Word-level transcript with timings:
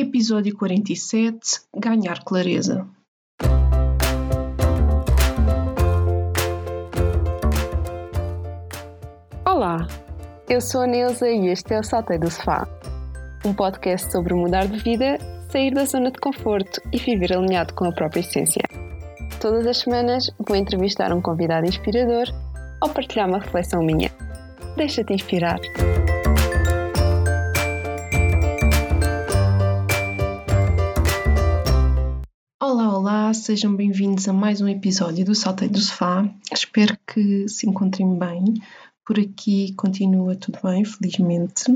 Episódio 0.00 0.56
47 0.56 1.60
Ganhar 1.76 2.24
clareza. 2.24 2.88
Olá, 9.44 9.86
eu 10.48 10.58
sou 10.62 10.80
a 10.80 10.86
Neuza 10.86 11.28
e 11.28 11.48
este 11.48 11.74
é 11.74 11.80
o 11.80 11.84
Saltei 11.84 12.16
do 12.18 12.30
Sofá, 12.30 12.66
um 13.44 13.52
podcast 13.52 14.10
sobre 14.10 14.32
mudar 14.32 14.66
de 14.68 14.78
vida, 14.78 15.18
sair 15.52 15.74
da 15.74 15.84
zona 15.84 16.10
de 16.10 16.18
conforto 16.18 16.80
e 16.90 16.96
viver 16.96 17.34
alinhado 17.34 17.74
com 17.74 17.84
a 17.84 17.92
própria 17.92 18.20
essência. 18.20 18.62
Todas 19.38 19.66
as 19.66 19.80
semanas 19.80 20.30
vou 20.48 20.56
entrevistar 20.56 21.12
um 21.12 21.20
convidado 21.20 21.66
inspirador 21.66 22.24
ou 22.82 22.88
partilhar 22.88 23.28
uma 23.28 23.40
reflexão 23.40 23.82
minha. 23.82 24.10
Deixa-te 24.78 25.12
inspirar. 25.12 25.60
Olá, 33.30 33.34
sejam 33.34 33.76
bem-vindos 33.76 34.26
a 34.26 34.32
mais 34.32 34.60
um 34.60 34.66
episódio 34.66 35.24
do 35.24 35.36
Saltei 35.36 35.68
do 35.68 35.78
Sofá. 35.78 36.28
Espero 36.52 36.98
que 37.06 37.48
se 37.48 37.64
encontrem 37.64 38.18
bem. 38.18 38.60
Por 39.06 39.20
aqui 39.20 39.72
continua 39.74 40.34
tudo 40.34 40.58
bem, 40.64 40.84
felizmente. 40.84 41.66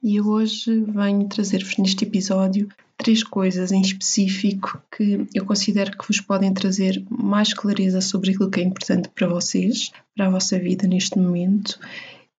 E 0.00 0.20
hoje 0.20 0.82
venho 0.82 1.26
trazer-vos 1.26 1.76
neste 1.78 2.04
episódio 2.04 2.68
três 2.96 3.24
coisas 3.24 3.72
em 3.72 3.80
específico 3.80 4.80
que 4.96 5.26
eu 5.34 5.44
considero 5.44 5.90
que 5.90 6.06
vos 6.06 6.20
podem 6.20 6.54
trazer 6.54 7.04
mais 7.10 7.52
clareza 7.52 8.00
sobre 8.00 8.30
aquilo 8.30 8.48
que 8.48 8.60
é 8.60 8.62
importante 8.62 9.08
para 9.08 9.26
vocês, 9.26 9.90
para 10.14 10.28
a 10.28 10.30
vossa 10.30 10.56
vida 10.56 10.86
neste 10.86 11.18
momento 11.18 11.80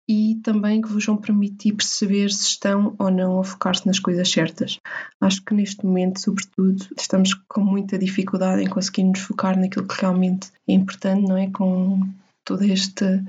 e 0.08 0.36
também 0.42 0.80
que 0.80 0.88
vos 0.88 1.04
vão 1.04 1.18
permitir 1.18 1.74
perceber 1.74 2.30
se 2.30 2.44
estão 2.44 2.94
ou 2.98 3.10
não 3.10 3.38
a 3.38 3.44
focar-se 3.44 3.86
nas 3.86 3.98
coisas 3.98 4.30
certas. 4.30 4.80
Acho 5.20 5.44
que 5.44 5.54
neste 5.54 5.84
momento, 5.84 6.18
sobretudo, 6.18 6.86
estamos 6.98 7.34
com 7.34 7.60
muita 7.60 7.98
dificuldade 7.98 8.62
em 8.62 8.68
conseguir 8.68 9.04
nos 9.04 9.20
focar 9.20 9.58
naquilo 9.58 9.86
que 9.86 10.00
realmente 10.00 10.50
é 10.66 10.72
importante, 10.72 11.28
não 11.28 11.36
é? 11.36 11.50
Com 11.50 12.08
toda 12.42 12.66
esta 12.66 13.22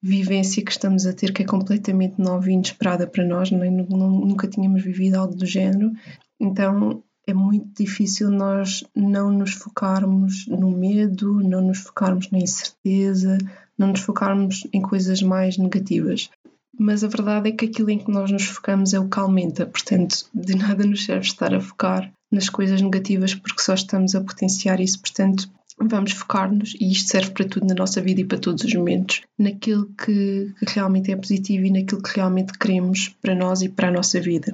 vivência 0.00 0.62
que 0.62 0.70
estamos 0.70 1.06
a 1.06 1.12
ter 1.12 1.32
que 1.32 1.42
é 1.42 1.46
completamente 1.46 2.20
nova 2.20 2.48
e 2.48 2.52
inesperada 2.52 3.06
para 3.06 3.24
nós, 3.24 3.50
não 3.50 3.64
é? 3.64 3.70
nunca 3.70 4.46
tínhamos 4.46 4.82
vivido 4.82 5.16
algo 5.16 5.34
do 5.34 5.46
género, 5.46 5.92
então 6.38 7.02
é 7.26 7.32
muito 7.32 7.82
difícil 7.82 8.30
nós 8.30 8.84
não 8.94 9.32
nos 9.32 9.54
focarmos 9.54 10.46
no 10.46 10.70
medo, 10.70 11.42
não 11.42 11.62
nos 11.62 11.78
focarmos 11.78 12.30
na 12.30 12.38
incerteza, 12.38 13.38
não 13.78 13.88
nos 13.88 14.00
focarmos 14.00 14.66
em 14.72 14.80
coisas 14.80 15.22
mais 15.22 15.58
negativas. 15.58 16.30
Mas 16.78 17.04
a 17.04 17.08
verdade 17.08 17.48
é 17.48 17.52
que 17.52 17.66
aquilo 17.66 17.90
em 17.90 17.98
que 17.98 18.10
nós 18.10 18.30
nos 18.30 18.44
focamos 18.44 18.92
é 18.94 18.98
o 18.98 19.08
que 19.08 19.18
aumenta, 19.18 19.64
portanto, 19.64 20.26
de 20.34 20.56
nada 20.56 20.84
nos 20.84 21.04
serve 21.04 21.26
estar 21.26 21.54
a 21.54 21.60
focar 21.60 22.12
nas 22.30 22.48
coisas 22.48 22.80
negativas 22.80 23.34
porque 23.34 23.62
só 23.62 23.74
estamos 23.74 24.14
a 24.14 24.20
potenciar 24.20 24.80
isso, 24.80 25.00
portanto, 25.00 25.48
vamos 25.80 26.12
focar-nos, 26.12 26.74
e 26.80 26.90
isto 26.90 27.10
serve 27.10 27.30
para 27.30 27.48
tudo 27.48 27.66
na 27.66 27.74
nossa 27.74 28.00
vida 28.00 28.20
e 28.20 28.24
para 28.24 28.38
todos 28.38 28.64
os 28.64 28.74
momentos, 28.74 29.22
naquilo 29.38 29.86
que, 29.96 30.52
que 30.58 30.74
realmente 30.74 31.12
é 31.12 31.16
positivo 31.16 31.66
e 31.66 31.70
naquilo 31.70 32.02
que 32.02 32.16
realmente 32.16 32.56
queremos 32.58 33.08
para 33.20 33.34
nós 33.34 33.62
e 33.62 33.68
para 33.68 33.88
a 33.88 33.92
nossa 33.92 34.20
vida. 34.20 34.52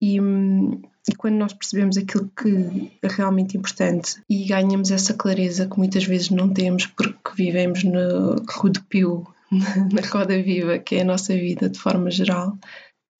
E, 0.00 0.18
e 1.08 1.14
quando 1.14 1.36
nós 1.36 1.52
percebemos 1.52 1.96
aquilo 1.96 2.30
que 2.36 2.92
é 3.02 3.08
realmente 3.08 3.56
importante 3.56 4.22
e 4.28 4.44
ganhamos 4.44 4.90
essa 4.90 5.14
clareza 5.14 5.66
que 5.66 5.78
muitas 5.78 6.04
vezes 6.04 6.30
não 6.30 6.52
temos 6.52 6.86
porque 6.86 7.30
vivemos 7.34 7.82
no 7.82 8.36
rodopio, 8.50 9.26
na 9.50 10.02
roda 10.06 10.40
viva, 10.42 10.78
que 10.78 10.96
é 10.96 11.00
a 11.00 11.04
nossa 11.04 11.34
vida 11.34 11.68
de 11.68 11.78
forma 11.78 12.10
geral, 12.10 12.58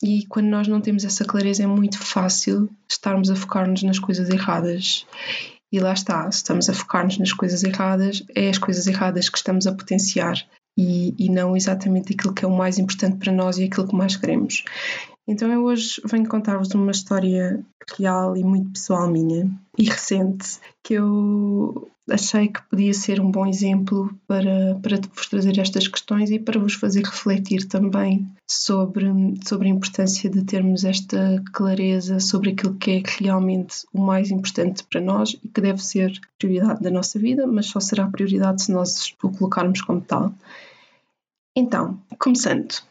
e 0.03 0.25
quando 0.27 0.47
nós 0.47 0.69
não 0.69 0.81
temos 0.81 1.05
essa 1.05 1.25
clareza 1.25 1.65
é 1.65 1.67
muito 1.67 1.99
fácil 1.99 2.71
estarmos 2.89 3.31
a 3.31 3.37
focar-nos 3.37 3.83
nas 3.83 3.99
coisas 3.99 4.29
erradas. 4.29 5.07
E 5.73 5.81
lá 5.81 5.93
está, 5.93 6.31
se 6.31 6.39
estamos 6.39 6.69
a 6.69 6.73
focar-nos 6.73 7.19
nas 7.19 7.33
coisas 7.33 7.63
erradas, 7.63 8.23
é 8.35 8.49
as 8.49 8.59
coisas 8.59 8.87
erradas 8.87 9.29
que 9.29 9.37
estamos 9.37 9.67
a 9.67 9.75
potenciar 9.75 10.37
e, 10.79 11.15
e 11.19 11.29
não 11.29 11.57
exatamente 11.57 12.15
aquilo 12.15 12.33
que 12.33 12.45
é 12.45 12.49
o 12.49 12.57
mais 12.57 12.79
importante 12.79 13.19
para 13.19 13.33
nós 13.33 13.59
e 13.59 13.65
aquilo 13.65 13.89
que 13.89 13.97
mais 13.97 14.17
queremos. 14.17 14.65
Então 15.29 15.53
eu 15.53 15.63
hoje 15.63 16.01
venho 16.07 16.27
contar-vos 16.27 16.71
uma 16.71 16.91
história 16.91 17.63
real 17.99 18.35
e 18.35 18.43
muito 18.43 18.71
pessoal 18.71 19.07
minha 19.11 19.51
e 19.77 19.85
recente 19.85 20.59
que 20.83 20.95
eu 20.95 21.87
achei 22.11 22.49
que 22.49 22.63
podia 22.63 22.95
ser 22.95 23.21
um 23.21 23.31
bom 23.31 23.47
exemplo 23.47 24.11
para, 24.27 24.75
para 24.83 24.97
vos 25.15 25.27
trazer 25.27 25.59
estas 25.59 25.87
questões 25.87 26.31
e 26.31 26.39
para 26.39 26.59
vos 26.59 26.73
fazer 26.73 27.05
refletir 27.05 27.69
também 27.69 28.27
sobre, 28.47 29.05
sobre 29.47 29.69
a 29.69 29.71
importância 29.71 30.31
de 30.31 30.43
termos 30.45 30.83
esta 30.83 31.43
clareza 31.53 32.21
sobre 32.21 32.53
aquilo 32.53 32.77
que 32.77 32.93
é 32.93 33.03
realmente 33.19 33.85
o 33.93 34.01
mais 34.01 34.31
importante 34.31 34.83
para 34.85 35.03
nós 35.03 35.39
e 35.45 35.49
que 35.49 35.61
deve 35.61 35.85
ser 35.85 36.19
prioridade 36.39 36.83
da 36.83 36.91
nossa 36.91 37.19
vida, 37.19 37.47
mas 37.47 37.67
só 37.67 37.81
será 37.81 38.07
prioridade 38.07 38.63
se 38.63 38.73
nós 38.73 39.15
o 39.23 39.29
colocarmos 39.29 39.83
como 39.83 40.01
tal. 40.01 40.33
Então, 41.55 42.01
começando. 42.19 42.88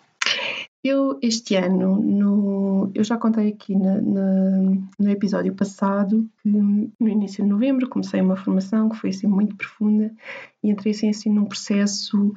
Eu, 0.83 1.19
este 1.21 1.55
ano, 1.55 1.99
no, 1.99 2.91
eu 2.93 3.03
já 3.03 3.17
contei 3.17 3.49
aqui 3.49 3.75
na, 3.75 3.99
na, 3.99 4.59
no 4.99 5.09
episódio 5.09 5.53
passado 5.53 6.29
que 6.41 6.49
no 6.49 7.09
início 7.09 7.43
de 7.43 7.49
novembro 7.49 7.89
comecei 7.89 8.21
uma 8.21 8.37
formação 8.37 8.87
que 8.89 8.97
foi 8.97 9.09
assim 9.09 9.27
muito 9.27 9.55
profunda 9.55 10.13
e 10.63 10.69
entrei 10.69 10.93
assim, 10.93 11.09
assim 11.09 11.29
num 11.29 11.45
processo 11.45 12.33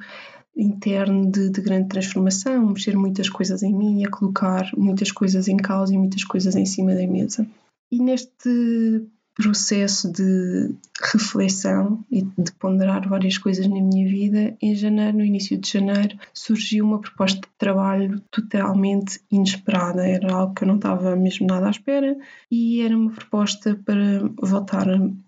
interno 0.55 1.31
de, 1.31 1.49
de, 1.49 1.61
grande 1.61 1.87
transformação, 1.87 2.67
mexer 2.67 2.97
muitas 2.97 3.29
coisas 3.29 3.63
em 3.63 3.73
mim, 3.73 4.03
a 4.03 4.09
colocar 4.09 4.69
muitas 4.75 5.11
coisas 5.11 5.47
em 5.47 5.57
causa 5.57 5.93
e 5.93 5.97
muitas 5.97 6.23
coisas 6.23 6.55
em 6.55 6.65
cima 6.65 6.93
da 6.93 7.07
mesa. 7.07 7.47
E 7.91 7.99
neste 7.99 9.05
processo 9.35 10.11
de 10.11 10.75
reflexão 11.01 12.03
e 12.11 12.21
de 12.21 12.51
ponderar 12.53 13.07
várias 13.07 13.37
coisas 13.37 13.65
na 13.65 13.81
minha 13.81 14.07
vida, 14.07 14.55
em 14.61 14.75
janeiro, 14.75 15.17
no 15.17 15.25
início 15.25 15.57
de 15.57 15.69
janeiro, 15.69 16.17
surgiu 16.33 16.85
uma 16.85 16.99
proposta 16.99 17.39
de 17.39 17.47
trabalho 17.57 18.19
totalmente 18.31 19.21
inesperada. 19.31 20.07
Era 20.07 20.33
algo 20.33 20.53
que 20.53 20.63
eu 20.63 20.67
não 20.67 20.75
estava 20.75 21.15
mesmo 21.15 21.47
nada 21.47 21.67
à 21.67 21.71
espera 21.71 22.15
e 22.49 22.81
era 22.81 22.95
uma 22.95 23.11
proposta 23.11 23.79
para 23.85 24.29
voltar 24.41 24.87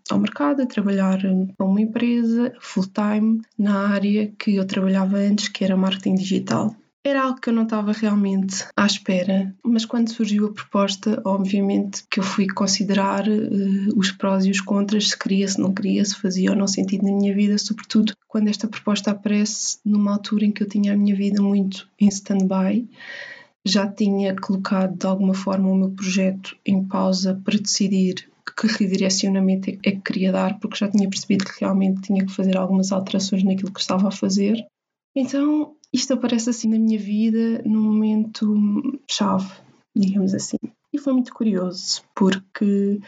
ao 0.09 0.19
mercado, 0.19 0.61
a 0.61 0.65
trabalhar 0.65 1.19
para 1.57 1.65
uma 1.65 1.81
empresa 1.81 2.53
full-time 2.59 3.41
na 3.57 3.87
área 3.87 4.31
que 4.37 4.55
eu 4.55 4.65
trabalhava 4.65 5.17
antes, 5.17 5.47
que 5.47 5.63
era 5.63 5.77
marketing 5.77 6.15
digital. 6.15 6.75
Era 7.05 7.23
algo 7.23 7.41
que 7.41 7.49
eu 7.49 7.53
não 7.53 7.63
estava 7.63 7.91
realmente 7.91 8.65
à 8.77 8.85
espera, 8.85 9.53
mas 9.61 9.83
quando 9.83 10.09
surgiu 10.09 10.45
a 10.47 10.53
proposta, 10.53 11.21
obviamente 11.25 12.05
que 12.09 12.21
eu 12.21 12.23
fui 12.23 12.47
considerar 12.47 13.27
uh, 13.27 13.97
os 13.97 14.09
prós 14.11 14.45
e 14.45 14.51
os 14.51 14.61
contras, 14.61 15.09
se 15.09 15.19
queria, 15.19 15.45
se 15.45 15.59
não 15.59 15.73
queria, 15.73 16.05
se 16.05 16.15
fazia 16.15 16.51
ou 16.51 16.55
não 16.55 16.65
sentido 16.65 17.03
na 17.03 17.11
minha 17.11 17.35
vida, 17.35 17.57
sobretudo 17.57 18.13
quando 18.25 18.47
esta 18.47 18.69
proposta 18.69 19.11
aparece 19.11 19.79
numa 19.83 20.13
altura 20.13 20.45
em 20.45 20.51
que 20.51 20.63
eu 20.63 20.69
tinha 20.69 20.93
a 20.93 20.97
minha 20.97 21.13
vida 21.13 21.41
muito 21.41 21.89
em 21.99 22.07
stand-by. 22.07 22.89
Já 23.65 23.85
tinha 23.85 24.33
colocado 24.35 24.97
de 24.97 25.05
alguma 25.05 25.33
forma 25.33 25.69
o 25.69 25.75
meu 25.75 25.91
projeto 25.91 26.55
em 26.65 26.85
pausa 26.85 27.39
para 27.43 27.57
decidir 27.57 28.29
que 28.57 28.67
redirecionamento 28.67 29.69
é 29.69 29.91
que 29.91 30.01
queria 30.01 30.31
dar, 30.31 30.57
porque 30.57 30.77
já 30.77 30.89
tinha 30.89 31.09
percebido 31.09 31.43
que 31.43 31.59
realmente 31.59 32.01
tinha 32.01 32.25
que 32.25 32.31
fazer 32.31 32.55
algumas 32.55 32.93
alterações 32.93 33.43
naquilo 33.43 33.73
que 33.73 33.79
estava 33.81 34.07
a 34.07 34.11
fazer. 34.11 34.65
Então 35.15 35.75
isto 35.93 36.13
aparece 36.13 36.49
assim 36.49 36.69
na 36.69 36.79
minha 36.79 36.97
vida 36.97 37.61
num 37.63 37.81
momento 37.81 38.99
chave, 39.07 39.51
digamos 39.95 40.33
assim. 40.33 40.57
E 40.91 40.97
foi 40.99 41.13
muito 41.13 41.33
curioso, 41.33 42.03
porque 42.15 42.99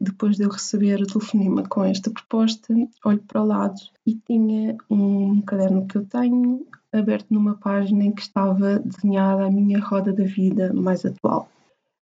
depois 0.00 0.36
de 0.36 0.44
eu 0.44 0.50
receber 0.50 1.00
o 1.00 1.06
telefonema 1.06 1.62
com 1.68 1.84
esta 1.84 2.10
proposta, 2.10 2.74
olho 3.04 3.22
para 3.22 3.42
o 3.42 3.46
lado 3.46 3.80
e 4.06 4.14
tinha 4.14 4.76
um 4.88 5.40
caderno 5.42 5.86
que 5.86 5.96
eu 5.96 6.06
tenho 6.06 6.66
aberto 6.92 7.26
numa 7.30 7.54
página 7.54 8.04
em 8.04 8.12
que 8.12 8.22
estava 8.22 8.78
desenhada 8.78 9.44
a 9.44 9.50
minha 9.50 9.80
roda 9.80 10.12
da 10.12 10.24
vida 10.24 10.72
mais 10.72 11.04
atual. 11.04 11.48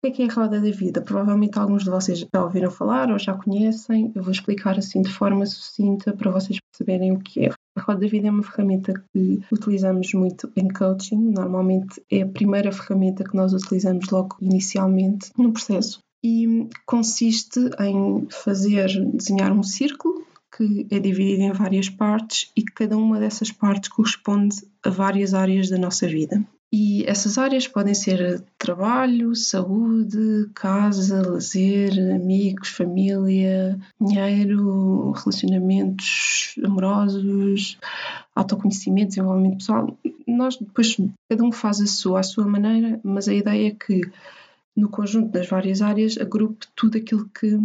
O 0.04 0.06
que 0.06 0.09
é, 0.09 0.10
que 0.10 0.22
é 0.22 0.26
a 0.26 0.34
roda 0.34 0.60
da 0.60 0.71
vida? 0.71 1.00
Provavelmente 1.00 1.59
alguns 1.59 1.84
de 1.84 1.91
vocês 1.91 2.19
já 2.19 2.45
ouviram 2.45 2.71
falar 2.71 3.10
ou 3.10 3.18
já 3.18 3.34
conhecem. 3.34 4.10
Eu 4.15 4.22
vou 4.22 4.33
explicar 4.33 4.77
assim 4.77 5.01
de 5.01 5.12
forma 5.12 5.47
sucinta 5.47 6.12
para 6.12 6.30
vocês 6.30 6.59
perceberem 6.59 7.12
o 7.12 7.21
que 7.21 7.47
é. 7.47 7.53
A 7.77 7.80
roda 7.80 8.01
da 8.01 8.07
vida 8.07 8.28
é 8.28 8.30
uma 8.30 8.42
ferramenta 8.42 8.92
que 9.13 9.41
utilizamos 9.51 10.13
muito 10.13 10.53
em 10.57 10.69
coaching. 10.69 11.16
Normalmente 11.16 12.03
é 12.10 12.22
a 12.22 12.28
primeira 12.28 12.71
ferramenta 12.71 13.24
que 13.24 13.34
nós 13.34 13.53
utilizamos 13.53 14.09
logo 14.10 14.36
inicialmente 14.41 15.30
no 15.39 15.53
processo. 15.53 16.01
E 16.22 16.69
consiste 16.86 17.59
em 17.80 18.28
fazer, 18.30 18.89
desenhar 19.13 19.53
um 19.53 19.63
círculo 19.63 20.24
que 20.54 20.86
é 20.91 21.01
dividido 21.01 21.42
em 21.42 21.53
várias 21.53 21.89
partes 21.89 22.53
e 22.54 22.63
cada 22.63 22.97
uma 22.97 23.19
dessas 23.19 23.51
partes 23.51 23.89
corresponde 23.89 24.57
a 24.84 24.91
várias 24.91 25.33
áreas 25.33 25.71
da 25.71 25.78
nossa 25.78 26.07
vida. 26.07 26.45
E 26.72 27.04
essas 27.07 27.36
áreas 27.36 27.69
podem 27.69 27.92
ser 27.92 28.42
trabalho, 28.59 29.36
saúde, 29.36 30.48
casa, 30.54 31.21
lazer, 31.21 31.92
amigos, 32.15 32.71
família, 32.71 33.78
dinheiro, 34.01 35.10
relacionamentos 35.10 36.54
amorosos, 36.65 37.78
autoconhecimento, 38.34 39.09
desenvolvimento 39.09 39.59
pessoal. 39.59 39.98
Nós 40.27 40.57
depois, 40.57 40.97
cada 41.28 41.45
um 41.45 41.53
faz 41.53 41.78
a 41.83 41.86
sua, 41.86 42.21
a 42.21 42.22
sua 42.22 42.47
maneira, 42.47 42.98
mas 43.04 43.28
a 43.28 43.34
ideia 43.34 43.69
é 43.69 43.71
que 43.74 44.01
no 44.74 44.89
conjunto 44.89 45.30
das 45.30 45.48
várias 45.48 45.83
áreas, 45.83 46.16
agrupe 46.19 46.66
tudo 46.74 46.97
aquilo 46.97 47.28
que 47.28 47.59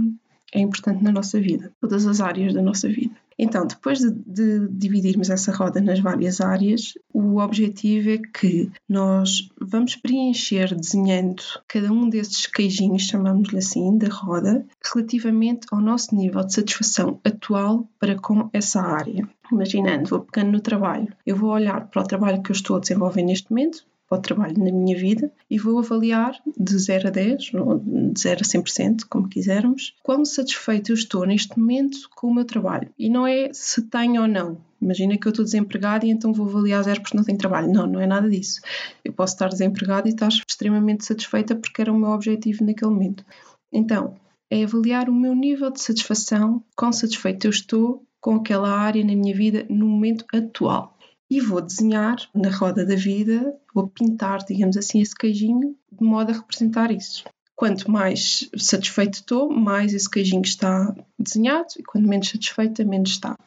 é 0.54 0.60
importante 0.60 1.04
na 1.04 1.12
nossa 1.12 1.40
vida, 1.40 1.72
todas 1.80 2.06
as 2.06 2.20
áreas 2.20 2.54
da 2.54 2.62
nossa 2.62 2.88
vida. 2.88 3.16
Então, 3.38 3.68
depois 3.68 4.00
de, 4.00 4.12
de, 4.12 4.68
dividirmos 4.70 5.30
essa 5.30 5.52
roda 5.52 5.80
nas 5.80 6.00
várias 6.00 6.42
áreas, 6.42 6.94
o 7.14 7.38
objetivo 7.38 8.10
é 8.10 8.18
que 8.18 8.72
nós 8.90 9.50
vamos 9.62 9.96
preencher 9.96 10.74
desenhando 10.76 11.44
cada 11.68 11.92
um 11.92 12.10
desses 12.10 12.48
queijinhos, 12.48 13.04
chamamos-lhe 13.04 13.60
assim, 13.60 13.98
da 13.98 14.10
roda, 14.10 14.66
relativamente 14.84 15.68
ao 15.72 15.80
nosso 15.80 16.16
nível 16.16 16.44
de 16.44 16.54
satisfação 16.54 17.20
atual 17.24 17.88
para 18.00 18.16
com 18.16 18.50
essa 18.52 18.82
área. 18.82 19.28
Imaginando, 19.52 20.10
vou 20.10 20.20
pegando 20.22 20.52
no 20.52 20.60
trabalho, 20.60 21.08
eu 21.26 21.36
vou 21.36 21.52
olhar 21.52 21.88
para 21.88 22.02
o 22.02 22.08
trabalho 22.08 22.42
que 22.42 22.52
eu 22.52 22.56
estou 22.56 22.78
a 22.78 22.80
desenvolver 22.80 23.22
neste 23.22 23.50
momento, 23.50 23.86
para 24.08 24.18
o 24.18 24.22
trabalho 24.22 24.58
na 24.58 24.72
minha 24.72 24.98
vida 24.98 25.32
e 25.50 25.60
vou 25.60 25.80
avaliar 25.80 26.40
de 26.58 26.78
0 26.78 27.10
a 27.10 27.12
10, 27.12 27.54
ou 27.56 27.80
de 27.80 28.20
0 28.20 28.42
a 28.42 28.44
100%, 28.44 29.02
como 29.10 29.28
quisermos, 29.28 29.96
quão 30.02 30.24
satisfeito 30.24 30.92
eu 30.92 30.96
estou 30.96 31.26
neste 31.26 31.60
momento 31.60 31.98
com 32.16 32.28
o 32.28 32.34
meu 32.34 32.46
trabalho. 32.46 32.90
E 32.98 33.10
não 33.10 33.28
é 33.28 33.50
se 33.54 33.82
tenho 33.84 34.22
ou 34.22 34.28
não. 34.28 34.58
Imagina 34.82 35.18
que 35.18 35.28
eu 35.28 35.32
estou 35.32 35.44
desempregado 35.44 36.06
e 36.06 36.10
então 36.10 36.32
vou 36.32 36.48
avaliar 36.48 36.84
zero 36.84 37.02
porque 37.02 37.18
não 37.18 37.24
tenho 37.24 37.38
trabalho. 37.38 37.72
Não, 37.72 37.88
não 37.88 38.00
é 38.00 38.08
nada 38.08 38.30
disso. 38.30 38.62
Eu 39.04 39.12
posso 39.12 39.34
estar 39.34 39.50
desempregado 39.50 40.08
e 40.08 40.12
estar 40.12 40.30
extremamente 40.30 41.06
satisfeita 41.06 41.56
porque 41.56 41.82
era 41.82 41.92
o 41.92 41.98
meu 41.98 42.10
objetivo 42.10 42.64
naquele 42.64 42.92
momento. 42.92 43.26
Então, 43.74 44.16
é 44.50 44.64
avaliar 44.64 45.10
o 45.10 45.14
meu 45.14 45.36
nível 45.36 45.70
de 45.70 45.82
satisfação, 45.82 46.64
quão 46.76 46.94
satisfeito 46.94 47.48
eu 47.48 47.52
estou 47.52 48.04
com 48.22 48.36
aquela 48.36 48.70
área 48.70 49.04
na 49.04 49.16
minha 49.16 49.36
vida 49.36 49.66
no 49.70 49.88
momento 49.88 50.26
atual 50.34 50.97
e 51.30 51.42
vou 51.42 51.62
desenhar 51.62 52.18
na 52.34 52.50
roda 52.50 52.86
da 52.86 52.96
vida, 52.96 53.56
vou 53.74 53.88
pintar, 53.88 54.40
digamos 54.46 54.78
assim, 54.78 55.02
esse 55.02 55.16
queijinho 55.16 55.76
de 55.92 56.04
modo 56.04 56.32
a 56.32 56.36
representar 56.36 56.92
isso. 56.92 57.24
Quanto 57.56 57.90
mais 57.90 58.50
satisfeito 58.56 59.16
estou, 59.16 59.50
mais 59.50 59.94
esse 59.94 60.10
queijinho 60.10 60.44
está 60.44 60.96
desenhado, 61.18 61.68
e 61.78 61.84
quanto 61.84 62.08
menos 62.08 62.30
satisfeita, 62.30 62.86
menos 62.86 63.10
está. 63.10 63.38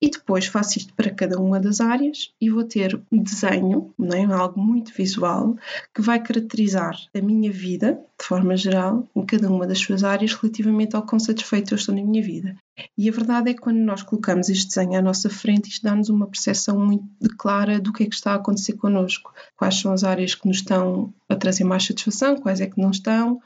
E 0.00 0.10
depois 0.10 0.46
faço 0.46 0.78
isto 0.78 0.92
para 0.92 1.10
cada 1.10 1.40
uma 1.40 1.58
das 1.58 1.80
áreas 1.80 2.30
e 2.38 2.50
vou 2.50 2.64
ter 2.64 3.00
um 3.10 3.22
desenho, 3.22 3.94
não 3.98 4.16
é? 4.16 4.24
algo 4.24 4.60
muito 4.60 4.92
visual, 4.92 5.56
que 5.94 6.02
vai 6.02 6.22
caracterizar 6.22 6.96
a 7.14 7.20
minha 7.20 7.50
vida, 7.50 7.98
de 8.18 8.26
forma 8.26 8.56
geral, 8.56 9.08
em 9.16 9.24
cada 9.24 9.48
uma 9.48 9.66
das 9.66 9.78
suas 9.78 10.04
áreas, 10.04 10.34
relativamente 10.34 10.94
ao 10.94 11.02
quão 11.02 11.18
satisfeito 11.18 11.72
eu 11.72 11.76
estou 11.76 11.94
na 11.94 12.02
minha 12.02 12.22
vida. 12.22 12.54
E 12.96 13.08
a 13.08 13.12
verdade 13.12 13.50
é 13.50 13.54
que 13.54 13.60
quando 13.60 13.78
nós 13.78 14.02
colocamos 14.02 14.50
este 14.50 14.68
desenho 14.68 14.98
à 14.98 15.02
nossa 15.02 15.30
frente, 15.30 15.70
isto 15.70 15.82
dá-nos 15.82 16.10
uma 16.10 16.26
percepção 16.26 16.78
muito 16.78 17.34
clara 17.38 17.80
do 17.80 17.90
que 17.90 18.02
é 18.02 18.06
que 18.06 18.14
está 18.14 18.32
a 18.32 18.36
acontecer 18.36 18.74
connosco. 18.74 19.32
Quais 19.56 19.76
são 19.76 19.92
as 19.92 20.04
áreas 20.04 20.34
que 20.34 20.46
nos 20.46 20.58
estão 20.58 21.14
a 21.26 21.34
trazer 21.34 21.64
mais 21.64 21.84
satisfação, 21.84 22.36
quais 22.36 22.60
é 22.60 22.66
que 22.66 22.78
não 22.78 22.90
estão, 22.90 23.40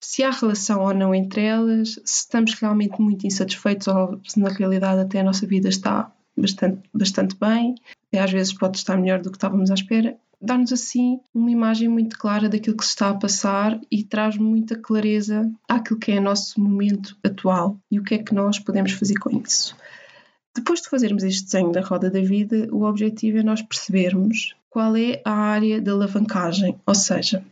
se 0.00 0.22
há 0.22 0.30
relação 0.30 0.82
ou 0.82 0.94
não 0.94 1.14
entre 1.14 1.44
elas, 1.44 2.00
se 2.04 2.22
estamos 2.22 2.54
realmente 2.54 3.00
muito 3.00 3.26
insatisfeitos 3.26 3.86
ou 3.86 4.20
se 4.26 4.40
na 4.40 4.48
realidade 4.48 5.00
até 5.00 5.20
a 5.20 5.24
nossa 5.24 5.46
vida 5.46 5.68
está 5.68 6.10
bastante, 6.36 6.80
bastante 6.92 7.36
bem, 7.38 7.74
e 8.12 8.18
às 8.18 8.30
vezes 8.30 8.52
pode 8.52 8.78
estar 8.78 8.96
melhor 8.96 9.20
do 9.20 9.30
que 9.30 9.36
estávamos 9.36 9.70
à 9.70 9.74
espera. 9.74 10.16
Dá-nos 10.40 10.72
assim 10.72 11.20
uma 11.34 11.50
imagem 11.50 11.86
muito 11.86 12.18
clara 12.18 12.48
daquilo 12.48 12.76
que 12.76 12.84
se 12.84 12.90
está 12.90 13.10
a 13.10 13.14
passar 13.14 13.78
e 13.90 14.02
traz 14.02 14.38
muita 14.38 14.74
clareza 14.74 15.50
àquilo 15.68 15.98
que 15.98 16.12
é 16.12 16.18
o 16.18 16.22
nosso 16.22 16.58
momento 16.58 17.14
atual 17.22 17.78
e 17.90 18.00
o 18.00 18.02
que 18.02 18.14
é 18.14 18.18
que 18.18 18.34
nós 18.34 18.58
podemos 18.58 18.92
fazer 18.92 19.18
com 19.18 19.30
isso. 19.30 19.76
Depois 20.56 20.80
de 20.80 20.88
fazermos 20.88 21.22
este 21.22 21.44
desenho 21.44 21.70
da 21.70 21.82
roda 21.82 22.10
da 22.10 22.20
vida, 22.20 22.68
o 22.72 22.84
objetivo 22.84 23.38
é 23.38 23.42
nós 23.42 23.60
percebermos 23.60 24.56
qual 24.70 24.96
é 24.96 25.20
a 25.24 25.32
área 25.32 25.80
de 25.80 25.90
alavancagem, 25.90 26.76
ou 26.86 26.94
seja, 26.94 27.44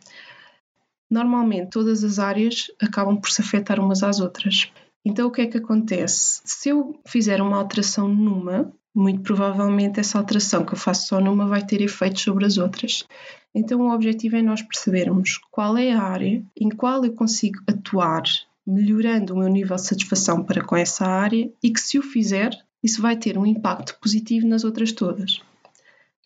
Normalmente, 1.10 1.70
todas 1.70 2.04
as 2.04 2.18
áreas 2.18 2.70
acabam 2.80 3.16
por 3.16 3.30
se 3.30 3.40
afetar 3.40 3.80
umas 3.80 4.02
às 4.02 4.20
outras. 4.20 4.70
Então, 5.04 5.28
o 5.28 5.30
que 5.30 5.42
é 5.42 5.46
que 5.46 5.58
acontece? 5.58 6.40
Se 6.44 6.68
eu 6.68 7.00
fizer 7.06 7.40
uma 7.40 7.56
alteração 7.56 8.08
numa, 8.08 8.72
muito 8.94 9.22
provavelmente 9.22 10.00
essa 10.00 10.18
alteração 10.18 10.64
que 10.64 10.74
eu 10.74 10.78
faço 10.78 11.08
só 11.08 11.20
numa 11.20 11.46
vai 11.46 11.64
ter 11.64 11.80
efeitos 11.80 12.22
sobre 12.22 12.44
as 12.44 12.58
outras. 12.58 13.06
Então, 13.54 13.80
o 13.80 13.94
objetivo 13.94 14.36
é 14.36 14.42
nós 14.42 14.60
percebermos 14.60 15.38
qual 15.50 15.76
é 15.78 15.92
a 15.92 16.02
área 16.02 16.42
em 16.56 16.68
qual 16.68 17.04
eu 17.04 17.12
consigo 17.12 17.58
atuar, 17.66 18.24
melhorando 18.66 19.34
o 19.34 19.38
meu 19.38 19.48
nível 19.48 19.76
de 19.76 19.86
satisfação 19.86 20.42
para 20.44 20.64
com 20.64 20.76
essa 20.76 21.06
área 21.06 21.50
e 21.62 21.70
que, 21.70 21.80
se 21.80 21.98
o 21.98 22.02
fizer, 22.02 22.50
isso 22.82 23.00
vai 23.00 23.16
ter 23.16 23.38
um 23.38 23.46
impacto 23.46 23.96
positivo 24.00 24.46
nas 24.46 24.64
outras 24.64 24.92
todas. 24.92 25.40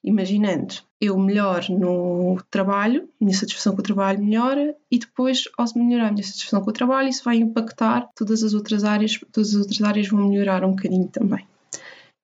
Imaginando, 0.05 0.75
eu 1.01 1.17
melhoro 1.17 1.79
no 1.79 2.43
trabalho, 2.51 3.09
minha 3.21 3.37
satisfação 3.37 3.73
com 3.75 3.81
o 3.81 3.85
trabalho 3.85 4.23
melhora 4.23 4.75
e 4.91 4.99
depois, 4.99 5.45
ao 5.57 5.67
melhorar 5.77 6.09
a 6.09 6.13
minha 6.13 6.25
satisfação 6.25 6.61
com 6.61 6.71
o 6.71 6.73
trabalho, 6.73 7.09
isso 7.09 7.23
vai 7.25 7.37
impactar 7.37 8.09
todas 8.17 8.43
as 8.43 8.53
outras 8.53 8.83
áreas, 8.83 9.21
todas 9.31 9.51
as 9.51 9.61
outras 9.61 9.83
áreas 9.83 10.09
vão 10.09 10.29
melhorar 10.29 10.65
um 10.65 10.71
bocadinho 10.71 11.07
também. 11.07 11.47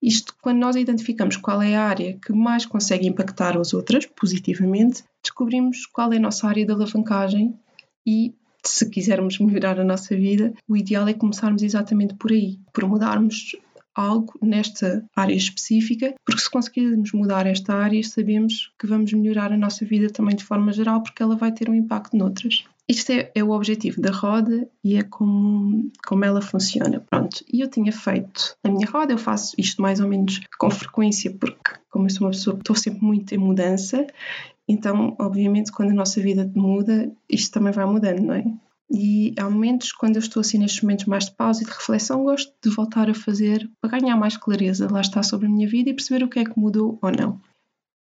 Isto, 0.03 0.35
quando 0.41 0.59
nós 0.59 0.77
identificamos 0.77 1.37
qual 1.37 1.61
é 1.61 1.77
a 1.77 1.85
área 1.85 2.19
que 2.25 2.33
mais 2.33 2.65
consegue 2.67 3.07
impactar 3.07 3.57
as 3.57 3.75
outras 3.75 4.07
positivamente, 4.07 5.05
descobrimos 5.23 5.87
qual 5.87 6.13
é 6.13 6.17
a 6.17 6.21
nossa 6.21 6.47
área 6.49 6.65
de 6.65 6.73
alavancagem 6.73 7.55
e, 8.07 8.35
se 8.65 8.89
quisermos 8.89 9.39
melhorar 9.39 9.79
a 9.79 9.85
nossa 9.85 10.17
vida, 10.17 10.53
o 10.69 10.77
ideal 10.77 11.07
é 11.09 11.15
começarmos 11.15 11.63
exatamente 11.63 12.15
por 12.15 12.31
aí, 12.31 12.59
por 12.73 12.87
mudarmos 12.87 13.57
algo 13.99 14.35
nesta 14.41 15.05
área 15.15 15.35
específica, 15.35 16.15
porque 16.25 16.41
se 16.41 16.51
conseguirmos 16.51 17.13
mudar 17.13 17.47
esta 17.47 17.75
área, 17.75 18.03
sabemos 18.03 18.73
que 18.79 18.87
vamos 18.87 19.13
melhorar 19.13 19.53
a 19.53 19.57
nossa 19.57 19.85
vida 19.85 20.09
também 20.09 20.37
de 20.37 20.45
forma 20.45 20.73
geral, 20.73 21.03
porque 21.03 21.23
ela 21.23 21.37
vai 21.37 21.51
ter 21.53 21.69
um 21.69 21.75
impacto 21.75 22.17
noutras. 22.17 22.65
Isto 22.89 23.13
é, 23.13 23.31
é, 23.35 23.45
o 23.45 23.51
objetivo 23.51 24.01
da 24.01 24.11
roda 24.11 24.67
e 24.83 24.97
é 24.97 25.03
como, 25.03 25.91
como 26.07 26.25
ela 26.25 26.41
funciona. 26.41 27.05
Pronto, 27.11 27.45
e 27.53 27.61
eu 27.61 27.69
tinha 27.69 27.93
feito 27.93 28.57
a 28.65 28.71
minha 28.71 28.87
roda, 28.87 29.13
eu 29.13 29.19
faço 29.19 29.55
isto 29.59 29.83
mais 29.83 30.01
ou 30.01 30.09
menos 30.09 30.41
com 30.59 30.71
frequência, 30.71 31.31
porque, 31.39 31.73
como 31.91 32.07
eu 32.07 32.11
sou 32.11 32.27
uma 32.27 32.31
pessoa 32.31 32.57
que 32.57 32.63
estou 32.63 32.77
sempre 32.77 33.05
muito 33.05 33.35
em 33.35 33.39
mudança, 33.39 34.07
então, 34.67 35.17
obviamente, 35.19 35.73
quando 35.73 35.91
a 35.91 35.95
nossa 35.95 36.21
vida 36.21 36.51
muda, 36.55 37.11
isto 37.29 37.53
também 37.53 37.73
vai 37.73 37.85
mudando, 37.85 38.21
não 38.21 38.35
é? 38.35 38.45
E 38.91 39.35
há 39.39 39.49
momentos, 39.49 39.93
quando 39.93 40.17
eu 40.17 40.21
estou 40.21 40.41
assim 40.41 40.59
nestes 40.59 40.83
momentos 40.83 41.05
mais 41.05 41.27
de 41.27 41.33
pausa 41.33 41.63
e 41.63 41.67
de 41.67 41.71
reflexão, 41.71 42.25
gosto 42.25 42.53
de 42.63 42.71
voltar 42.71 43.11
a 43.11 43.15
fazer 43.15 43.71
para 43.81 43.99
ganhar 43.99 44.17
mais 44.17 44.37
clareza, 44.37 44.91
lá 44.91 45.01
está, 45.01 45.23
sobre 45.23 45.47
a 45.47 45.51
minha 45.51 45.69
vida 45.69 45.91
e 45.91 45.95
perceber 45.95 46.25
o 46.25 46.29
que 46.29 46.39
é 46.39 46.45
que 46.45 46.59
mudou 46.59 46.99
ou 47.03 47.13
não. 47.13 47.41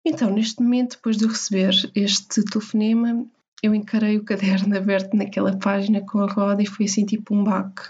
Então, 0.05 0.31
neste 0.31 0.61
momento, 0.61 0.97
depois 0.97 1.17
de 1.17 1.25
receber 1.25 1.73
este 1.95 2.43
telefonema, 2.43 3.25
eu 3.63 3.73
encarei 3.73 4.17
o 4.17 4.23
caderno 4.23 4.77
aberto 4.77 5.15
naquela 5.15 5.57
página 5.57 6.01
com 6.01 6.19
a 6.19 6.31
roda 6.31 6.61
e 6.61 6.67
foi 6.67 6.85
assim 6.85 7.05
tipo 7.05 7.33
um 7.33 7.43
baque. 7.43 7.89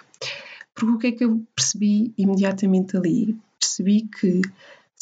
Porque 0.74 0.94
o 0.94 0.98
que 0.98 1.08
é 1.08 1.12
que 1.12 1.26
eu 1.26 1.46
percebi 1.54 2.14
imediatamente 2.18 2.96
ali? 2.96 3.38
Percebi 3.60 4.04
que 4.04 4.42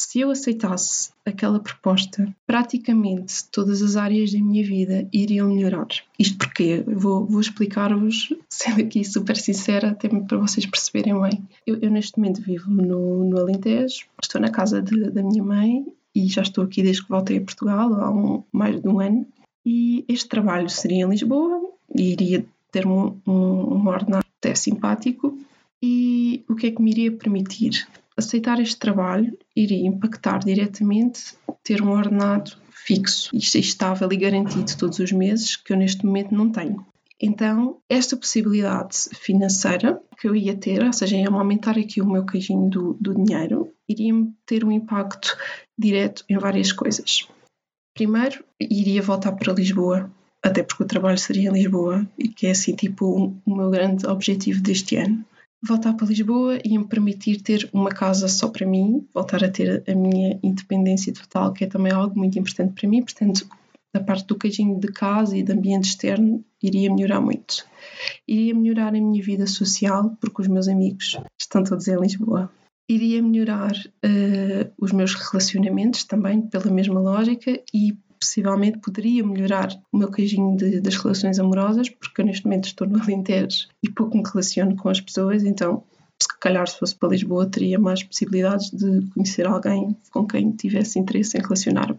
se 0.04 0.20
eu 0.20 0.30
aceitasse 0.30 1.10
aquela 1.24 1.58
proposta, 1.58 2.28
praticamente 2.46 3.44
todas 3.50 3.80
as 3.82 3.96
áreas 3.96 4.32
da 4.32 4.38
minha 4.38 4.62
vida 4.62 5.08
iriam 5.12 5.48
melhorar. 5.48 5.88
Isto 6.18 6.38
porque 6.38 6.84
vou, 6.86 7.26
vou 7.26 7.40
explicar-vos, 7.40 8.32
sendo 8.48 8.82
aqui 8.82 9.02
super 9.04 9.36
sincera, 9.36 9.90
até 9.90 10.08
para 10.08 10.38
vocês 10.38 10.66
perceberem 10.66 11.18
bem. 11.20 11.42
Eu, 11.66 11.78
eu 11.80 11.90
neste 11.90 12.18
momento 12.18 12.42
vivo 12.42 12.70
no, 12.70 13.24
no 13.24 13.38
Alentejo, 13.38 14.06
estou 14.22 14.40
na 14.40 14.50
casa 14.50 14.82
de, 14.82 15.10
da 15.10 15.22
minha 15.22 15.42
mãe 15.42 15.86
e 16.14 16.28
já 16.28 16.42
estou 16.42 16.64
aqui 16.64 16.82
desde 16.82 17.02
que 17.02 17.08
voltei 17.08 17.38
a 17.38 17.42
Portugal 17.42 17.92
há 17.94 18.10
um, 18.10 18.44
mais 18.52 18.80
de 18.80 18.86
um 18.86 19.00
ano. 19.00 19.26
E 19.64 20.04
este 20.06 20.28
trabalho 20.28 20.68
seria 20.68 21.04
em 21.04 21.08
Lisboa 21.08 21.60
e 21.96 22.12
iria 22.12 22.44
ter 22.70 22.86
um, 22.86 23.18
um, 23.26 23.32
um 23.32 23.86
ordenado 23.88 24.26
até 24.38 24.54
simpático. 24.54 25.38
E 25.82 26.44
o 26.48 26.54
que 26.54 26.66
é 26.66 26.70
que 26.70 26.82
me 26.82 26.90
iria 26.90 27.10
permitir? 27.10 27.86
Aceitar 28.16 28.60
este 28.60 28.76
trabalho 28.76 29.36
iria 29.54 29.86
impactar 29.86 30.38
diretamente 30.38 31.34
ter 31.62 31.82
um 31.82 31.90
ordenado 31.90 32.52
fixo 32.70 33.30
e 33.34 33.38
estável 33.38 34.12
e 34.12 34.16
garantido 34.16 34.76
todos 34.76 34.98
os 34.98 35.10
meses, 35.10 35.56
que 35.56 35.72
eu 35.72 35.76
neste 35.76 36.04
momento 36.04 36.34
não 36.34 36.50
tenho. 36.50 36.84
Então, 37.20 37.78
esta 37.88 38.16
possibilidade 38.16 39.08
financeira 39.14 40.00
que 40.18 40.28
eu 40.28 40.36
ia 40.36 40.54
ter, 40.54 40.84
ou 40.84 40.92
seja, 40.92 41.16
ia 41.16 41.28
aumentar 41.28 41.78
aqui 41.78 42.02
o 42.02 42.10
meu 42.10 42.26
queijinho 42.26 42.68
do, 42.68 42.94
do 43.00 43.14
dinheiro, 43.14 43.72
iria 43.88 44.12
ter 44.44 44.64
um 44.64 44.72
impacto 44.72 45.34
direto 45.78 46.24
em 46.28 46.36
várias 46.36 46.72
coisas. 46.72 47.26
Primeiro, 47.94 48.44
iria 48.60 49.00
voltar 49.00 49.32
para 49.32 49.52
Lisboa, 49.52 50.10
até 50.42 50.62
porque 50.62 50.82
o 50.82 50.86
trabalho 50.86 51.16
seria 51.16 51.48
em 51.48 51.52
Lisboa, 51.52 52.06
e 52.18 52.28
que 52.28 52.46
é 52.46 52.50
assim 52.50 52.74
tipo 52.74 53.40
o 53.46 53.56
meu 53.56 53.70
grande 53.70 54.06
objetivo 54.06 54.60
deste 54.60 54.96
ano 54.96 55.24
voltar 55.66 55.94
para 55.94 56.06
Lisboa 56.06 56.58
e 56.64 56.76
me 56.78 56.86
permitir 56.86 57.40
ter 57.40 57.68
uma 57.72 57.90
casa 57.90 58.28
só 58.28 58.48
para 58.48 58.66
mim, 58.66 59.06
voltar 59.12 59.42
a 59.42 59.50
ter 59.50 59.82
a 59.88 59.94
minha 59.94 60.38
independência 60.42 61.12
total, 61.12 61.52
que 61.52 61.64
é 61.64 61.66
também 61.66 61.92
algo 61.92 62.18
muito 62.18 62.38
importante 62.38 62.72
para 62.78 62.88
mim. 62.88 63.02
Portanto, 63.02 63.48
a 63.94 64.00
parte 64.00 64.26
do 64.26 64.36
queijinho 64.36 64.78
de 64.78 64.88
casa 64.88 65.36
e 65.36 65.42
do 65.42 65.52
ambiente 65.52 65.84
externo 65.84 66.44
iria 66.62 66.92
melhorar 66.92 67.20
muito. 67.20 67.64
Iria 68.26 68.54
melhorar 68.54 68.88
a 68.88 69.00
minha 69.00 69.22
vida 69.22 69.46
social, 69.46 70.16
porque 70.20 70.42
os 70.42 70.48
meus 70.48 70.68
amigos 70.68 71.16
estão 71.40 71.62
todos 71.62 71.86
em 71.88 71.96
Lisboa. 71.96 72.50
Iria 72.88 73.22
melhorar 73.22 73.72
uh, 73.72 74.72
os 74.78 74.92
meus 74.92 75.14
relacionamentos 75.14 76.04
também, 76.04 76.42
pela 76.42 76.70
mesma 76.70 77.00
lógica, 77.00 77.58
e 77.72 77.96
possivelmente 78.24 78.78
poderia 78.78 79.22
melhorar 79.22 79.68
o 79.92 79.98
meu 79.98 80.10
queijinho 80.10 80.56
de, 80.56 80.80
das 80.80 80.96
relações 80.96 81.38
amorosas, 81.38 81.90
porque 81.90 82.22
eu 82.22 82.24
neste 82.24 82.46
momento 82.46 82.64
estou 82.64 82.88
no 82.88 83.00
Alentejo 83.00 83.68
e 83.82 83.90
pouco 83.90 84.16
me 84.16 84.24
relaciono 84.24 84.74
com 84.76 84.88
as 84.88 85.00
pessoas, 85.00 85.44
então 85.44 85.84
se 86.20 86.28
calhar 86.40 86.66
se 86.66 86.78
fosse 86.78 86.94
para 86.94 87.10
Lisboa 87.10 87.46
teria 87.46 87.78
mais 87.78 88.02
possibilidades 88.02 88.70
de 88.70 89.06
conhecer 89.12 89.46
alguém 89.46 89.94
com 90.10 90.26
quem 90.26 90.50
tivesse 90.52 90.98
interesse 90.98 91.36
em 91.36 91.42
relacionar-me. 91.42 91.98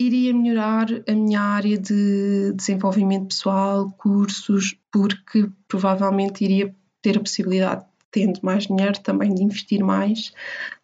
Iria 0.00 0.34
melhorar 0.34 0.88
a 1.06 1.12
minha 1.12 1.40
área 1.40 1.78
de 1.78 2.52
desenvolvimento 2.54 3.28
pessoal, 3.28 3.90
cursos, 3.98 4.74
porque 4.90 5.48
provavelmente 5.68 6.42
iria 6.42 6.74
ter 7.02 7.18
a 7.18 7.20
possibilidade 7.20 7.84
tendo 8.10 8.40
mais 8.42 8.66
dinheiro, 8.66 8.98
também 9.00 9.34
de 9.34 9.42
investir 9.42 9.84
mais 9.84 10.32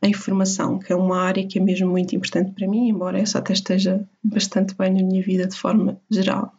em 0.02 0.12
formação, 0.12 0.78
que 0.78 0.92
é 0.92 0.96
uma 0.96 1.20
área 1.20 1.46
que 1.46 1.58
é 1.58 1.62
mesmo 1.62 1.90
muito 1.90 2.14
importante 2.14 2.52
para 2.52 2.68
mim, 2.68 2.88
embora 2.88 3.18
essa 3.18 3.38
até 3.38 3.52
esteja 3.52 4.08
bastante 4.22 4.74
bem 4.74 4.92
na 4.92 5.02
minha 5.02 5.22
vida 5.22 5.46
de 5.46 5.56
forma 5.56 6.00
geral. 6.10 6.52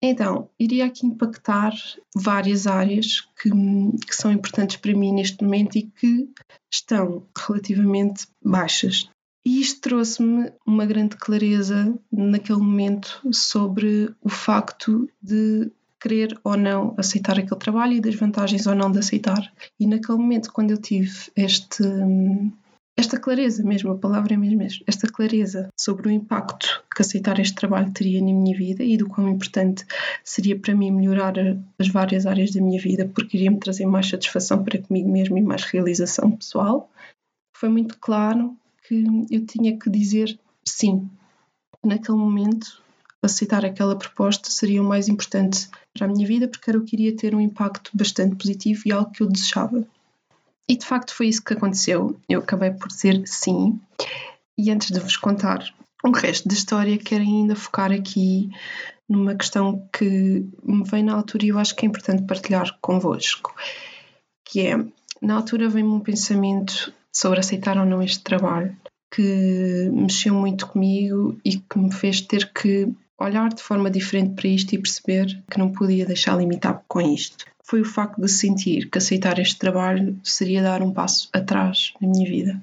Então, 0.00 0.48
iria 0.58 0.86
aqui 0.86 1.06
impactar 1.06 1.72
várias 2.14 2.66
áreas 2.66 3.22
que, 3.40 3.50
que 4.06 4.14
são 4.14 4.30
importantes 4.30 4.76
para 4.76 4.94
mim 4.94 5.12
neste 5.12 5.42
momento 5.42 5.76
e 5.76 5.82
que 5.82 6.28
estão 6.72 7.26
relativamente 7.36 8.28
baixas. 8.42 9.10
E 9.44 9.60
isto 9.60 9.80
trouxe-me 9.80 10.52
uma 10.66 10.86
grande 10.86 11.16
clareza 11.16 11.98
naquele 12.12 12.58
momento 12.58 13.20
sobre 13.32 14.14
o 14.20 14.28
facto 14.28 15.08
de 15.22 15.72
querer 16.00 16.38
ou 16.44 16.56
não 16.56 16.94
aceitar 16.96 17.38
aquele 17.38 17.60
trabalho 17.60 17.94
e 17.94 18.00
das 18.00 18.14
vantagens 18.14 18.66
ou 18.66 18.74
não 18.74 18.90
de 18.90 18.98
aceitar. 18.98 19.52
E 19.78 19.86
naquele 19.86 20.18
momento, 20.18 20.52
quando 20.52 20.70
eu 20.70 20.78
tive 20.78 21.30
este, 21.36 21.82
esta 22.96 23.18
clareza 23.18 23.62
mesmo, 23.62 23.92
a 23.92 23.98
palavra 23.98 24.34
é 24.34 24.36
mesmo 24.36 24.62
esta 24.86 25.06
clareza 25.06 25.68
sobre 25.78 26.08
o 26.08 26.10
impacto 26.10 26.84
que 26.94 27.02
aceitar 27.02 27.38
este 27.38 27.54
trabalho 27.54 27.92
teria 27.92 28.20
na 28.20 28.32
minha 28.32 28.56
vida 28.56 28.82
e 28.82 28.96
do 28.96 29.08
quão 29.08 29.28
importante 29.28 29.84
seria 30.24 30.58
para 30.58 30.74
mim 30.74 30.90
melhorar 30.90 31.34
as 31.78 31.88
várias 31.88 32.26
áreas 32.26 32.50
da 32.50 32.60
minha 32.60 32.80
vida, 32.80 33.08
porque 33.14 33.36
iria-me 33.36 33.60
trazer 33.60 33.86
mais 33.86 34.08
satisfação 34.08 34.64
para 34.64 34.82
comigo 34.82 35.08
mesmo 35.08 35.38
e 35.38 35.42
mais 35.42 35.62
realização 35.62 36.32
pessoal, 36.32 36.90
foi 37.56 37.68
muito 37.68 37.98
claro 37.98 38.56
que 38.86 39.04
eu 39.30 39.44
tinha 39.44 39.78
que 39.78 39.90
dizer 39.90 40.38
sim. 40.64 41.08
Naquele 41.84 42.18
momento, 42.18 42.82
aceitar 43.28 43.64
aquela 43.64 43.96
proposta 43.96 44.50
seria 44.50 44.82
o 44.82 44.84
mais 44.84 45.08
importante 45.08 45.68
para 45.94 46.06
a 46.06 46.10
minha 46.10 46.26
vida, 46.26 46.48
porque 46.48 46.70
era 46.70 46.78
o 46.78 46.84
que 46.84 46.96
iria 46.96 47.16
ter 47.16 47.34
um 47.34 47.40
impacto 47.40 47.90
bastante 47.94 48.36
positivo 48.36 48.82
e 48.86 48.92
algo 48.92 49.10
que 49.10 49.22
eu 49.22 49.28
desejava. 49.28 49.86
E 50.68 50.76
de 50.76 50.84
facto 50.84 51.14
foi 51.14 51.28
isso 51.28 51.42
que 51.42 51.54
aconteceu. 51.54 52.20
Eu 52.28 52.40
acabei 52.40 52.70
por 52.70 52.88
dizer 52.88 53.22
sim. 53.26 53.80
E 54.58 54.70
antes 54.70 54.90
de 54.90 55.00
vos 55.00 55.16
contar 55.16 55.72
o 56.04 56.10
resto 56.10 56.48
da 56.48 56.54
história, 56.54 56.98
quero 56.98 57.22
ainda 57.22 57.56
focar 57.56 57.90
aqui 57.90 58.50
numa 59.08 59.34
questão 59.34 59.88
que 59.92 60.44
me 60.62 60.84
vem 60.84 61.02
na 61.02 61.14
altura 61.14 61.44
e 61.46 61.48
eu 61.48 61.58
acho 61.58 61.74
que 61.74 61.86
é 61.86 61.88
importante 61.88 62.26
partilhar 62.26 62.78
convosco, 62.80 63.54
que 64.44 64.66
é, 64.66 64.76
na 65.22 65.36
altura 65.36 65.68
vem-me 65.68 65.90
um 65.90 66.00
pensamento 66.00 66.92
sobre 67.14 67.40
aceitar 67.40 67.78
ou 67.78 67.86
não 67.86 68.02
este 68.02 68.22
trabalho 68.22 68.76
que 69.10 69.90
mexeu 69.92 70.34
muito 70.34 70.66
comigo 70.66 71.38
e 71.44 71.56
que 71.56 71.78
me 71.78 71.92
fez 71.92 72.20
ter 72.20 72.52
que 72.52 72.92
olhar 73.18 73.48
de 73.48 73.62
forma 73.62 73.90
diferente 73.90 74.34
para 74.34 74.48
isto 74.48 74.72
e 74.74 74.78
perceber 74.78 75.42
que 75.50 75.58
não 75.58 75.72
podia 75.72 76.06
deixar 76.06 76.36
limitar 76.36 76.82
com 76.86 77.00
isto. 77.00 77.44
Foi 77.62 77.82
o 77.82 77.84
facto 77.84 78.20
de 78.20 78.28
sentir 78.28 78.88
que 78.88 78.96
aceitar 78.96 79.38
este 79.38 79.58
trabalho 79.58 80.18
seria 80.22 80.62
dar 80.62 80.80
um 80.80 80.92
passo 80.92 81.28
atrás 81.34 81.92
na 82.00 82.08
minha 82.08 82.26
vida. 82.26 82.62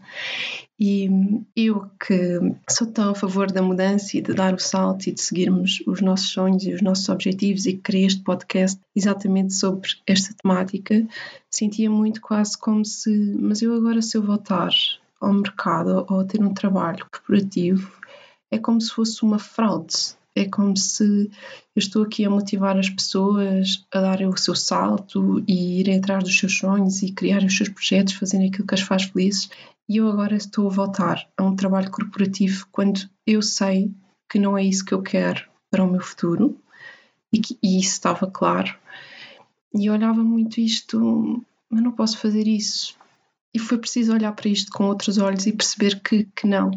E 0.80 1.10
eu 1.56 1.90
que 2.00 2.40
sou 2.70 2.88
tão 2.88 3.12
a 3.12 3.16
favor 3.16 3.52
da 3.52 3.62
mudança 3.62 4.18
e 4.18 4.22
de 4.22 4.34
dar 4.34 4.54
o 4.54 4.60
salto 4.60 5.08
e 5.08 5.12
de 5.12 5.22
seguirmos 5.22 5.84
os 5.86 6.02
nossos 6.02 6.30
sonhos 6.30 6.64
e 6.64 6.74
os 6.74 6.82
nossos 6.82 7.08
objetivos 7.08 7.66
e 7.66 7.74
que 7.74 7.82
criei 7.82 8.06
este 8.08 8.24
podcast 8.24 8.80
exatamente 8.96 9.54
sobre 9.54 9.90
esta 10.08 10.34
temática, 10.34 11.06
sentia 11.52 11.90
muito 11.90 12.20
quase 12.20 12.58
como 12.58 12.84
se, 12.84 13.10
mas 13.40 13.62
eu 13.62 13.76
agora 13.76 14.02
se 14.02 14.18
eu 14.18 14.24
voltar 14.24 14.72
ao 15.22 15.32
mercado 15.32 16.06
ou 16.10 16.20
a 16.20 16.26
ter 16.26 16.42
um 16.42 16.54
trabalho 16.54 17.06
corporativo, 17.12 17.92
é 18.52 18.58
como 18.58 18.82
se 18.82 18.92
fosse 18.92 19.24
uma 19.24 19.40
fraude 19.40 20.16
é 20.36 20.46
como 20.46 20.76
se 20.76 21.32
eu 21.76 21.80
estou 21.80 22.04
aqui 22.04 22.26
a 22.26 22.30
motivar 22.30 22.78
as 22.78 22.90
pessoas 22.90 23.86
a 23.92 24.02
darem 24.02 24.28
o 24.28 24.36
seu 24.36 24.54
salto 24.54 25.42
e 25.48 25.80
irem 25.80 25.98
atrás 25.98 26.24
dos 26.24 26.38
seus 26.38 26.58
sonhos 26.58 27.02
e 27.02 27.14
criarem 27.14 27.48
os 27.48 27.56
seus 27.56 27.70
projetos, 27.70 28.16
fazerem 28.16 28.50
aquilo 28.50 28.68
que 28.68 28.76
as 28.76 28.82
faz 28.82 29.04
felizes. 29.04 29.50
E 29.88 29.98
eu 29.98 30.10
agora 30.10 30.36
estou 30.36 30.68
a 30.68 30.74
voltar 30.74 31.26
a 31.38 31.44
um 31.44 31.56
trabalho 31.56 31.90
corporativo 31.90 32.68
quando 32.72 33.10
eu 33.26 33.42
sei 33.42 33.92
que 34.30 34.38
não 34.38 34.58
é 34.58 34.64
isso 34.64 34.84
que 34.84 34.94
eu 34.94 35.02
quero 35.02 35.44
para 35.72 35.84
o 35.84 35.90
meu 35.90 36.02
futuro 36.02 36.60
e, 37.32 37.40
que, 37.40 37.58
e 37.64 37.80
isso 37.80 37.92
estava 37.92 38.28
claro. 38.28 38.76
E 39.74 39.86
eu 39.86 39.94
olhava 39.94 40.24
muito 40.24 40.60
isto, 40.60 41.46
mas 41.70 41.82
não 41.82 41.92
posso 41.92 42.18
fazer 42.18 42.48
isso. 42.48 42.96
E 43.54 43.60
foi 43.60 43.78
preciso 43.78 44.14
olhar 44.14 44.34
para 44.34 44.50
isto 44.50 44.72
com 44.72 44.86
outros 44.86 45.18
olhos 45.18 45.46
e 45.46 45.54
perceber 45.54 46.02
que, 46.02 46.26
que 46.36 46.46
não, 46.46 46.72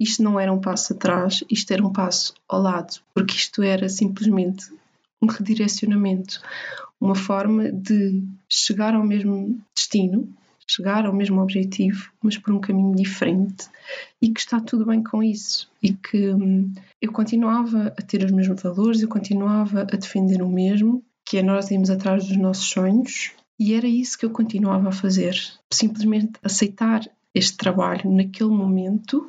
isto 0.00 0.22
não 0.22 0.40
era 0.40 0.50
um 0.50 0.60
passo 0.60 0.94
atrás, 0.94 1.44
isto 1.50 1.70
era 1.72 1.86
um 1.86 1.92
passo 1.92 2.32
ao 2.48 2.62
lado, 2.62 3.00
porque 3.14 3.34
isto 3.34 3.62
era 3.62 3.86
simplesmente 3.88 4.72
um 5.20 5.26
redirecionamento, 5.26 6.40
uma 6.98 7.14
forma 7.14 7.70
de 7.70 8.24
chegar 8.48 8.94
ao 8.94 9.04
mesmo 9.04 9.60
destino, 9.76 10.26
chegar 10.66 11.04
ao 11.04 11.12
mesmo 11.12 11.42
objetivo, 11.42 12.10
mas 12.22 12.38
por 12.38 12.54
um 12.54 12.60
caminho 12.60 12.94
diferente 12.94 13.68
e 14.22 14.30
que 14.30 14.40
está 14.40 14.60
tudo 14.60 14.86
bem 14.86 15.02
com 15.02 15.22
isso 15.22 15.68
e 15.82 15.92
que 15.92 16.30
hum, 16.30 16.72
eu 17.02 17.12
continuava 17.12 17.88
a 17.88 18.02
ter 18.02 18.24
os 18.24 18.30
mesmos 18.30 18.62
valores, 18.62 19.02
eu 19.02 19.08
continuava 19.08 19.82
a 19.82 19.96
defender 19.96 20.40
o 20.40 20.48
mesmo, 20.48 21.02
que 21.24 21.38
é 21.38 21.42
nós 21.42 21.70
irmos 21.70 21.90
atrás 21.90 22.26
dos 22.26 22.36
nossos 22.36 22.70
sonhos 22.70 23.32
e 23.58 23.74
era 23.74 23.86
isso 23.86 24.16
que 24.16 24.24
eu 24.24 24.30
continuava 24.30 24.88
a 24.88 24.92
fazer, 24.92 25.34
simplesmente 25.70 26.32
aceitar 26.42 27.02
este 27.34 27.56
trabalho 27.56 28.10
naquele 28.10 28.50
momento 28.50 29.28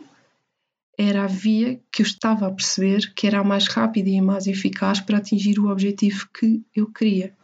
era 0.97 1.23
a 1.23 1.27
via 1.27 1.81
que 1.91 2.01
eu 2.01 2.05
estava 2.05 2.47
a 2.47 2.51
perceber 2.51 3.13
que 3.13 3.27
era 3.27 3.39
a 3.39 3.43
mais 3.43 3.67
rápida 3.67 4.09
e 4.09 4.17
a 4.17 4.23
mais 4.23 4.47
eficaz 4.47 4.99
para 4.99 5.17
atingir 5.17 5.59
o 5.59 5.69
objetivo 5.69 6.27
que 6.33 6.63
eu 6.75 6.91
queria 6.91 7.35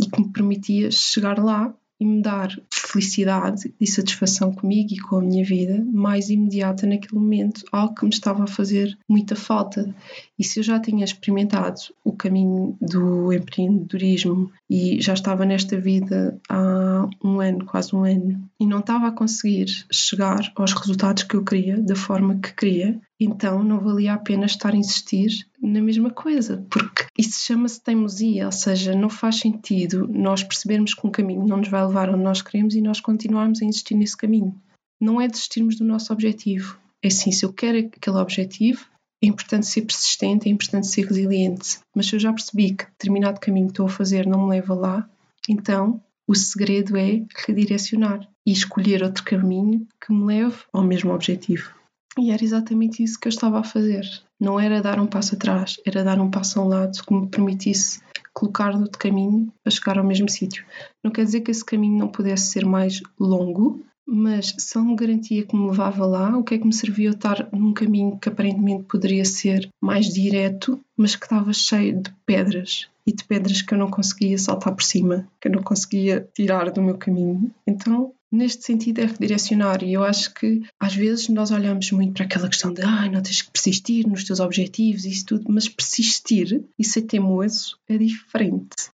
e 0.00 0.06
que 0.08 0.20
me 0.20 0.32
permitia 0.32 0.90
chegar 0.90 1.38
lá 1.38 1.74
e 2.02 2.04
me 2.04 2.20
dar 2.20 2.50
felicidade 2.72 3.72
e 3.80 3.86
satisfação 3.86 4.52
comigo 4.52 4.92
e 4.92 4.98
com 4.98 5.16
a 5.16 5.22
minha 5.22 5.44
vida 5.44 5.84
mais 5.92 6.30
imediata 6.30 6.84
naquele 6.84 7.14
momento, 7.14 7.64
algo 7.70 7.94
que 7.94 8.04
me 8.04 8.10
estava 8.10 8.42
a 8.42 8.48
fazer 8.48 8.98
muita 9.08 9.36
falta. 9.36 9.94
E 10.36 10.42
se 10.42 10.58
eu 10.58 10.64
já 10.64 10.80
tinha 10.80 11.04
experimentado 11.04 11.78
o 12.04 12.12
caminho 12.12 12.76
do 12.80 13.32
empreendedorismo 13.32 14.50
e 14.68 15.00
já 15.00 15.14
estava 15.14 15.44
nesta 15.44 15.78
vida 15.78 16.36
há 16.48 17.08
um 17.22 17.40
ano, 17.40 17.64
quase 17.64 17.94
um 17.94 18.04
ano, 18.04 18.42
e 18.58 18.66
não 18.66 18.80
estava 18.80 19.06
a 19.06 19.12
conseguir 19.12 19.66
chegar 19.90 20.52
aos 20.56 20.72
resultados 20.72 21.22
que 21.22 21.36
eu 21.36 21.44
queria, 21.44 21.80
da 21.80 21.94
forma 21.94 22.34
que 22.40 22.52
queria, 22.52 23.00
então 23.24 23.62
não 23.62 23.80
valia 23.80 24.14
a 24.14 24.18
pena 24.18 24.46
estar 24.46 24.72
a 24.72 24.76
insistir 24.76 25.46
na 25.60 25.80
mesma 25.80 26.10
coisa, 26.10 26.66
porque 26.70 27.06
isso 27.16 27.44
chama-se 27.44 27.80
teimosia, 27.80 28.46
ou 28.46 28.52
seja, 28.52 28.94
não 28.94 29.08
faz 29.08 29.38
sentido 29.38 30.08
nós 30.08 30.42
percebermos 30.42 30.94
que 30.94 31.06
um 31.06 31.10
caminho 31.10 31.46
não 31.46 31.58
nos 31.58 31.68
vai 31.68 31.84
levar 31.86 32.10
onde 32.10 32.22
nós 32.22 32.42
queremos 32.42 32.74
e 32.74 32.80
nós 32.80 33.00
continuarmos 33.00 33.62
a 33.62 33.64
insistir 33.64 33.94
nesse 33.94 34.16
caminho. 34.16 34.54
Não 35.00 35.20
é 35.20 35.28
desistirmos 35.28 35.76
do 35.76 35.84
nosso 35.84 36.12
objetivo. 36.12 36.78
É 37.02 37.10
sim, 37.10 37.32
se 37.32 37.44
eu 37.44 37.52
quero 37.52 37.78
aquele 37.78 38.16
objetivo, 38.16 38.86
é 39.22 39.26
importante 39.26 39.66
ser 39.66 39.82
persistente, 39.82 40.48
é 40.48 40.52
importante 40.52 40.86
ser 40.86 41.06
resiliente. 41.06 41.80
Mas 41.94 42.06
se 42.06 42.16
eu 42.16 42.20
já 42.20 42.32
percebi 42.32 42.74
que 42.74 42.86
determinado 42.86 43.40
caminho 43.40 43.66
que 43.66 43.72
estou 43.72 43.86
a 43.86 43.90
fazer 43.90 44.26
não 44.26 44.44
me 44.44 44.50
leva 44.50 44.74
lá, 44.74 45.08
então 45.48 46.00
o 46.26 46.34
segredo 46.34 46.96
é 46.96 47.24
redirecionar 47.46 48.28
e 48.46 48.52
escolher 48.52 49.02
outro 49.02 49.22
caminho 49.24 49.86
que 50.00 50.12
me 50.12 50.24
leve 50.24 50.58
ao 50.72 50.82
mesmo 50.82 51.12
objetivo. 51.12 51.81
E 52.18 52.30
era 52.30 52.44
exatamente 52.44 53.02
isso 53.02 53.18
que 53.18 53.26
eu 53.26 53.30
estava 53.30 53.60
a 53.60 53.64
fazer. 53.64 54.06
Não 54.38 54.60
era 54.60 54.82
dar 54.82 55.00
um 55.00 55.06
passo 55.06 55.34
atrás, 55.34 55.80
era 55.84 56.04
dar 56.04 56.20
um 56.20 56.30
passo 56.30 56.60
a 56.60 56.64
um 56.64 56.68
lado 56.68 57.02
que 57.02 57.14
me 57.14 57.26
permitisse 57.26 58.00
colocar 58.32 58.72
no 58.72 58.82
outro 58.82 58.98
caminho 58.98 59.52
para 59.62 59.70
chegar 59.70 59.98
ao 59.98 60.04
mesmo 60.04 60.28
sítio. 60.28 60.64
Não 61.02 61.10
quer 61.10 61.24
dizer 61.24 61.40
que 61.40 61.50
esse 61.50 61.64
caminho 61.64 61.98
não 61.98 62.08
pudesse 62.08 62.50
ser 62.50 62.64
mais 62.64 63.00
longo, 63.18 63.84
mas 64.06 64.54
se 64.58 64.76
ele 64.76 64.88
me 64.88 64.96
garantia 64.96 65.46
que 65.46 65.56
me 65.56 65.68
levava 65.68 66.04
lá, 66.04 66.36
o 66.36 66.42
que 66.42 66.54
é 66.54 66.58
que 66.58 66.66
me 66.66 66.74
servia 66.74 67.10
estar 67.10 67.48
num 67.52 67.72
caminho 67.72 68.18
que 68.18 68.28
aparentemente 68.28 68.84
poderia 68.84 69.24
ser 69.24 69.68
mais 69.80 70.06
direto, 70.06 70.80
mas 70.96 71.14
que 71.14 71.24
estava 71.24 71.52
cheio 71.52 72.02
de 72.02 72.12
pedras 72.26 72.88
e 73.06 73.12
de 73.12 73.24
pedras 73.24 73.62
que 73.62 73.74
eu 73.74 73.78
não 73.78 73.90
conseguia 73.90 74.36
saltar 74.38 74.74
por 74.74 74.82
cima, 74.82 75.26
que 75.40 75.48
eu 75.48 75.52
não 75.52 75.62
conseguia 75.62 76.28
tirar 76.34 76.70
do 76.70 76.82
meu 76.82 76.96
caminho. 76.96 77.50
Então 77.66 78.12
neste 78.32 78.64
sentido 78.64 79.00
é 79.00 79.04
redirecionar 79.04 79.84
e 79.84 79.92
eu 79.92 80.02
acho 80.02 80.32
que 80.32 80.62
às 80.80 80.94
vezes 80.94 81.28
nós 81.28 81.50
olhamos 81.50 81.92
muito 81.92 82.14
para 82.14 82.24
aquela 82.24 82.48
questão 82.48 82.72
de 82.72 82.80
ah, 82.80 83.08
não 83.10 83.22
tens 83.22 83.42
que 83.42 83.50
persistir 83.50 84.08
nos 84.08 84.24
teus 84.24 84.40
objetivos 84.40 85.04
e 85.04 85.10
isso 85.10 85.26
tudo, 85.26 85.44
mas 85.48 85.68
persistir 85.68 86.64
e 86.78 86.84
ser 86.84 87.02
teimoso 87.02 87.78
é 87.86 87.98
diferente. 87.98 88.90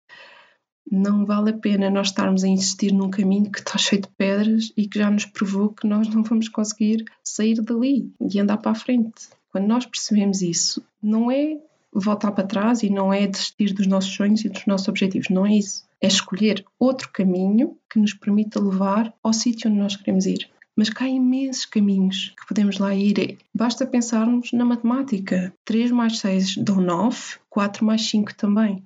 Não 0.90 1.24
vale 1.24 1.50
a 1.50 1.56
pena 1.56 1.90
nós 1.90 2.08
estarmos 2.08 2.42
a 2.42 2.48
insistir 2.48 2.92
num 2.92 3.10
caminho 3.10 3.52
que 3.52 3.60
está 3.60 3.78
cheio 3.78 4.02
de 4.02 4.08
pedras 4.08 4.72
e 4.76 4.88
que 4.88 4.98
já 4.98 5.10
nos 5.10 5.26
provou 5.26 5.68
que 5.68 5.86
nós 5.86 6.08
não 6.08 6.22
vamos 6.24 6.48
conseguir 6.48 7.04
sair 7.22 7.60
dali 7.62 8.10
e 8.20 8.40
andar 8.40 8.56
para 8.56 8.72
a 8.72 8.74
frente. 8.74 9.28
quando 9.50 9.66
nós 9.66 9.86
percebemos 9.86 10.42
isso, 10.42 10.82
não 11.02 11.30
é 11.30 11.58
voltar 12.00 12.32
para 12.32 12.46
trás 12.46 12.82
e 12.82 12.90
não 12.90 13.12
é 13.12 13.26
desistir 13.26 13.72
dos 13.72 13.86
nossos 13.86 14.12
sonhos 14.12 14.44
e 14.44 14.48
dos 14.48 14.66
nossos 14.66 14.88
objetivos, 14.88 15.28
não 15.28 15.46
é 15.46 15.56
isso. 15.56 15.86
É 16.00 16.06
escolher 16.06 16.64
outro 16.78 17.10
caminho 17.12 17.76
que 17.90 17.98
nos 17.98 18.14
permita 18.14 18.60
levar 18.60 19.12
ao 19.22 19.32
sítio 19.32 19.70
onde 19.70 19.80
nós 19.80 19.96
queremos 19.96 20.26
ir. 20.26 20.48
Mas 20.76 20.90
cá 20.90 21.06
há 21.06 21.08
imensos 21.08 21.66
caminhos 21.66 22.32
que 22.38 22.46
podemos 22.46 22.78
lá 22.78 22.94
ir. 22.94 23.36
Basta 23.52 23.84
pensarmos 23.84 24.52
na 24.52 24.64
matemática. 24.64 25.52
3 25.64 25.90
mais 25.90 26.20
6 26.20 26.58
dão 26.58 26.80
9, 26.80 27.18
4 27.50 27.84
mais 27.84 28.08
5 28.08 28.34
também. 28.36 28.84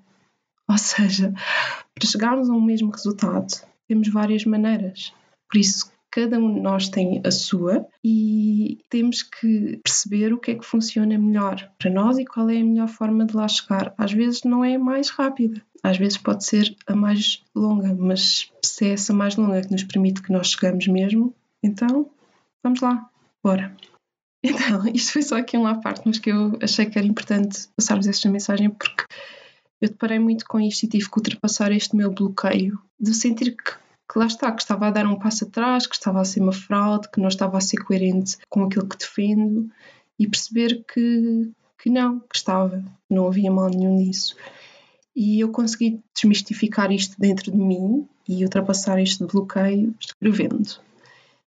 Ou 0.67 0.79
seja, 0.79 1.35
para 1.95 2.09
chegarmos 2.09 2.49
a 2.49 2.55
um 2.55 2.63
mesmo 2.63 2.91
resultado, 2.91 3.47
temos 3.87 4.09
várias 4.09 4.47
maneiras. 4.47 5.13
Por 5.51 5.59
isso, 5.59 5.92
cada 6.13 6.39
um 6.39 6.55
de 6.55 6.61
nós 6.61 6.91
tem 6.91 7.23
a 7.25 7.31
sua 7.31 7.87
e 8.05 8.79
temos 8.91 9.23
que 9.23 9.81
perceber 9.83 10.33
o 10.35 10.39
que 10.39 10.51
é 10.51 10.55
que 10.55 10.65
funciona 10.65 11.19
melhor 11.19 11.73
para 11.79 11.91
nós 11.91 12.19
e 12.19 12.27
qual 12.27 12.51
é 12.51 12.59
a 12.59 12.65
melhor 12.65 12.87
forma 12.87 13.25
de 13.25 13.35
lá 13.35 13.49
chegar. 13.49 13.95
Às 13.97 14.13
vezes 14.13 14.45
não 14.45 14.63
é 14.63 14.75
a 14.75 14.79
mais 14.79 15.09
rápida, 15.09 15.65
às 15.83 15.97
vezes 15.97 16.19
pode 16.19 16.45
ser 16.45 16.77
a 16.87 16.95
mais 16.95 17.43
longa, 17.55 17.95
mas 17.95 18.53
se 18.63 18.87
é 18.87 18.93
essa 18.93 19.15
mais 19.15 19.37
longa 19.37 19.63
que 19.63 19.73
nos 19.73 19.85
permite 19.85 20.21
que 20.21 20.31
nós 20.31 20.49
chegamos 20.51 20.87
mesmo, 20.87 21.35
então 21.63 22.11
vamos 22.63 22.81
lá, 22.81 23.09
bora. 23.43 23.75
Então, 24.45 24.85
isto 24.93 25.13
foi 25.13 25.23
só 25.23 25.37
aqui 25.37 25.57
uma 25.57 25.81
parte, 25.81 26.03
mas 26.05 26.19
que 26.19 26.29
eu 26.29 26.59
achei 26.61 26.85
que 26.87 26.99
era 26.99 27.07
importante 27.07 27.69
passar-vos 27.77 28.09
esta 28.09 28.29
mensagem 28.29 28.71
porque 28.71 29.05
eu 29.81 29.89
deparei 29.89 30.19
muito 30.19 30.45
com 30.47 30.59
isto 30.59 30.83
e 30.83 30.89
tive 30.89 31.09
que 31.09 31.17
ultrapassar 31.17 31.71
este 31.71 31.95
meu 31.95 32.11
bloqueio 32.11 32.77
de 32.99 33.15
sentir 33.15 33.57
que 33.57 33.82
que 34.13 34.19
lá 34.19 34.27
está, 34.27 34.53
que 34.53 34.61
estava 34.61 34.89
a 34.89 34.91
dar 34.91 35.07
um 35.07 35.19
passo 35.19 35.45
atrás, 35.45 35.87
que 35.87 35.95
estava 35.95 36.21
a 36.21 36.25
ser 36.25 36.41
uma 36.41 36.53
fraude, 36.53 37.09
que 37.11 37.19
não 37.19 37.29
estava 37.29 37.57
a 37.57 37.63
ser 37.63 37.79
coerente 37.79 38.37
com 38.51 38.65
aquilo 38.65 38.87
que 38.87 38.99
defendo 38.99 39.71
e 40.19 40.29
perceber 40.29 40.85
que, 40.85 41.51
que 41.83 41.89
não, 41.89 42.21
que 42.21 42.37
estava, 42.37 42.85
não 43.09 43.27
havia 43.27 43.51
mal 43.51 43.71
nenhum 43.71 43.97
nisso. 43.97 44.37
E 45.17 45.41
eu 45.41 45.51
consegui 45.51 46.03
desmistificar 46.15 46.93
isto 46.93 47.19
dentro 47.19 47.51
de 47.51 47.57
mim 47.57 48.07
e 48.29 48.45
ultrapassar 48.45 49.01
este 49.01 49.25
bloqueio 49.25 49.95
escrevendo. 49.99 50.79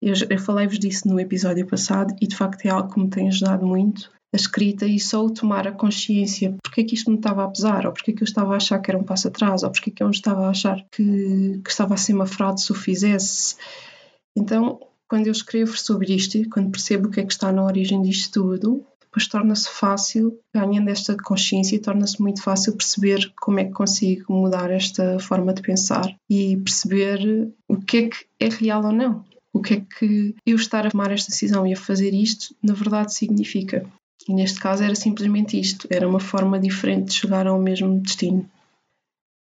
Eu, 0.01 0.15
eu 0.27 0.39
falei-vos 0.39 0.79
disso 0.79 1.07
no 1.07 1.19
episódio 1.19 1.65
passado 1.67 2.15
e 2.19 2.25
de 2.25 2.35
facto 2.35 2.65
é 2.65 2.69
algo 2.69 2.91
que 2.91 2.99
me 2.99 3.09
tem 3.09 3.27
ajudado 3.27 3.67
muito 3.67 4.11
a 4.33 4.35
escrita 4.35 4.85
e 4.85 4.99
só 4.99 5.23
o 5.25 5.33
tomar 5.33 5.67
a 5.67 5.71
consciência 5.71 6.55
porque 6.61 6.81
é 6.81 6.83
que 6.83 6.95
isto 6.95 7.09
me 7.09 7.17
estava 7.17 7.43
a 7.43 7.47
pesar, 7.47 7.85
ou 7.85 7.93
porque 7.93 8.11
é 8.11 8.13
que 8.13 8.23
eu 8.23 8.25
estava 8.25 8.53
a 8.53 8.57
achar 8.57 8.79
que 8.79 8.91
era 8.91 8.99
um 8.99 9.03
passo 9.03 9.27
atrás, 9.27 9.63
ou 9.63 9.71
porque 9.71 9.89
é 9.89 9.93
que 9.93 10.03
eu 10.03 10.09
estava 10.09 10.45
a 10.45 10.49
achar 10.49 10.85
que, 10.91 11.59
que 11.63 11.69
estava 11.69 11.93
a 11.93 11.97
ser 11.97 12.13
uma 12.13 12.25
fraude 12.25 12.61
se 12.61 12.71
o 12.71 12.75
fizesse. 12.75 13.55
Então, 14.35 14.79
quando 15.07 15.27
eu 15.27 15.31
escrevo 15.31 15.77
sobre 15.77 16.13
isto, 16.13 16.37
quando 16.49 16.71
percebo 16.71 17.07
o 17.07 17.11
que 17.11 17.21
é 17.21 17.25
que 17.25 17.31
está 17.31 17.51
na 17.51 17.63
origem 17.63 18.01
disto 18.01 18.41
tudo, 18.41 18.85
depois 19.01 19.27
torna-se 19.27 19.69
fácil, 19.69 20.39
ganhando 20.53 20.89
esta 20.89 21.15
consciência, 21.17 21.81
torna-se 21.81 22.21
muito 22.21 22.43
fácil 22.43 22.75
perceber 22.75 23.31
como 23.41 23.59
é 23.59 23.65
que 23.65 23.71
consigo 23.71 24.31
mudar 24.31 24.69
esta 24.69 25.17
forma 25.19 25.53
de 25.53 25.61
pensar 25.61 26.15
e 26.29 26.57
perceber 26.57 27.51
o 27.67 27.77
que 27.77 27.97
é 27.97 28.09
que 28.09 28.25
é 28.39 28.49
real 28.49 28.85
ou 28.85 28.91
não. 28.91 29.25
O 29.51 29.61
que 29.61 29.73
é 29.73 29.79
que 29.79 30.35
eu 30.45 30.55
estar 30.55 30.85
a 30.85 30.91
tomar 30.91 31.11
esta 31.11 31.31
decisão 31.31 31.65
e 31.65 31.73
a 31.73 31.77
fazer 31.77 32.13
isto, 32.13 32.53
na 32.61 32.73
verdade, 32.73 33.13
significa. 33.13 33.89
E 34.27 34.33
neste 34.33 34.59
caso 34.59 34.83
era 34.83 34.95
simplesmente 34.95 35.59
isto, 35.59 35.87
era 35.89 36.07
uma 36.07 36.19
forma 36.19 36.59
diferente 36.59 37.05
de 37.05 37.13
chegar 37.13 37.47
ao 37.47 37.59
mesmo 37.59 37.99
destino. 37.99 38.49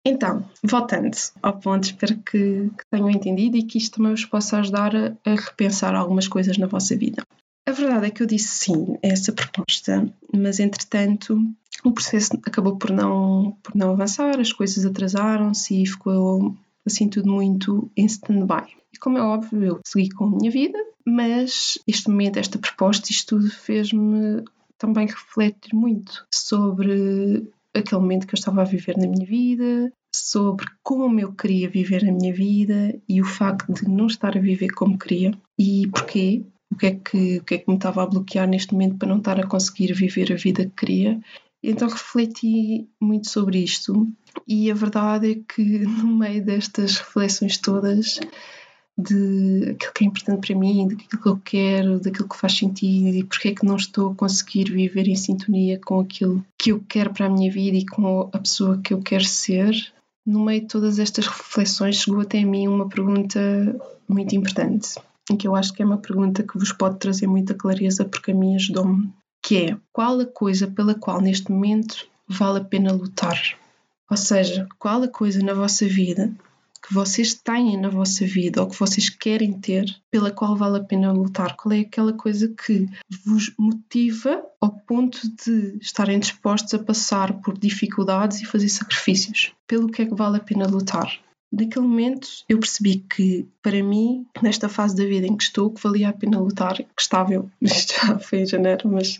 Então, 0.05 0.47
voltando 0.63 1.17
ao 1.41 1.57
ponto, 1.57 1.85
espero 1.85 2.17
que, 2.17 2.69
que 2.69 2.85
tenham 2.91 3.09
entendido 3.09 3.57
e 3.57 3.63
que 3.63 3.77
isto 3.77 3.97
também 3.97 4.11
vos 4.11 4.25
possa 4.25 4.59
ajudar 4.59 4.95
a, 4.95 5.17
a 5.25 5.35
repensar 5.35 5.95
algumas 5.95 6.27
coisas 6.27 6.57
na 6.57 6.67
vossa 6.67 6.95
vida. 6.95 7.23
A 7.67 7.71
verdade 7.71 8.05
é 8.05 8.09
que 8.11 8.21
eu 8.21 8.27
disse 8.27 8.49
sim 8.49 8.97
a 9.03 9.07
essa 9.07 9.33
proposta, 9.33 10.07
mas 10.31 10.59
entretanto 10.59 11.41
o 11.83 11.91
processo 11.91 12.33
acabou 12.45 12.77
por 12.77 12.91
não, 12.91 13.57
por 13.63 13.75
não 13.75 13.91
avançar, 13.91 14.39
as 14.39 14.53
coisas 14.53 14.85
atrasaram-se 14.85 15.81
e 15.81 15.87
ficou 15.87 16.55
assim 16.85 17.09
tudo 17.09 17.31
muito 17.31 17.89
em 17.97 18.05
stand-by. 18.05 18.67
E 18.93 18.99
como 18.99 19.17
é 19.17 19.21
óbvio, 19.21 19.63
eu 19.63 19.79
segui 19.83 20.09
com 20.09 20.25
a 20.25 20.29
minha 20.29 20.51
vida, 20.51 20.77
mas 21.03 21.79
este 21.87 22.09
momento, 22.09 22.37
esta 22.37 22.59
proposta, 22.59 23.11
isto 23.11 23.37
tudo 23.37 23.49
fez-me 23.49 24.43
também 24.77 25.07
refletir 25.07 25.73
muito 25.73 26.25
sobre 26.33 27.49
aquele 27.73 28.01
momento 28.01 28.27
que 28.27 28.33
eu 28.33 28.39
estava 28.39 28.61
a 28.61 28.65
viver 28.65 28.97
na 28.97 29.07
minha 29.07 29.25
vida, 29.25 29.91
sobre 30.15 30.65
como 30.81 31.19
eu 31.19 31.33
queria 31.33 31.69
viver 31.69 32.07
a 32.07 32.11
minha 32.11 32.33
vida 32.33 32.97
e 33.07 33.21
o 33.21 33.25
facto 33.25 33.73
de 33.73 33.87
não 33.87 34.07
estar 34.07 34.37
a 34.37 34.41
viver 34.41 34.69
como 34.69 34.97
queria 34.97 35.31
e 35.59 35.87
porquê, 35.87 36.43
o 36.71 36.75
que 36.75 36.85
é 36.85 36.91
que, 36.91 37.37
o 37.37 37.43
que, 37.43 37.55
é 37.55 37.57
que 37.57 37.69
me 37.69 37.75
estava 37.75 38.03
a 38.03 38.07
bloquear 38.07 38.47
neste 38.47 38.73
momento 38.73 38.97
para 38.97 39.09
não 39.09 39.17
estar 39.17 39.39
a 39.39 39.47
conseguir 39.47 39.93
viver 39.93 40.31
a 40.31 40.35
vida 40.35 40.65
que 40.65 40.71
queria. 40.71 41.19
Então 41.61 41.89
refleti 41.89 42.87
muito 43.01 43.29
sobre 43.29 43.59
isto 43.59 44.07
e 44.47 44.71
a 44.71 44.73
verdade 44.73 45.31
é 45.31 45.53
que 45.53 45.63
no 45.85 46.17
meio 46.17 46.43
destas 46.43 46.97
reflexões 46.97 47.57
todas 47.57 48.19
de 48.97 49.71
aquilo 49.71 49.93
que 49.93 50.03
é 50.03 50.07
importante 50.07 50.47
para 50.47 50.59
mim, 50.59 50.87
daquilo 50.87 51.21
que 51.21 51.27
eu 51.27 51.41
quero, 51.43 51.99
daquilo 51.99 52.29
que 52.29 52.37
faz 52.37 52.57
sentido 52.57 53.15
e 53.15 53.23
porque 53.23 53.49
é 53.49 53.55
que 53.55 53.65
não 53.65 53.75
estou 53.75 54.11
a 54.11 54.15
conseguir 54.15 54.71
viver 54.71 55.07
em 55.07 55.15
sintonia 55.15 55.79
com 55.83 55.99
aquilo 55.99 56.45
que 56.57 56.71
eu 56.71 56.83
quero 56.87 57.13
para 57.13 57.25
a 57.25 57.29
minha 57.29 57.51
vida 57.51 57.77
e 57.77 57.85
com 57.85 58.29
a 58.31 58.39
pessoa 58.39 58.79
que 58.81 58.93
eu 58.93 59.01
quero 59.01 59.25
ser. 59.25 59.73
No 60.25 60.43
meio 60.43 60.61
de 60.61 60.67
todas 60.67 60.97
estas 60.97 61.27
reflexões, 61.27 61.97
chegou 61.97 62.21
até 62.21 62.39
a 62.39 62.45
mim 62.45 62.67
uma 62.67 62.87
pergunta 62.87 63.39
muito 64.07 64.35
importante, 64.35 64.95
em 65.29 65.35
que 65.35 65.47
eu 65.47 65.55
acho 65.55 65.73
que 65.73 65.83
é 65.83 65.85
uma 65.85 65.97
pergunta 65.97 66.43
que 66.43 66.57
vos 66.57 66.71
pode 66.71 66.97
trazer 66.97 67.27
muita 67.27 67.53
clareza, 67.53 68.05
porque 68.05 68.31
a 68.31 68.35
mim 68.35 68.55
ajudou-me, 68.55 69.11
que 69.43 69.57
é 69.57 69.77
qual 69.91 70.19
a 70.19 70.25
coisa 70.25 70.67
pela 70.67 70.95
qual 70.95 71.21
neste 71.21 71.51
momento 71.51 72.07
vale 72.27 72.59
a 72.59 72.63
pena 72.63 72.93
lutar? 72.93 73.39
Ou 74.09 74.17
seja, 74.17 74.67
qual 74.79 75.03
a 75.03 75.07
coisa 75.07 75.43
na 75.43 75.53
vossa 75.53 75.85
vida 75.85 76.31
que 76.85 76.93
vocês 76.93 77.33
têm 77.33 77.77
na 77.77 77.89
vossa 77.89 78.25
vida 78.25 78.61
ou 78.61 78.69
que 78.69 78.79
vocês 78.79 79.09
querem 79.09 79.53
ter, 79.53 79.85
pela 80.11 80.29
qual 80.29 80.55
vale 80.55 80.77
a 80.77 80.83
pena 80.83 81.11
lutar? 81.11 81.55
Qual 81.55 81.73
é 81.73 81.79
aquela 81.79 82.13
coisa 82.13 82.47
que 82.47 82.87
vos 83.25 83.51
motiva 83.57 84.43
ao 84.61 84.71
ponto 84.71 85.19
de 85.43 85.79
estarem 85.81 86.19
dispostos 86.19 86.75
a 86.75 86.83
passar 86.83 87.41
por 87.41 87.57
dificuldades 87.57 88.39
e 88.41 88.45
fazer 88.45 88.69
sacrifícios? 88.69 89.51
Pelo 89.65 89.89
que 89.89 90.03
é 90.03 90.05
que 90.05 90.13
vale 90.13 90.37
a 90.37 90.41
pena 90.41 90.67
lutar? 90.67 91.19
Naquele 91.51 91.87
momento 91.87 92.27
eu 92.47 92.59
percebi 92.59 92.97
que, 92.97 93.47
para 93.63 93.81
mim, 93.81 94.25
nesta 94.43 94.69
fase 94.69 94.95
da 94.95 95.05
vida 95.05 95.25
em 95.25 95.35
que 95.35 95.43
estou, 95.43 95.71
que 95.71 95.81
valia 95.81 96.09
a 96.09 96.13
pena 96.13 96.39
lutar, 96.39 96.75
que 96.75 97.01
estava 97.01 97.33
eu, 97.33 97.49
isto 97.61 97.93
já 97.95 98.19
foi 98.19 98.41
em 98.41 98.45
janeiro, 98.45 98.89
mas 98.91 99.19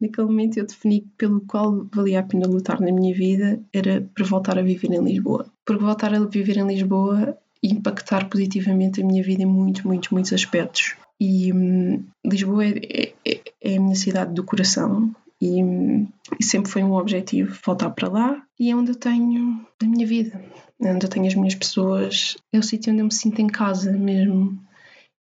naquele 0.00 0.28
momento 0.28 0.58
eu 0.58 0.66
defini 0.66 1.00
que 1.00 1.08
pelo 1.16 1.40
qual 1.40 1.88
valia 1.92 2.20
a 2.20 2.22
pena 2.22 2.46
lutar 2.46 2.80
na 2.80 2.92
minha 2.92 3.14
vida 3.14 3.60
era 3.72 4.08
para 4.14 4.24
voltar 4.24 4.58
a 4.58 4.62
viver 4.62 4.92
em 4.92 5.02
Lisboa. 5.02 5.53
Porque 5.64 5.82
voltar 5.82 6.14
a 6.14 6.18
viver 6.20 6.58
em 6.58 6.66
Lisboa 6.66 7.38
impactar 7.64 8.28
positivamente 8.28 9.00
a 9.00 9.06
minha 9.06 9.22
vida 9.22 9.42
em 9.42 9.46
muitos, 9.46 9.82
muitos, 9.82 10.10
muitos 10.10 10.32
aspectos. 10.32 10.96
E 11.18 11.52
hum, 11.52 12.04
Lisboa 12.24 12.66
é, 12.66 13.14
é, 13.24 13.40
é, 13.62 13.76
a 13.76 13.80
minha 13.80 13.94
cidade 13.94 14.34
do 14.34 14.44
coração 14.44 15.14
e, 15.40 15.62
hum, 15.62 16.06
sempre 16.40 16.70
foi 16.70 16.82
um 16.82 16.92
objetivo 16.92 17.56
voltar 17.64 17.90
para 17.90 18.08
lá 18.08 18.42
e 18.58 18.70
é 18.70 18.76
onde 18.76 18.90
eu 18.90 18.94
tenho 18.94 19.66
a 19.82 19.86
minha 19.86 20.06
vida, 20.06 20.42
é 20.80 20.92
onde 20.92 21.06
eu 21.06 21.10
tenho 21.10 21.26
as 21.26 21.34
minhas 21.34 21.54
pessoas, 21.54 22.36
é 22.52 22.58
o 22.58 22.62
sítio 22.62 22.92
onde 22.92 23.00
eu 23.00 23.06
me 23.06 23.14
sinto 23.14 23.40
em 23.40 23.46
casa 23.46 23.92
mesmo. 23.92 24.58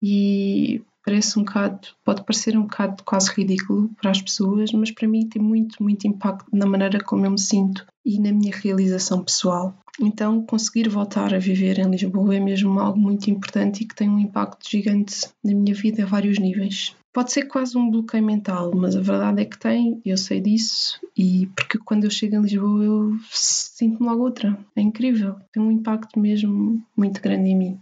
E 0.02 0.83
parece 1.05 1.38
um 1.38 1.45
bocado, 1.45 1.88
pode 2.05 2.25
parecer 2.25 2.57
um 2.57 2.62
bocado 2.62 3.03
quase 3.05 3.31
ridículo 3.31 3.91
para 4.01 4.11
as 4.11 4.21
pessoas, 4.21 4.73
mas 4.73 4.91
para 4.91 5.09
mim 5.09 5.29
tem 5.29 5.43
muito, 5.43 5.83
muito 5.83 6.07
impacto 6.07 6.47
na 6.53 6.67
maneira 6.67 7.03
como 7.03 7.27
eu 7.27 7.31
me 7.31 7.41
sinto 7.41 7.87
e 8.05 8.19
na 8.19 8.33
minha 8.33 8.55
realização 8.55 9.23
pessoal. 9.23 9.77
Então, 10.01 10.45
conseguir 10.45 10.88
voltar 10.88 11.35
a 11.35 11.38
viver 11.38 11.79
em 11.79 11.91
Lisboa 11.91 12.35
é 12.35 12.41
mesmo 12.41 12.81
algo 12.81 12.99
muito 12.99 13.31
importante 13.31 13.83
e 13.83 13.87
que 13.87 13.95
tem 13.95 14.09
um 14.09 14.19
impacto 14.19 14.69
gigante 14.69 15.29
na 15.45 15.55
minha 15.55 15.75
vida 15.75 16.03
a 16.03 16.07
vários 16.07 16.38
níveis. 16.38 16.97
Pode 17.12 17.31
ser 17.31 17.43
quase 17.43 17.77
um 17.77 17.91
bloqueio 17.91 18.25
mental, 18.25 18.73
mas 18.75 18.97
a 18.97 19.01
verdade 19.01 19.43
é 19.43 19.45
que 19.45 19.59
tem, 19.59 20.01
eu 20.03 20.17
sei 20.17 20.41
disso, 20.41 20.99
e 21.15 21.47
porque 21.55 21.77
quando 21.77 22.05
eu 22.05 22.11
chego 22.11 22.37
em 22.37 22.41
Lisboa 22.41 22.83
eu 22.83 23.19
sinto-me 23.31 24.09
logo 24.09 24.23
outra. 24.23 24.59
É 24.75 24.81
incrível, 24.81 25.37
tem 25.53 25.62
um 25.62 25.71
impacto 25.71 26.19
mesmo 26.19 26.83
muito 26.97 27.21
grande 27.21 27.51
em 27.51 27.57
mim. 27.57 27.81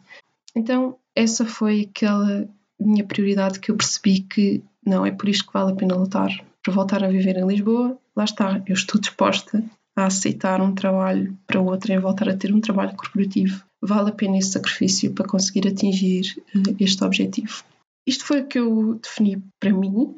Então, 0.54 0.96
essa 1.14 1.46
foi 1.46 1.82
aquela 1.82 2.48
minha 2.80 3.04
prioridade 3.04 3.60
que 3.60 3.70
eu 3.70 3.76
percebi 3.76 4.20
que 4.20 4.62
não 4.84 5.04
é 5.04 5.10
por 5.10 5.28
isto 5.28 5.46
que 5.46 5.52
vale 5.52 5.72
a 5.72 5.76
pena 5.76 5.96
lutar. 5.96 6.30
Para 6.62 6.74
voltar 6.74 7.04
a 7.04 7.08
viver 7.08 7.36
em 7.36 7.46
Lisboa, 7.46 7.98
lá 8.16 8.24
está, 8.24 8.62
eu 8.66 8.74
estou 8.74 9.00
disposta 9.00 9.62
a 9.96 10.06
aceitar 10.06 10.60
um 10.60 10.74
trabalho 10.74 11.36
para 11.46 11.60
outro 11.60 11.92
e 11.92 11.98
voltar 11.98 12.28
a 12.28 12.36
ter 12.36 12.54
um 12.54 12.60
trabalho 12.60 12.96
corporativo. 12.96 13.62
Vale 13.82 14.10
a 14.10 14.14
pena 14.14 14.38
esse 14.38 14.52
sacrifício 14.52 15.12
para 15.12 15.26
conseguir 15.26 15.66
atingir 15.66 16.22
eh, 16.54 16.74
este 16.78 17.02
objetivo. 17.04 17.64
Isto 18.06 18.24
foi 18.24 18.40
o 18.40 18.46
que 18.46 18.58
eu 18.58 18.94
defini 18.94 19.42
para 19.58 19.72
mim. 19.72 20.14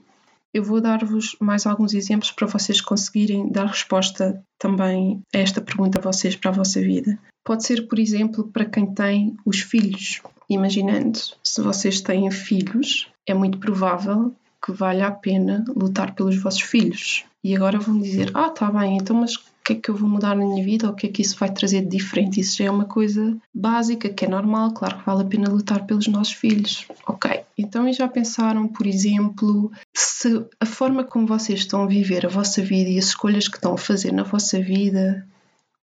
Eu 0.55 0.63
vou 0.63 0.81
dar-vos 0.81 1.37
mais 1.41 1.67
alguns 1.67 1.95
exemplos 1.95 2.31
para 2.31 2.47
vocês 2.47 2.81
conseguirem 2.81 3.51
dar 3.51 3.67
resposta 3.67 4.43
também 4.59 5.23
a 5.35 5.39
esta 5.39 5.61
pergunta 5.61 5.99
a 5.99 6.03
vocês 6.03 6.37
para 6.37 6.51
a 6.51 6.55
vossa 6.55 6.81
vida. 6.81 7.19
Pode 7.45 7.65
ser, 7.65 7.89
por 7.89 7.99
exemplo, 7.99 8.49
para 8.49 8.65
quem 8.65 8.93
tem 8.95 9.37
os 9.45 9.61
filhos. 9.61 10.21
Imaginando, 10.49 11.19
se 11.43 11.61
vocês 11.61 12.01
têm 12.01 12.31
filhos, 12.31 13.09
é 13.27 13.35
muito 13.35 13.59
provável 13.59 14.35
que 14.65 14.73
vale 14.73 15.03
a 15.03 15.11
pena 15.11 15.65
lutar 15.75 16.15
pelos 16.15 16.41
vossos 16.41 16.63
filhos. 16.63 17.25
E 17.43 17.57
agora 17.57 17.79
vão 17.79 17.99
dizer: 17.99 18.31
Ah, 18.35 18.51
tá 18.51 18.71
bem, 18.71 18.97
então, 18.97 19.17
mas 19.17 19.35
o 19.35 19.65
que 19.65 19.73
é 19.73 19.77
que 19.77 19.89
eu 19.91 19.97
vou 19.97 20.09
mudar 20.09 20.37
na 20.37 20.45
minha 20.45 20.65
vida? 20.65 20.89
O 20.89 20.95
que 20.95 21.07
é 21.07 21.11
que 21.11 21.23
isso 21.23 21.37
vai 21.39 21.51
trazer 21.51 21.83
de 21.83 21.97
diferente? 21.97 22.41
Isso 22.41 22.59
já 22.59 22.67
é 22.67 22.71
uma 22.71 22.85
coisa 22.85 23.37
básica, 23.53 24.09
que 24.09 24.25
é 24.25 24.29
normal, 24.29 24.73
claro 24.73 24.99
que 24.99 25.07
vale 25.07 25.23
a 25.23 25.27
pena 25.27 25.49
lutar 25.49 25.85
pelos 25.85 26.07
nossos 26.07 26.35
filhos. 26.35 26.87
Ok, 27.07 27.43
então 27.59 27.93
já 27.93 28.07
pensaram, 28.07 28.69
por 28.69 28.87
exemplo, 28.87 29.73
se 29.95 30.45
a 30.61 30.67
forma 30.67 31.03
como 31.03 31.27
vocês 31.27 31.61
estão 31.61 31.83
a 31.83 31.87
viver 31.87 32.25
a 32.25 32.29
vossa 32.29 32.63
vida 32.63 32.91
e 32.91 32.99
as 32.99 33.07
escolhas 33.07 33.49
que 33.49 33.57
estão 33.57 33.75
a 33.75 33.79
fazer 33.79 34.13
na 34.13 34.23
vossa 34.23 34.61
vida, 34.61 35.27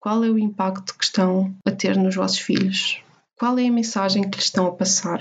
qual 0.00 0.24
é 0.24 0.30
o 0.30 0.38
impacto 0.38 0.96
que 0.96 1.04
estão 1.04 1.54
a 1.66 1.70
ter 1.70 1.96
nos 1.96 2.14
vossos 2.14 2.38
filhos? 2.38 3.01
Qual 3.42 3.58
é 3.58 3.66
a 3.66 3.72
mensagem 3.72 4.22
que 4.22 4.36
lhes 4.36 4.44
estão 4.44 4.68
a 4.68 4.72
passar? 4.72 5.18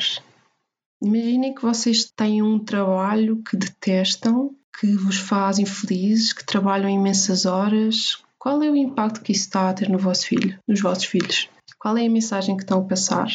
Imaginem 1.02 1.56
que 1.56 1.64
vocês 1.64 2.06
têm 2.16 2.44
um 2.44 2.60
trabalho 2.60 3.42
que 3.42 3.58
detestam, 3.58 4.52
que 4.80 4.96
vos 4.96 5.18
faz 5.18 5.58
infelizes, 5.58 6.32
que 6.32 6.46
trabalham 6.46 6.88
imensas 6.88 7.48
horas. 7.48 8.22
Qual 8.38 8.62
é 8.62 8.70
o 8.70 8.76
impacto 8.76 9.22
que 9.22 9.32
isso 9.32 9.46
está 9.46 9.72
a 9.72 9.74
ter 9.74 9.90
no 9.90 9.98
vosso 9.98 10.28
filho, 10.28 10.56
nos 10.68 10.80
vossos 10.80 11.06
filhos? 11.06 11.50
Qual 11.80 11.98
é 11.98 12.06
a 12.06 12.10
mensagem 12.12 12.56
que 12.56 12.62
estão 12.62 12.82
a 12.82 12.86
passar? 12.86 13.32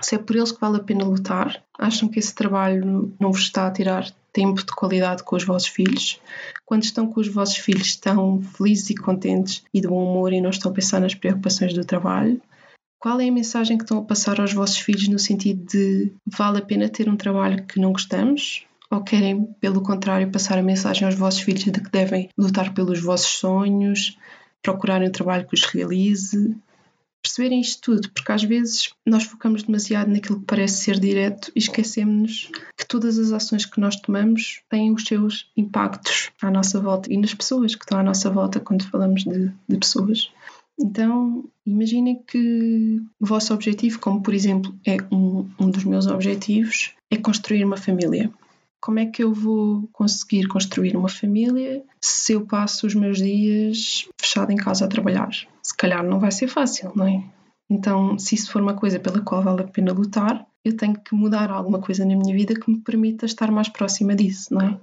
Se 0.00 0.16
é 0.16 0.18
por 0.18 0.34
eles 0.34 0.50
que 0.50 0.60
vale 0.60 0.78
a 0.78 0.82
pena 0.82 1.04
lutar, 1.04 1.62
acham 1.78 2.08
que 2.08 2.18
esse 2.18 2.34
trabalho 2.34 3.14
não 3.20 3.30
vos 3.30 3.42
está 3.42 3.68
a 3.68 3.70
tirar 3.70 4.10
tempo 4.32 4.66
de 4.66 4.72
qualidade 4.74 5.22
com 5.22 5.36
os 5.36 5.44
vossos 5.44 5.68
filhos? 5.68 6.20
Quando 6.66 6.82
estão 6.82 7.06
com 7.06 7.20
os 7.20 7.28
vossos 7.28 7.58
filhos, 7.58 7.86
estão 7.86 8.42
felizes 8.42 8.90
e 8.90 8.96
contentes 8.96 9.62
e 9.72 9.80
de 9.80 9.86
bom 9.86 10.04
humor 10.04 10.32
e 10.32 10.40
não 10.40 10.50
estão 10.50 10.72
a 10.72 10.74
pensar 10.74 11.00
nas 11.00 11.14
preocupações 11.14 11.72
do 11.72 11.84
trabalho? 11.84 12.42
Qual 13.02 13.20
é 13.20 13.28
a 13.28 13.32
mensagem 13.32 13.76
que 13.76 13.82
estão 13.82 13.98
a 13.98 14.04
passar 14.04 14.40
aos 14.40 14.52
vossos 14.52 14.78
filhos 14.78 15.08
no 15.08 15.18
sentido 15.18 15.66
de 15.66 16.12
vale 16.24 16.58
a 16.58 16.62
pena 16.62 16.88
ter 16.88 17.08
um 17.08 17.16
trabalho 17.16 17.66
que 17.66 17.80
não 17.80 17.90
gostamos? 17.90 18.64
Ou 18.88 19.02
querem, 19.02 19.42
pelo 19.60 19.82
contrário, 19.82 20.30
passar 20.30 20.56
a 20.56 20.62
mensagem 20.62 21.04
aos 21.04 21.16
vossos 21.16 21.40
filhos 21.40 21.64
de 21.64 21.72
que 21.72 21.90
devem 21.90 22.28
lutar 22.38 22.72
pelos 22.72 23.00
vossos 23.00 23.26
sonhos, 23.26 24.16
procurarem 24.62 25.08
um 25.08 25.10
trabalho 25.10 25.48
que 25.48 25.54
os 25.56 25.64
realize? 25.64 26.56
Perceberem 27.20 27.60
isto 27.60 27.80
tudo, 27.82 28.08
porque 28.12 28.30
às 28.30 28.44
vezes 28.44 28.94
nós 29.04 29.24
focamos 29.24 29.64
demasiado 29.64 30.08
naquilo 30.08 30.38
que 30.38 30.46
parece 30.46 30.84
ser 30.84 31.00
direto 31.00 31.50
e 31.56 31.58
esquecemos 31.58 32.52
que 32.78 32.86
todas 32.86 33.18
as 33.18 33.32
ações 33.32 33.66
que 33.66 33.80
nós 33.80 33.96
tomamos 33.96 34.60
têm 34.70 34.92
os 34.92 35.02
seus 35.02 35.50
impactos 35.56 36.30
à 36.40 36.52
nossa 36.52 36.80
volta 36.80 37.12
e 37.12 37.16
nas 37.16 37.34
pessoas 37.34 37.74
que 37.74 37.82
estão 37.82 37.98
à 37.98 38.02
nossa 38.04 38.30
volta 38.30 38.60
quando 38.60 38.88
falamos 38.88 39.24
de, 39.24 39.50
de 39.68 39.76
pessoas. 39.76 40.30
Então, 40.78 41.44
imaginem 41.66 42.22
que 42.26 43.00
o 43.20 43.26
vosso 43.26 43.52
objetivo, 43.54 43.98
como 44.00 44.22
por 44.22 44.34
exemplo 44.34 44.74
é 44.86 44.96
um, 45.12 45.48
um 45.58 45.70
dos 45.70 45.84
meus 45.84 46.06
objetivos, 46.06 46.92
é 47.10 47.16
construir 47.16 47.64
uma 47.64 47.76
família. 47.76 48.30
Como 48.80 48.98
é 48.98 49.06
que 49.06 49.22
eu 49.22 49.32
vou 49.32 49.88
conseguir 49.92 50.48
construir 50.48 50.96
uma 50.96 51.08
família 51.08 51.84
se 52.00 52.32
eu 52.32 52.44
passo 52.44 52.86
os 52.86 52.94
meus 52.94 53.18
dias 53.18 54.08
fechado 54.20 54.50
em 54.50 54.56
casa 54.56 54.84
a 54.84 54.88
trabalhar? 54.88 55.30
Se 55.62 55.76
calhar 55.76 56.02
não 56.02 56.18
vai 56.18 56.32
ser 56.32 56.48
fácil, 56.48 56.90
não 56.96 57.06
é? 57.06 57.22
Então, 57.70 58.18
se 58.18 58.34
isso 58.34 58.50
for 58.50 58.60
uma 58.60 58.74
coisa 58.74 58.98
pela 58.98 59.20
qual 59.20 59.42
vale 59.42 59.62
a 59.62 59.68
pena 59.68 59.92
lutar, 59.92 60.44
eu 60.64 60.76
tenho 60.76 60.94
que 60.98 61.14
mudar 61.14 61.50
alguma 61.50 61.80
coisa 61.80 62.04
na 62.04 62.16
minha 62.16 62.34
vida 62.34 62.54
que 62.54 62.70
me 62.70 62.80
permita 62.80 63.24
estar 63.24 63.50
mais 63.50 63.68
próxima 63.68 64.14
disso, 64.14 64.52
não 64.52 64.60
é? 64.60 64.80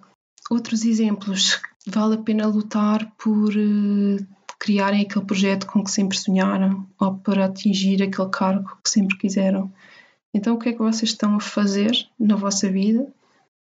Outros 0.49 0.83
exemplos. 0.83 1.59
Vale 1.85 2.15
a 2.15 2.17
pena 2.17 2.47
lutar 2.47 3.11
por 3.17 3.49
uh, 3.55 4.27
criarem 4.59 5.01
aquele 5.01 5.25
projeto 5.25 5.65
com 5.65 5.83
que 5.83 5.89
sempre 5.89 6.17
sonharam 6.17 6.85
ou 6.99 7.15
para 7.15 7.45
atingir 7.45 8.03
aquele 8.03 8.29
cargo 8.29 8.77
que 8.83 8.89
sempre 8.89 9.17
quiseram. 9.17 9.71
Então, 10.33 10.55
o 10.55 10.59
que 10.59 10.69
é 10.69 10.73
que 10.73 10.79
vocês 10.79 11.11
estão 11.11 11.35
a 11.35 11.39
fazer 11.39 11.91
na 12.19 12.35
vossa 12.35 12.69
vida 12.69 13.07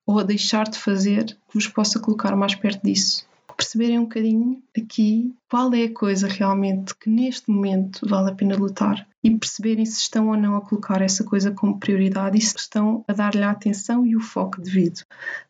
ou 0.04 0.18
a 0.18 0.24
deixar 0.24 0.68
de 0.68 0.78
fazer 0.78 1.24
que 1.24 1.54
vos 1.54 1.68
possa 1.68 2.00
colocar 2.00 2.34
mais 2.36 2.54
perto 2.54 2.82
disso? 2.84 3.26
Perceberem 3.56 3.98
um 3.98 4.04
bocadinho 4.04 4.62
aqui 4.76 5.34
qual 5.48 5.72
é 5.74 5.84
a 5.84 5.92
coisa 5.94 6.28
realmente 6.28 6.94
que 6.94 7.08
neste 7.08 7.50
momento 7.50 8.06
vale 8.08 8.30
a 8.30 8.34
pena 8.34 8.56
lutar 8.56 9.06
e 9.22 9.36
perceberem 9.36 9.84
se 9.84 10.00
estão 10.00 10.28
ou 10.28 10.36
não 10.36 10.56
a 10.56 10.60
colocar 10.60 11.02
essa 11.02 11.24
coisa 11.24 11.50
como 11.50 11.78
prioridade 11.78 12.38
e 12.38 12.40
se 12.40 12.56
estão 12.56 13.04
a 13.08 13.12
dar-lhe 13.12 13.42
a 13.42 13.50
atenção 13.50 14.06
e 14.06 14.14
o 14.14 14.20
foco 14.20 14.60
devido. 14.60 15.00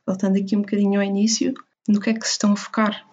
Voltando 0.07 0.39
aqui 0.39 0.57
um 0.57 0.63
bocadinho 0.63 1.01
ao 1.01 1.07
início, 1.07 1.53
no 1.87 2.01
que 2.01 2.11
é 2.11 2.15
que 2.15 2.25
se 2.25 2.33
estão 2.33 2.53
a 2.53 2.57
focar? 2.57 3.08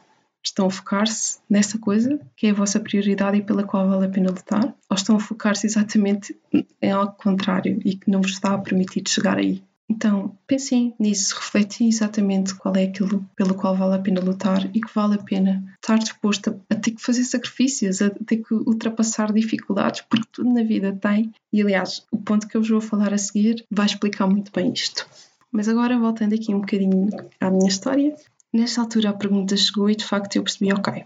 Estão 0.46 0.68
a 0.68 0.70
focar-se 0.70 1.40
nessa 1.50 1.80
coisa 1.80 2.20
que 2.36 2.46
é 2.46 2.52
a 2.52 2.54
vossa 2.54 2.80
prioridade 2.80 3.38
e 3.38 3.42
pela 3.42 3.64
qual 3.64 3.90
vale 3.90 4.06
a 4.06 4.10
pena 4.10 4.30
lutar? 4.30 4.76
Ou 4.90 4.96
estão 4.96 5.16
a 5.16 5.20
focar-se 5.20 5.66
exatamente 5.66 6.38
em 6.82 6.92
algo 6.92 7.14
contrário 7.14 7.80
e 7.84 7.96
que 7.96 8.10
não 8.12 8.22
vos 8.22 8.32
está 8.32 8.54
a 8.54 8.58
permitir 8.60 9.04
chegar 9.10 9.38
aí? 9.38 9.64
Então, 9.90 10.36
pensem 10.48 10.96
nisso, 11.00 11.36
refletem 11.36 11.88
exatamente 11.88 12.56
qual 12.56 12.76
é 12.76 12.84
aquilo 12.84 13.24
pelo 13.36 13.54
qual 13.54 13.76
vale 13.76 13.96
a 13.96 14.00
pena 14.00 14.20
lutar 14.20 14.66
e 14.74 14.82
que 14.82 14.94
vale 14.94 15.16
a 15.16 15.24
pena 15.24 15.64
estar 15.76 15.98
disposto 16.00 16.60
a, 16.70 16.76
ter 16.76 16.92
que 16.92 17.02
fazer 17.02 17.24
sacrifícios, 17.24 18.02
a 18.02 18.10
ter 18.10 18.38
que 18.38 18.54
ultrapassar 18.54 19.32
dificuldades, 19.32 20.02
porque 20.02 20.28
tudo 20.32 20.52
na 20.52 20.64
vida 20.64 20.92
tem. 20.94 21.32
E 21.54 21.62
aliás, 21.62 22.04
o 22.12 22.18
ponto 22.18 22.48
que 22.48 22.58
eu 22.58 22.62
vos 22.62 22.70
vou 22.70 22.82
falar 22.82 23.14
a 23.14 23.18
seguir 23.18 23.64
vai 23.70 23.86
explicar 23.86 24.28
muito 24.28 24.52
bem 24.52 24.74
isto. 24.74 25.08
Mas 25.52 25.70
agora, 25.70 25.98
voltando 25.98 26.34
aqui 26.34 26.54
um 26.54 26.60
bocadinho 26.60 27.08
à 27.40 27.50
minha 27.50 27.70
história, 27.70 28.16
Nesta 28.56 28.80
altura 28.80 29.10
a 29.10 29.14
pergunta 29.14 29.58
chegou 29.58 29.90
e 29.90 29.98
de 29.98 30.06
facto 30.06 30.38
eu 30.38 30.44
percebi, 30.44 30.72
ok, 30.72 31.04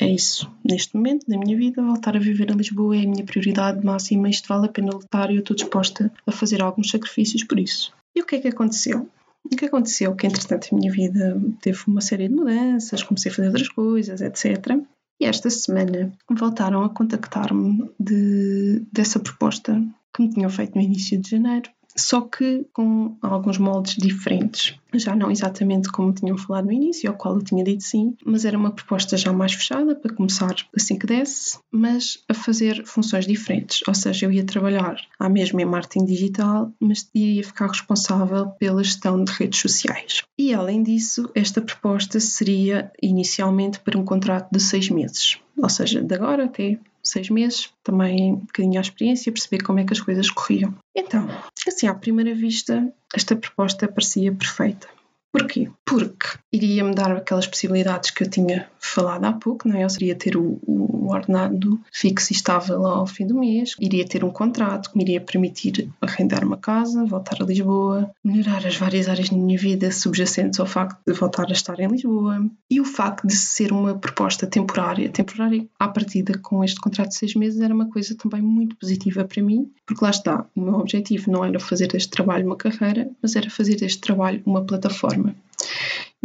é 0.00 0.08
isso. 0.08 0.48
Neste 0.64 0.94
momento 0.94 1.26
da 1.26 1.36
minha 1.36 1.56
vida, 1.56 1.82
voltar 1.82 2.16
a 2.16 2.20
viver 2.20 2.48
em 2.48 2.54
Lisboa 2.54 2.96
é 2.96 3.00
a 3.00 3.08
minha 3.08 3.24
prioridade 3.24 3.84
máxima, 3.84 4.30
isto 4.30 4.46
vale 4.46 4.66
a 4.66 4.68
pena 4.68 4.92
lutar 4.92 5.32
e 5.32 5.34
eu 5.34 5.40
estou 5.40 5.56
disposta 5.56 6.12
a 6.24 6.30
fazer 6.30 6.62
alguns 6.62 6.90
sacrifícios 6.90 7.42
por 7.42 7.58
isso. 7.58 7.92
E 8.14 8.22
o 8.22 8.24
que 8.24 8.36
é 8.36 8.40
que 8.40 8.46
aconteceu? 8.46 9.10
O 9.44 9.56
que 9.56 9.64
aconteceu? 9.64 10.14
Que 10.14 10.28
entretanto 10.28 10.68
a 10.70 10.76
minha 10.76 10.92
vida 10.92 11.36
teve 11.60 11.80
uma 11.88 12.00
série 12.00 12.28
de 12.28 12.34
mudanças, 12.36 13.02
comecei 13.02 13.32
a 13.32 13.34
fazer 13.34 13.48
outras 13.48 13.68
coisas, 13.68 14.20
etc. 14.20 14.78
E 15.20 15.26
esta 15.26 15.50
semana 15.50 16.12
voltaram 16.30 16.84
a 16.84 16.88
contactar-me 16.88 17.90
de, 17.98 18.86
dessa 18.92 19.18
proposta 19.18 19.82
que 20.14 20.22
me 20.22 20.30
tinham 20.30 20.50
feito 20.50 20.76
no 20.76 20.82
início 20.82 21.20
de 21.20 21.30
janeiro 21.30 21.68
só 21.98 22.20
que 22.20 22.66
com 22.72 23.16
alguns 23.22 23.58
moldes 23.58 23.96
diferentes. 23.96 24.74
Já 24.94 25.14
não 25.14 25.30
exatamente 25.30 25.90
como 25.90 26.12
tinham 26.12 26.38
falado 26.38 26.66
no 26.66 26.72
início, 26.72 27.10
ao 27.10 27.16
qual 27.16 27.34
eu 27.34 27.42
tinha 27.42 27.64
dito 27.64 27.82
sim, 27.82 28.16
mas 28.24 28.44
era 28.44 28.56
uma 28.56 28.70
proposta 28.70 29.16
já 29.16 29.32
mais 29.32 29.52
fechada 29.52 29.94
para 29.94 30.14
começar 30.14 30.54
assim 30.74 30.98
que 30.98 31.06
desse, 31.06 31.58
mas 31.70 32.22
a 32.28 32.34
fazer 32.34 32.84
funções 32.86 33.26
diferentes. 33.26 33.80
Ou 33.86 33.94
seja, 33.94 34.26
eu 34.26 34.32
ia 34.32 34.44
trabalhar 34.44 34.96
à 35.18 35.28
mesma 35.28 35.60
em 35.60 35.66
marketing 35.66 36.06
digital, 36.06 36.72
mas 36.80 37.08
iria 37.14 37.44
ficar 37.44 37.68
responsável 37.68 38.48
pela 38.58 38.82
gestão 38.82 39.22
de 39.22 39.32
redes 39.32 39.60
sociais. 39.60 40.22
E 40.38 40.54
além 40.54 40.82
disso, 40.82 41.30
esta 41.34 41.60
proposta 41.60 42.20
seria 42.20 42.90
inicialmente 43.02 43.80
para 43.80 43.98
um 43.98 44.04
contrato 44.04 44.50
de 44.50 44.60
seis 44.60 44.88
meses, 44.88 45.38
ou 45.56 45.68
seja, 45.68 46.02
de 46.02 46.14
agora 46.14 46.44
até 46.44 46.78
seis 47.08 47.30
meses, 47.30 47.70
também 47.82 48.32
um 48.32 48.36
bocadinho 48.36 48.78
à 48.78 48.80
experiência, 48.80 49.32
perceber 49.32 49.62
como 49.62 49.78
é 49.80 49.84
que 49.84 49.92
as 49.92 50.00
coisas 50.00 50.30
corriam. 50.30 50.74
Então, 50.94 51.28
assim, 51.66 51.86
à 51.86 51.94
primeira 51.94 52.34
vista, 52.34 52.92
esta 53.14 53.36
proposta 53.36 53.88
parecia 53.88 54.32
perfeita. 54.32 54.88
Porquê? 55.32 55.70
Porque 55.84 56.38
iria-me 56.52 56.94
dar 56.94 57.12
aquelas 57.14 57.46
possibilidades 57.46 58.10
que 58.10 58.22
eu 58.22 58.30
tinha 58.30 58.70
falado 58.86 59.24
há 59.24 59.32
pouco, 59.32 59.68
não 59.68 59.76
é? 59.76 59.84
Eu 59.84 59.90
seria 59.90 60.14
ter 60.14 60.36
o, 60.36 60.58
o 60.66 61.08
ordenado 61.08 61.80
fixo 61.92 62.32
e 62.32 62.36
estável 62.36 62.84
ao 62.86 63.06
fim 63.06 63.26
do 63.26 63.38
mês, 63.38 63.74
iria 63.80 64.06
ter 64.06 64.24
um 64.24 64.30
contrato 64.30 64.90
que 64.90 64.96
me 64.96 65.04
iria 65.04 65.20
permitir 65.20 65.88
arrendar 66.00 66.44
uma 66.44 66.56
casa, 66.56 67.04
voltar 67.04 67.40
a 67.40 67.44
Lisboa, 67.44 68.10
melhorar 68.24 68.66
as 68.66 68.76
várias 68.76 69.08
áreas 69.08 69.28
da 69.28 69.36
minha 69.36 69.58
vida 69.58 69.90
subjacentes 69.90 70.60
ao 70.60 70.66
facto 70.66 70.98
de 71.06 71.12
voltar 71.12 71.48
a 71.48 71.52
estar 71.52 71.78
em 71.80 71.88
Lisboa 71.88 72.44
e 72.70 72.80
o 72.80 72.84
facto 72.84 73.26
de 73.26 73.36
ser 73.36 73.72
uma 73.72 73.94
proposta 73.94 74.46
temporária, 74.46 75.08
temporária 75.08 75.66
à 75.78 75.88
partida 75.88 76.38
com 76.38 76.64
este 76.64 76.80
contrato 76.80 77.08
de 77.08 77.16
seis 77.16 77.34
meses 77.34 77.60
era 77.60 77.74
uma 77.74 77.88
coisa 77.88 78.16
também 78.16 78.42
muito 78.42 78.76
positiva 78.76 79.24
para 79.24 79.42
mim, 79.42 79.70
porque 79.86 80.04
lá 80.04 80.10
está, 80.10 80.46
o 80.54 80.60
meu 80.60 80.74
objetivo 80.74 81.30
não 81.30 81.44
era 81.44 81.58
fazer 81.58 81.88
deste 81.88 82.10
trabalho 82.10 82.46
uma 82.46 82.56
carreira, 82.56 83.08
mas 83.22 83.36
era 83.36 83.50
fazer 83.50 83.76
deste 83.76 84.00
trabalho 84.00 84.42
uma 84.44 84.64
plataforma 84.64 85.34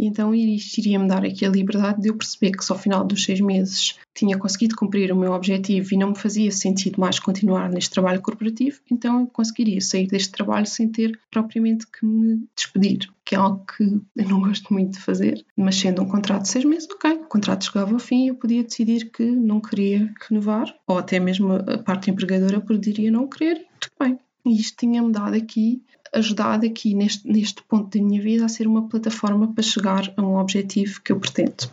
então 0.06 0.34
isto 0.34 0.78
iria-me 0.78 1.08
dar 1.08 1.24
aqui 1.24 1.44
a 1.44 1.50
liberdade 1.50 2.00
de 2.00 2.08
eu 2.08 2.16
perceber 2.16 2.52
que 2.52 2.64
só 2.64 2.74
ao 2.74 2.80
final 2.80 3.04
dos 3.04 3.24
seis 3.24 3.40
meses 3.40 3.98
tinha 4.14 4.38
conseguido 4.38 4.76
cumprir 4.76 5.10
o 5.12 5.16
meu 5.16 5.32
objetivo 5.32 5.88
e 5.92 5.96
não 5.96 6.10
me 6.10 6.18
fazia 6.18 6.50
sentido 6.50 7.00
mais 7.00 7.18
continuar 7.18 7.70
neste 7.70 7.90
trabalho 7.90 8.20
corporativo, 8.20 8.80
então 8.90 9.20
eu 9.20 9.26
conseguiria 9.26 9.80
sair 9.80 10.06
deste 10.06 10.30
trabalho 10.32 10.66
sem 10.66 10.88
ter 10.88 11.18
propriamente 11.30 11.86
que 11.86 12.04
me 12.04 12.46
despedir, 12.54 13.08
que 13.24 13.34
é 13.34 13.38
algo 13.38 13.64
que 13.64 13.82
eu 13.82 14.28
não 14.28 14.40
gosto 14.40 14.72
muito 14.72 14.92
de 14.92 15.00
fazer, 15.00 15.44
mas 15.56 15.76
sendo 15.76 16.02
um 16.02 16.08
contrato 16.08 16.42
de 16.42 16.48
seis 16.48 16.64
meses, 16.64 16.88
ok, 16.90 17.12
o 17.12 17.28
contrato 17.28 17.64
chegava 17.64 17.92
ao 17.92 17.98
fim 17.98 18.24
e 18.24 18.28
eu 18.28 18.34
podia 18.34 18.62
decidir 18.62 19.10
que 19.10 19.24
não 19.24 19.60
queria 19.60 20.12
renovar, 20.28 20.74
ou 20.86 20.98
até 20.98 21.18
mesmo 21.18 21.52
a 21.52 21.78
parte 21.78 22.10
empregadora 22.10 22.60
poderia 22.60 23.10
não 23.10 23.28
querer, 23.28 23.66
tudo 23.80 23.92
bem. 23.98 24.18
E 24.44 24.60
isto 24.60 24.76
tinha-me 24.78 25.12
dado 25.12 25.36
aqui 25.36 25.82
ajudado 26.12 26.66
aqui 26.66 26.94
neste, 26.94 27.26
neste 27.26 27.62
ponto 27.62 27.96
da 27.96 28.04
minha 28.04 28.20
vida 28.20 28.44
a 28.44 28.48
ser 28.48 28.66
uma 28.66 28.88
plataforma 28.88 29.52
para 29.52 29.62
chegar 29.62 30.12
a 30.16 30.22
um 30.22 30.36
objetivo 30.36 31.00
que 31.02 31.12
eu 31.12 31.18
pretendo. 31.18 31.70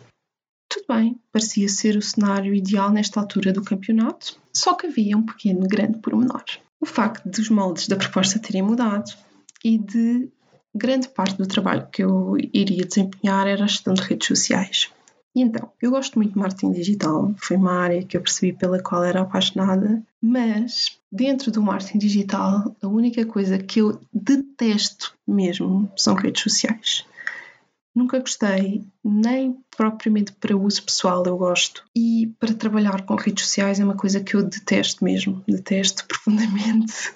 Tudo 0.68 0.84
bem, 0.88 1.20
parecia 1.32 1.68
ser 1.68 1.96
o 1.96 2.02
cenário 2.02 2.54
ideal 2.54 2.90
nesta 2.90 3.20
altura 3.20 3.52
do 3.52 3.62
campeonato, 3.62 4.40
só 4.54 4.74
que 4.74 4.86
havia 4.86 5.16
um 5.16 5.26
pequeno 5.26 5.66
grande 5.66 5.98
pormenor. 5.98 6.44
O 6.80 6.86
facto 6.86 7.28
dos 7.28 7.50
moldes 7.50 7.88
da 7.88 7.96
proposta 7.96 8.38
terem 8.38 8.62
mudado 8.62 9.12
e 9.64 9.76
de 9.76 10.30
grande 10.74 11.08
parte 11.08 11.36
do 11.36 11.46
trabalho 11.46 11.88
que 11.90 12.02
eu 12.02 12.36
iria 12.52 12.86
desempenhar 12.86 13.46
era 13.46 13.64
a 13.64 13.66
gestão 13.66 13.92
de 13.92 14.02
redes 14.02 14.28
sociais. 14.28 14.90
E 15.34 15.42
então, 15.42 15.70
eu 15.80 15.90
gosto 15.90 16.18
muito 16.18 16.32
de 16.32 16.38
marketing 16.38 16.72
digital, 16.72 17.34
foi 17.36 17.56
uma 17.56 17.72
área 17.72 18.04
que 18.04 18.16
eu 18.16 18.20
percebi 18.20 18.52
pela 18.52 18.82
qual 18.82 19.04
era 19.04 19.20
apaixonada, 19.20 20.02
mas 20.20 20.99
dentro 21.10 21.50
do 21.50 21.62
marketing 21.62 21.98
digital, 21.98 22.76
a 22.80 22.86
única 22.86 23.24
coisa 23.26 23.58
que 23.58 23.80
eu 23.80 24.00
detesto 24.12 25.14
mesmo 25.26 25.90
são 25.96 26.14
redes 26.14 26.42
sociais. 26.42 27.04
Nunca 27.94 28.20
gostei, 28.20 28.84
nem 29.04 29.58
propriamente 29.76 30.32
para 30.32 30.56
uso 30.56 30.84
pessoal 30.84 31.24
eu 31.26 31.36
gosto. 31.36 31.84
E 31.94 32.32
para 32.38 32.54
trabalhar 32.54 33.04
com 33.04 33.16
redes 33.16 33.44
sociais 33.44 33.80
é 33.80 33.84
uma 33.84 33.96
coisa 33.96 34.20
que 34.20 34.34
eu 34.36 34.42
detesto 34.42 35.04
mesmo, 35.04 35.42
detesto 35.46 36.06
profundamente. 36.08 37.12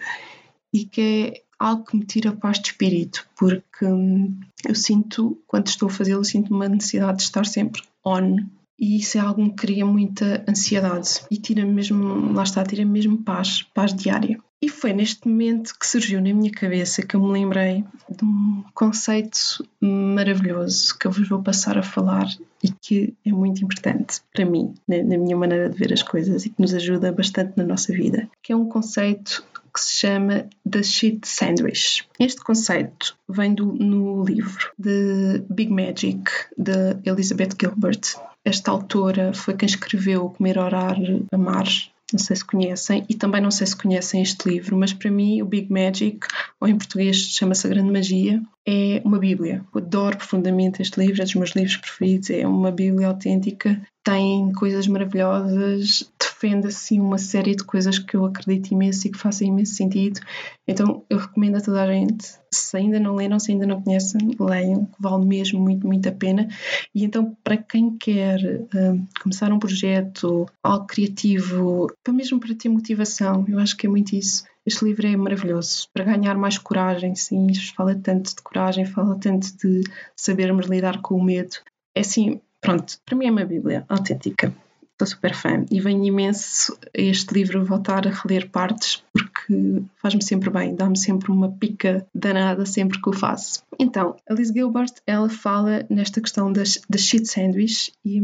E 0.73 0.85
que 0.85 1.01
é 1.01 1.43
algo 1.59 1.85
que 1.85 1.97
me 1.97 2.05
tira 2.05 2.31
a 2.31 2.37
paz 2.37 2.59
de 2.61 2.69
espírito, 2.69 3.27
porque 3.37 3.85
eu 3.85 4.75
sinto, 4.75 5.41
quando 5.47 5.69
estou 5.69 5.89
a 5.89 5.93
fazê-lo, 5.93 6.25
sinto 6.25 6.53
uma 6.53 6.69
necessidade 6.69 7.19
de 7.19 7.23
estar 7.23 7.47
sempre 7.47 7.83
on. 8.05 8.39
E 8.79 8.99
isso 8.99 9.19
é 9.19 9.21
algo 9.21 9.49
que 9.51 9.67
cria 9.67 9.87
muita 9.87 10.45
ansiedade 10.49 11.21
e 11.31 11.37
tira 11.37 11.65
mesmo, 11.65 12.33
lá 12.33 12.43
está, 12.43 12.65
tira 12.65 12.85
mesmo 12.85 13.19
paz, 13.19 13.63
paz 13.75 13.95
diária. 13.95 14.39
E 14.61 14.69
foi 14.69 14.95
neste 14.95 15.29
momento 15.29 15.79
que 15.79 15.87
surgiu 15.87 16.23
na 16.23 16.33
minha 16.33 16.51
cabeça 16.51 17.03
que 17.03 17.15
eu 17.15 17.21
me 17.21 17.31
lembrei 17.31 17.85
de 18.09 18.25
um 18.25 18.65
conceito 18.73 19.63
maravilhoso 19.79 20.99
que 20.99 21.07
eu 21.07 21.11
vos 21.11 21.29
vou 21.29 21.43
passar 21.43 21.77
a 21.77 21.83
falar 21.83 22.27
e 22.63 22.71
que 22.71 23.15
é 23.27 23.31
muito 23.31 23.63
importante 23.63 24.23
para 24.33 24.47
mim, 24.47 24.73
na, 24.89 25.19
minha 25.19 25.37
maneira 25.37 25.69
de 25.69 25.77
ver 25.77 25.93
as 25.93 26.03
coisas 26.03 26.47
e 26.47 26.49
que 26.49 26.63
nos 26.63 26.73
ajuda 26.73 27.13
bastante 27.13 27.53
na 27.59 27.65
nossa 27.65 27.93
vida, 27.93 28.27
que 28.43 28.55
é 28.55 28.57
um 28.57 28.67
conceito 28.67 29.45
que 29.75 29.81
se 29.81 30.01
chama 30.01 30.47
The 30.71 30.83
Shit 30.83 31.27
Sandwich. 31.27 32.07
Este 32.21 32.41
conceito 32.43 33.17
vem 33.29 33.55
do, 33.55 33.67
no 33.67 34.25
livro 34.25 34.71
de 34.79 35.43
Big 35.51 35.73
Magic, 35.73 36.31
de 36.57 36.97
Elizabeth 37.05 37.57
Gilbert. 37.61 38.15
Esta 38.45 38.71
autora 38.71 39.35
foi 39.35 39.55
quem 39.55 39.67
escreveu 39.67 40.31
Comer, 40.31 40.59
Orar, 40.59 40.97
Amar 41.33 41.67
não 42.13 42.19
sei 42.19 42.37
se 42.37 42.45
conhecem, 42.45 43.05
e 43.09 43.15
também 43.15 43.41
não 43.41 43.51
sei 43.51 43.67
se 43.67 43.75
conhecem 43.75 44.23
este 44.23 44.49
livro, 44.49 44.77
mas 44.77 44.93
para 44.93 45.11
mim 45.11 45.43
o 45.43 45.47
Big 45.47 45.73
Magic, 45.73 46.21
ou 46.61 46.69
em 46.69 46.77
português 46.77 47.17
chama-se 47.17 47.67
A 47.67 47.71
Grande 47.71 47.91
Magia, 47.91 48.43
é 48.67 49.03
uma 49.05 49.19
Bíblia. 49.19 49.65
Eu 49.75 49.81
adoro 49.81 50.17
profundamente 50.17 50.81
este 50.81 51.01
livro, 51.01 51.21
é 51.21 51.25
dos 51.25 51.35
meus 51.35 51.51
livros 51.51 51.77
preferidos, 51.77 52.31
é 52.31 52.47
uma 52.47 52.71
Bíblia 52.71 53.09
autêntica, 53.09 53.81
tem 54.05 54.53
coisas 54.53 54.87
maravilhosas, 54.87 56.13
defende 56.21 56.67
assim 56.67 57.01
uma 57.01 57.17
série 57.17 57.57
de 57.57 57.65
coisas 57.65 57.99
que 57.99 58.15
eu 58.15 58.27
acredito 58.27 58.71
imenso 58.71 59.07
e 59.07 59.11
que 59.11 59.19
fazem 59.19 59.49
imenso 59.49 59.75
sentido. 59.75 60.21
Então 60.69 61.03
eu 61.09 61.17
recomendo 61.17 61.57
a 61.57 61.61
toda 61.63 61.83
a 61.83 61.87
gente, 61.87 62.27
se 62.53 62.77
ainda 62.77 63.01
não 63.01 63.15
leram, 63.15 63.41
se 63.41 63.51
ainda 63.51 63.67
não 63.67 63.81
conhecem, 63.81 64.21
leiam, 64.39 64.87
vale 65.01 65.25
mesmo 65.25 65.59
muito, 65.59 65.87
muito 65.87 66.07
a 66.07 66.13
pena. 66.13 66.47
E 66.95 67.03
então, 67.03 67.35
para 67.43 67.57
quem 67.57 67.97
quer 67.97 68.39
um, 68.75 69.07
começar 69.23 69.51
um 69.51 69.59
projeto, 69.59 70.47
algo 70.63 70.87
criativo, 70.87 71.91
para 72.05 72.13
mesmo 72.13 72.39
para 72.39 72.55
ter 72.55 72.69
motivação, 72.69 73.47
eu 73.49 73.59
acho 73.59 73.75
que 73.75 73.87
é 73.87 73.91
muito 73.91 74.15
isso. 74.15 74.45
Este 74.67 74.85
livro 74.85 75.07
é 75.07 75.17
maravilhoso 75.17 75.89
para 75.93 76.05
ganhar 76.05 76.37
mais 76.37 76.59
coragem, 76.59 77.15
sim, 77.15 77.47
fala 77.75 77.95
tanto 77.95 78.37
de 78.37 78.43
coragem, 78.43 78.85
fala 78.85 79.19
tanto 79.19 79.47
de 79.59 79.83
sabermos 80.15 80.67
lidar 80.67 81.01
com 81.01 81.17
o 81.17 81.25
medo. 81.25 81.57
É 81.95 82.01
assim, 82.01 82.41
pronto, 82.65 82.99
para 83.05 83.17
mim 83.17 83.27
é 83.27 83.31
uma 83.31 83.45
Bíblia 83.45 83.85
autêntica. 83.91 84.53
Estou 84.93 85.07
super 85.07 85.35
fã 85.35 85.67
e 85.71 85.81
venho 85.81 86.05
imenso 86.05 86.79
a 86.97 87.01
este 87.01 87.35
livro 87.35 87.65
voltar 87.65 88.07
a 88.07 88.11
reler 88.11 88.49
partes 88.49 89.03
porque 89.13 89.83
faz-me 89.97 90.23
sempre 90.23 90.49
bem, 90.51 90.75
dá-me 90.75 90.97
sempre 90.97 91.31
uma 91.31 91.51
pica 91.51 92.07
danada 92.15 92.65
sempre 92.65 93.03
que 93.03 93.09
o 93.09 93.13
faço. 93.13 93.63
Então, 93.79 94.17
a 94.27 94.33
Liz 94.33 94.49
Gilbert, 94.49 94.93
ela 95.07 95.29
fala 95.29 95.85
nesta 95.91 96.21
questão 96.21 96.51
das, 96.51 96.81
das 96.89 97.03
shit 97.03 97.27
sandwich 97.27 97.93
e 98.05 98.19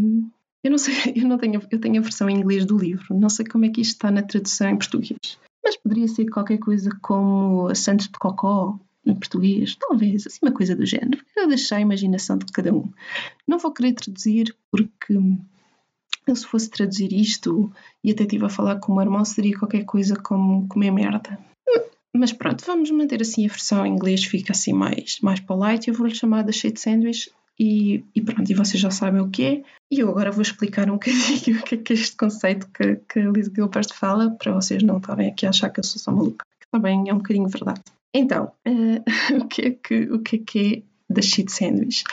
eu 0.65 0.71
não 0.71 0.79
sei, 0.79 0.95
eu 1.17 1.29
não 1.29 1.37
tenho, 1.37 1.61
eu 1.71 1.81
tenho 1.81 1.99
a 1.99 2.03
versão 2.03 2.31
em 2.31 2.39
inglês 2.39 2.65
do 2.65 2.79
livro, 2.79 3.15
não 3.15 3.29
sei 3.29 3.45
como 3.45 3.67
é 3.67 3.69
que 3.69 3.83
isto 3.83 3.97
está 3.97 4.11
na 4.11 4.23
tradução 4.23 4.71
em 4.71 4.77
português, 4.77 5.19
mas 5.63 5.77
poderia 5.77 6.09
ser 6.09 6.31
qualquer 6.31 6.59
coisa 6.59 6.89
como 7.03 7.75
Santos 7.75 8.07
de 8.07 8.19
Cocó, 8.19 8.79
em 9.05 9.15
português, 9.15 9.77
talvez, 9.77 10.27
assim 10.27 10.39
uma 10.43 10.53
coisa 10.53 10.77
do 10.77 10.85
género. 10.85 11.23
Eu 11.37 11.49
deixei 11.49 11.79
a 11.79 11.81
imaginação 11.81 12.39
de 12.39 12.47
cada 12.53 12.75
um. 12.75 12.91
Não 13.47 13.59
vou 13.59 13.73
querer 13.73 13.95
traduzir 13.95 14.55
porque 14.71 15.15
eu, 16.27 16.37
se 16.37 16.47
fosse 16.47 16.71
traduzir 16.71 17.13
isto 17.13 17.73
e 18.05 18.11
até 18.11 18.25
estive 18.25 18.45
a 18.45 18.51
falar 18.51 18.79
com 18.79 18.93
o 18.93 18.95
meu 18.97 19.05
irmão, 19.05 19.25
seria 19.25 19.59
qualquer 19.59 19.85
coisa 19.85 20.17
como 20.17 20.69
comer 20.69 20.91
merda. 20.91 21.39
Mas 22.13 22.33
pronto, 22.33 22.65
vamos 22.67 22.91
manter 22.91 23.23
assim 23.23 23.47
a 23.47 23.49
versão 23.49 23.87
em 23.87 23.93
inglês, 23.93 24.25
fica 24.25 24.53
assim 24.53 24.73
mais, 24.73 25.21
mais 25.21 25.41
polite. 25.41 25.89
Eu 25.89 25.95
vou-lhe 25.95 26.15
chamar 26.15 26.43
da 26.43 26.53
shade 26.53 26.81
sandwich 26.81 27.31
e, 27.59 28.05
e, 28.15 28.21
pronto, 28.21 28.51
e 28.51 28.55
vocês 28.55 28.81
já 28.81 28.91
sabem 28.91 29.21
o 29.21 29.31
que 29.31 29.45
é. 29.45 29.63
E 29.91 30.01
eu 30.01 30.09
agora 30.11 30.33
vou 30.33 30.43
explicar 30.43 30.91
um 30.91 30.95
bocadinho 30.99 31.61
o 31.61 31.63
que 31.63 31.77
é, 31.77 31.79
que 31.79 31.93
este 31.93 32.17
conceito 32.17 32.69
que, 32.73 32.97
que 32.97 33.21
a 33.21 33.31
Liz 33.31 33.51
Gilbert 33.55 33.93
fala, 33.95 34.31
para 34.31 34.53
vocês 34.53 34.83
não 34.83 34.99
estarem 34.99 35.31
aqui 35.31 35.47
a 35.47 35.51
achar 35.51 35.71
que 35.71 35.79
eu 35.79 35.85
sou 35.85 36.01
só 36.01 36.11
maluca. 36.11 36.45
Que 36.61 36.67
também 36.71 37.09
é 37.09 37.15
um 37.15 37.19
bocadinho 37.19 37.49
verdade. 37.49 37.83
Então, 38.15 38.53
uh, 38.67 39.05
o, 39.43 39.47
que 39.47 39.63
é 39.63 39.71
que, 39.71 40.03
o 40.13 40.19
que 40.21 40.37
é 40.37 40.39
que 40.39 40.85
é 40.87 40.91
da 41.13 41.21
cheat 41.21 41.51
sandwich. 41.51 42.05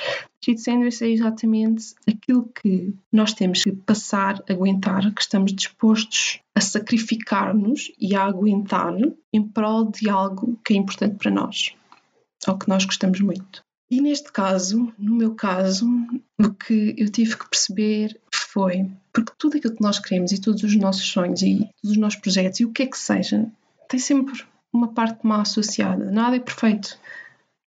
Cheat 0.43 0.59
sandwich 0.59 1.03
é 1.03 1.09
exatamente 1.09 1.93
aquilo 2.07 2.49
que 2.49 2.95
nós 3.11 3.33
temos 3.33 3.63
que 3.63 3.71
passar, 3.71 4.43
aguentar, 4.49 5.13
que 5.13 5.21
estamos 5.21 5.53
dispostos 5.53 6.39
a 6.55 6.61
sacrificar-nos 6.61 7.91
e 7.99 8.15
a 8.15 8.23
aguentar 8.23 8.95
em 9.31 9.47
prol 9.47 9.91
de 9.91 10.09
algo 10.09 10.59
que 10.65 10.73
é 10.73 10.77
importante 10.77 11.15
para 11.17 11.29
nós, 11.29 11.75
ou 12.47 12.57
que 12.57 12.67
nós 12.67 12.85
gostamos 12.85 13.21
muito. 13.21 13.61
E 13.89 14.01
neste 14.01 14.31
caso, 14.31 14.91
no 14.97 15.15
meu 15.15 15.33
caso, 15.33 15.87
o 16.37 16.53
que 16.53 16.95
eu 16.97 17.09
tive 17.09 17.37
que 17.37 17.49
perceber 17.49 18.19
foi 18.33 18.89
porque 19.13 19.31
tudo 19.37 19.57
aquilo 19.57 19.75
que 19.75 19.81
nós 19.81 19.99
queremos 19.99 20.31
e 20.31 20.41
todos 20.41 20.61
os 20.63 20.75
nossos 20.75 21.07
sonhos 21.07 21.41
e 21.41 21.69
todos 21.81 21.91
os 21.91 21.97
nossos 21.97 22.19
projetos 22.19 22.59
e 22.59 22.65
o 22.65 22.71
que 22.71 22.83
é 22.83 22.87
que 22.87 22.97
seja, 22.97 23.49
tem 23.87 23.99
sempre 23.99 24.43
uma 24.73 24.89
parte 24.89 25.25
má 25.25 25.41
associada. 25.41 26.09
Nada 26.11 26.35
é 26.35 26.39
perfeito. 26.39 26.97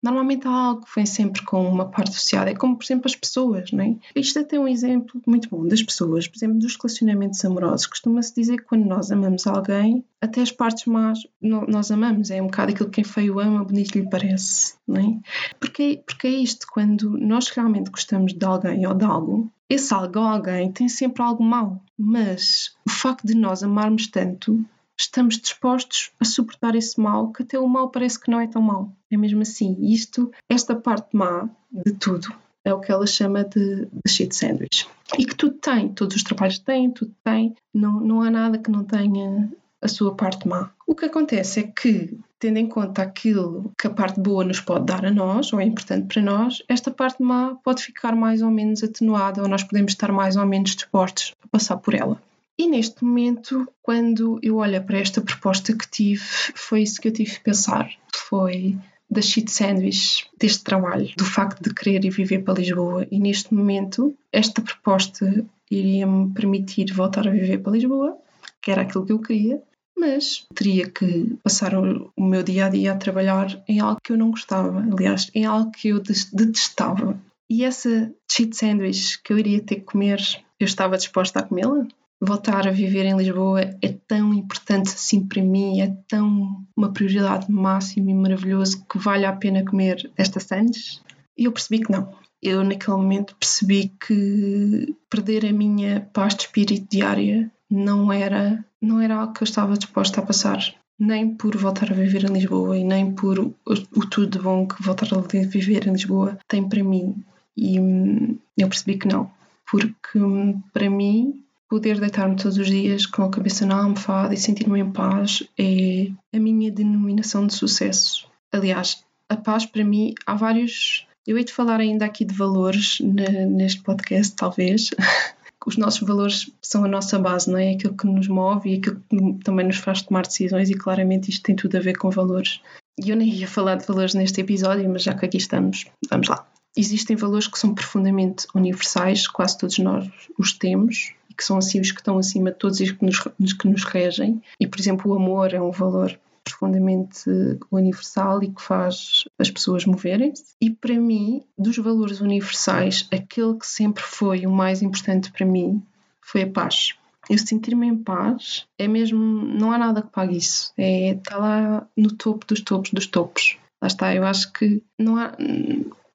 Normalmente 0.03 0.47
há 0.47 0.51
algo 0.51 0.85
que 0.85 0.95
vem 0.95 1.07
sempre 1.07 1.43
com 1.45 1.67
uma 1.67 1.87
parte 1.87 2.11
associada, 2.11 2.51
é 2.51 2.55
como, 2.55 2.77
por 2.77 2.85
exemplo, 2.85 3.07
as 3.07 3.17
pessoas, 3.17 3.73
não 3.73 3.83
é? 3.83 3.97
Isto 4.15 4.39
é 4.39 4.43
até 4.43 4.59
um 4.59 4.69
exemplo 4.69 5.21
muito 5.27 5.49
bom 5.49 5.67
das 5.67 5.83
pessoas, 5.83 6.29
por 6.29 6.37
exemplo, 6.37 6.59
dos 6.59 6.77
relacionamentos 6.77 7.45
amorosos. 7.45 7.87
Costuma-se 7.87 8.35
dizer 8.35 8.59
que 8.59 8.65
quando 8.65 8.85
nós 8.85 9.11
amamos 9.11 9.47
alguém, 9.49 10.05
até 10.21 10.43
as 10.43 10.53
partes 10.53 10.85
más 10.85 11.27
nós 11.41 11.91
amamos, 11.91 12.31
é 12.31 12.41
um 12.41 12.47
bocado 12.47 12.73
aquilo 12.73 12.89
que 12.89 13.03
quem 13.03 13.05
feio 13.05 13.41
ama, 13.41 13.65
bonito 13.65 13.99
lhe 13.99 14.09
parece, 14.09 14.75
não 14.87 15.01
é? 15.01 15.19
Porque, 15.59 16.03
porque 16.07 16.29
é 16.29 16.31
isto, 16.31 16.67
quando 16.71 17.19
nós 17.19 17.49
realmente 17.49 17.91
gostamos 17.91 18.33
de 18.33 18.45
alguém 18.45 18.87
ou 18.87 18.95
de 18.95 19.05
algo, 19.05 19.51
esse 19.69 19.93
algo 19.93 20.21
ou 20.21 20.25
alguém 20.25 20.71
tem 20.71 20.89
sempre 20.89 21.23
algo 21.23 21.43
mau, 21.43 21.83
mas 21.99 22.77
o 22.87 22.91
facto 22.91 23.27
de 23.27 23.35
nós 23.35 23.65
amarmos 23.65 24.07
tanto 24.07 24.65
estamos 24.99 25.39
dispostos 25.39 26.11
a 26.21 26.25
suportar 26.25 26.75
esse 26.75 27.01
mal, 27.01 27.33
que 27.33 27.43
até 27.43 27.59
o 27.59 27.69
mal 27.69 27.91
parece 27.91 28.19
que 28.19 28.31
não 28.31 28.41
é 28.41 28.47
tão 28.47 28.63
mal. 28.63 28.93
É 29.11 29.17
mesmo 29.17 29.43
assim. 29.43 29.77
Isto, 29.81 30.33
esta 30.49 30.75
parte 30.75 31.15
má 31.15 31.49
de 31.71 31.93
tudo, 31.93 32.33
é 32.65 32.75
o 32.75 32.81
que 32.81 32.91
ela 32.91 33.07
chama 33.07 33.45
de, 33.45 33.87
de 33.87 34.11
shit 34.11 34.35
sandwich. 34.35 34.89
E 35.19 35.25
que 35.25 35.37
tudo 35.37 35.55
tem, 35.55 35.89
todos 35.89 36.17
os 36.17 36.23
trabalhos 36.23 36.59
têm, 36.59 36.91
tudo 36.91 37.15
tem, 37.23 37.55
não, 37.73 38.01
não 38.01 38.23
há 38.23 38.31
nada 38.31 38.59
que 38.59 38.71
não 38.71 38.83
tenha 38.83 39.49
a 39.81 39.89
sua 39.89 40.15
parte 40.15 40.49
má. 40.49 40.71
O 40.87 40.95
que 40.95 41.05
acontece 41.05 41.61
é 41.61 41.63
que, 41.63 42.19
tendo 42.39 42.59
em 42.59 42.69
conta 42.69 43.03
aquilo 43.03 43.71
que 43.79 43.87
a 43.87 43.91
parte 43.91 44.21
boa 44.21 44.45
nos 44.45 44.61
pode 44.61 44.87
dar 44.87 45.05
a 45.05 45.11
nós, 45.11 45.53
ou 45.53 45.61
é 45.61 45.65
importante 45.65 46.13
para 46.13 46.23
nós, 46.23 46.63
esta 46.69 46.91
parte 46.91 47.23
má 47.23 47.55
pode 47.63 47.83
ficar 47.83 48.17
mais 48.17 48.43
ou 48.43 48.51
menos 48.51 48.83
atenuada, 48.83 49.43
ou 49.43 49.49
nós 49.49 49.63
podemos 49.63 49.93
estar 49.93 50.11
mais 50.11 50.37
ou 50.37 50.45
menos 50.45 50.75
dispostos 50.75 51.35
a 51.45 51.49
passar 51.49 51.77
por 51.77 51.95
ela. 51.95 52.21
E 52.59 52.67
neste 52.67 53.05
momento, 53.05 53.71
quando 53.83 54.39
eu 54.43 54.57
olho 54.57 54.83
para 54.83 54.99
esta 54.99 55.21
proposta 55.21 55.77
que 55.77 55.89
tive, 55.91 56.25
foi 56.55 56.83
isso 56.83 57.01
que 57.01 57.09
eu 57.09 57.13
tive 57.13 57.33
que 57.33 57.45
pensar. 57.45 57.91
Foi 58.15 58.79
da 59.11 59.21
shit 59.21 59.51
sandwich 59.51 60.27
deste 60.39 60.65
trabalho, 60.65 61.13
do 61.17 61.25
facto 61.25 61.63
de 61.63 61.75
querer 61.75 62.05
ir 62.05 62.11
viver 62.11 62.43
para 62.43 62.55
Lisboa. 62.55 63.07
E 63.11 63.19
neste 63.19 63.55
momento, 63.55 64.17
esta 64.33 64.63
proposta 64.63 65.45
iria-me 65.71 66.33
permitir 66.33 66.93
voltar 66.93 67.27
a 67.29 67.31
viver 67.31 67.59
para 67.59 67.73
Lisboa, 67.73 68.17
que 68.63 68.71
era 68.71 68.83
aquilo 68.83 69.05
que 69.05 69.13
eu 69.13 69.19
queria, 69.19 69.63
mas 69.99 70.47
teria 70.55 70.89
que 70.89 71.37
passar 71.43 71.75
o, 71.75 72.11
meu 72.19 72.43
dia 72.43 72.67
a 72.67 72.69
dia 72.69 72.93
a 72.93 72.97
trabalhar 72.97 73.63
em 73.69 73.81
algo 73.81 74.01
que 74.03 74.13
eu 74.13 74.19
não 74.19 74.31
gostava, 74.31 74.81
aliás, 74.81 75.31
em 75.35 75.45
algo 75.45 75.71
que 75.71 75.89
eu 75.89 76.01
detestava. 76.01 77.19
E 77.49 77.65
essa 77.65 78.13
cheat 78.31 78.57
sandwich 78.57 79.23
que 79.23 79.33
eu 79.33 79.39
iria 79.39 79.63
ter 79.63 79.77
que 79.77 79.83
comer, 79.83 80.21
eu 80.59 80.65
estava 80.65 80.97
disposta 80.97 81.39
a 81.39 81.43
comê-la? 81.43 81.87
Voltar 82.21 82.67
a 82.67 82.71
viver 82.73 83.05
em 83.05 83.17
Lisboa 83.17 83.61
é 83.61 83.89
tão 84.07 84.33
importante 84.33 84.89
assim 84.89 85.27
para 85.27 85.43
mim, 85.43 85.81
é 85.81 85.95
tão 86.09 86.65
uma 86.77 86.93
prioridade 86.93 87.51
máxima 87.51 88.11
e 88.11 88.15
maravilhoso 88.15 88.85
que 88.87 88.99
vale 88.99 89.27
a 89.27 89.33
pena 89.33 89.65
comer 89.65 90.11
esta 90.17 90.41
sandes? 90.41 91.03
E 91.37 91.45
eu 91.45 91.53
percebi 91.53 91.81
que 91.81 91.93
não. 91.93 92.15
Eu 92.43 92.63
naquele 92.65 92.97
momento 92.97 93.37
percebi 93.37 93.93
que 94.07 94.95
perder 95.11 95.47
a 95.47 95.53
minha 95.53 96.09
paz 96.13 96.35
de 96.35 96.43
espírito 96.43 96.87
diária 96.91 97.51
não 97.71 98.13
era 98.13 98.65
não 98.81 99.01
era 99.01 99.17
algo 99.17 99.33
que 99.33 99.43
eu 99.43 99.47
estava 99.47 99.77
disposta 99.77 100.21
a 100.21 100.27
passar 100.27 100.61
nem 100.99 101.35
por 101.37 101.57
voltar 101.57 101.91
a 101.91 101.95
viver 101.95 102.25
em 102.25 102.33
Lisboa 102.33 102.77
e 102.77 102.85
nem 102.85 103.13
por 103.13 103.39
o, 103.39 103.55
o 103.67 104.07
tudo 104.09 104.43
bom 104.43 104.67
que 104.67 104.83
voltar 104.83 105.09
a 105.13 105.21
viver 105.21 105.87
em 105.87 105.93
Lisboa 105.93 106.39
tem 106.49 106.67
para 106.69 106.83
mim. 106.83 107.23
E 107.57 107.79
hum, 107.81 108.39
eu 108.57 108.69
percebi 108.69 108.99
que 108.99 109.09
não, 109.09 109.31
porque 109.71 110.19
hum, 110.19 110.61
para 110.73 110.89
mim 110.91 111.43
poder 111.69 111.99
deitar-me 112.01 112.37
todos 112.37 112.59
os 112.59 112.69
dias 112.69 113.07
com 113.07 113.23
a 113.23 113.31
cabeça 113.31 113.67
na 113.67 113.77
almofada 113.77 114.35
e 114.35 114.37
sentir-me 114.37 114.81
em 114.81 114.91
paz 114.91 115.43
é 115.59 116.09
a 116.35 116.39
minha 116.39 116.71
denominação 116.71 117.47
de 117.47 117.55
sucesso. 117.55 118.29
Aliás, 118.53 119.05
a 119.29 119.37
paz 119.37 119.67
para 119.67 119.85
mim 119.85 120.15
há 120.27 120.35
vários. 120.35 121.07
Eu 121.27 121.37
hei 121.37 121.45
de 121.45 121.53
falar 121.53 121.81
ainda 121.81 122.05
aqui 122.05 122.25
de 122.25 122.35
valores 122.35 122.99
neste 123.01 123.83
podcast, 123.83 124.35
talvez. 124.37 124.91
Os 125.67 125.77
nossos 125.77 126.07
valores 126.07 126.49
são 126.63 126.85
a 126.85 126.89
nossa 126.89 127.19
base, 127.19 127.51
não 127.51 127.59
é? 127.59 127.73
Aquilo 127.73 127.97
que 127.97 128.07
nos 128.07 128.29
move 128.29 128.71
e 128.71 128.77
aquilo 128.77 129.03
que 129.11 129.45
também 129.45 129.67
nos 129.67 129.79
faz 129.79 130.01
tomar 130.01 130.25
decisões, 130.25 130.71
e 130.71 130.75
claramente 130.75 131.29
isto 131.29 131.43
tem 131.43 131.57
tudo 131.57 131.77
a 131.77 131.81
ver 131.81 131.99
com 131.99 132.09
valores. 132.09 132.61
E 133.05 133.11
eu 133.11 133.17
nem 133.17 133.29
ia 133.29 133.49
falar 133.49 133.75
de 133.75 133.85
valores 133.85 134.15
neste 134.15 134.41
episódio, 134.41 134.89
mas 134.89 135.03
já 135.03 135.13
que 135.13 135.27
aqui 135.27 135.39
estamos, 135.39 135.87
vamos 136.09 136.29
lá. 136.29 136.47
Existem 136.77 137.17
valores 137.17 137.49
que 137.49 137.59
são 137.59 137.75
profundamente 137.75 138.47
universais, 138.55 139.27
quase 139.27 139.59
todos 139.59 139.79
nós 139.81 140.09
os 140.39 140.53
temos, 140.53 141.13
que 141.37 141.45
são 141.45 141.59
assim 141.59 141.81
os 141.81 141.91
que 141.91 142.01
estão 142.01 142.19
acima 142.19 142.51
de 142.51 142.59
todos 142.59 142.81
e 142.81 142.95
que 142.95 143.05
nos, 143.05 143.53
que 143.53 143.69
nos 143.69 143.85
regem. 143.85 144.43
E, 144.59 144.67
por 144.67 144.81
exemplo, 144.81 145.13
o 145.13 145.17
amor 145.17 145.53
é 145.53 145.61
um 145.61 145.71
valor 145.71 146.19
profundamente 146.47 147.29
universal 147.71 148.43
e 148.43 148.53
que 148.53 148.63
faz 148.63 149.25
as 149.39 149.51
pessoas 149.51 149.85
moverem-se. 149.85 150.55
E 150.61 150.71
para 150.71 150.95
mim, 150.95 151.43
dos 151.59 151.77
valores 151.77 152.21
universais, 152.21 153.09
aquele 153.13 153.59
que 153.59 153.67
sempre 153.67 154.03
foi 154.03 154.47
o 154.47 154.51
mais 154.51 154.81
importante 154.81 155.33
para 155.33 155.45
mim 155.45 155.83
foi 156.21 156.43
a 156.43 156.51
paz. 156.51 156.95
Eu 157.29 157.39
sentir-me 157.39 157.89
em 157.89 157.97
paz 157.97 158.67
é 158.79 158.87
mesmo, 158.87 159.19
não 159.19 159.73
há 159.73 159.79
nada 159.79 160.03
que 160.03 160.11
pague 160.11 160.37
isso. 160.37 160.73
É 160.77 161.11
estar 161.11 161.33
tá 161.33 161.39
lá 161.39 161.87
no 161.97 162.13
topo 162.13 162.47
dos 162.47 162.61
topos 162.61 162.93
dos 162.93 163.07
topos. 163.07 163.59
Lá 163.83 163.89
está, 163.89 164.15
eu 164.15 164.25
acho 164.25 164.53
que 164.53 164.83
não 164.99 165.17
há. 165.17 165.37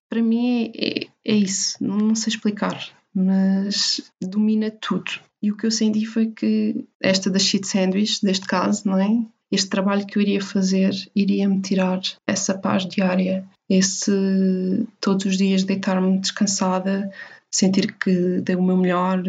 Para 0.09 0.21
mim 0.21 0.71
é, 0.75 1.03
é, 1.03 1.07
é 1.25 1.35
isso, 1.35 1.77
não, 1.81 1.97
não 1.97 2.15
sei 2.15 2.33
explicar, 2.33 2.77
mas 3.13 4.11
domina 4.21 4.71
tudo. 4.71 5.11
E 5.41 5.51
o 5.51 5.57
que 5.57 5.65
eu 5.65 5.71
senti 5.71 6.05
foi 6.05 6.27
que 6.27 6.85
esta 7.01 7.29
da 7.29 7.39
shit 7.39 7.67
sandwich, 7.67 8.23
deste 8.23 8.45
caso, 8.45 8.87
não 8.87 8.97
é? 8.97 9.25
este 9.51 9.69
trabalho 9.69 10.05
que 10.05 10.17
eu 10.17 10.21
iria 10.21 10.41
fazer 10.41 10.93
iria 11.13 11.47
me 11.47 11.61
tirar 11.61 11.99
essa 12.25 12.57
paz 12.57 12.85
diária, 12.85 13.43
esse 13.69 14.87
todos 14.99 15.25
os 15.25 15.37
dias 15.37 15.63
deitar-me 15.63 16.19
descansada, 16.19 17.11
sentir 17.51 17.93
que 17.97 18.39
dei 18.39 18.55
o 18.55 18.63
meu 18.63 18.77
melhor, 18.77 19.21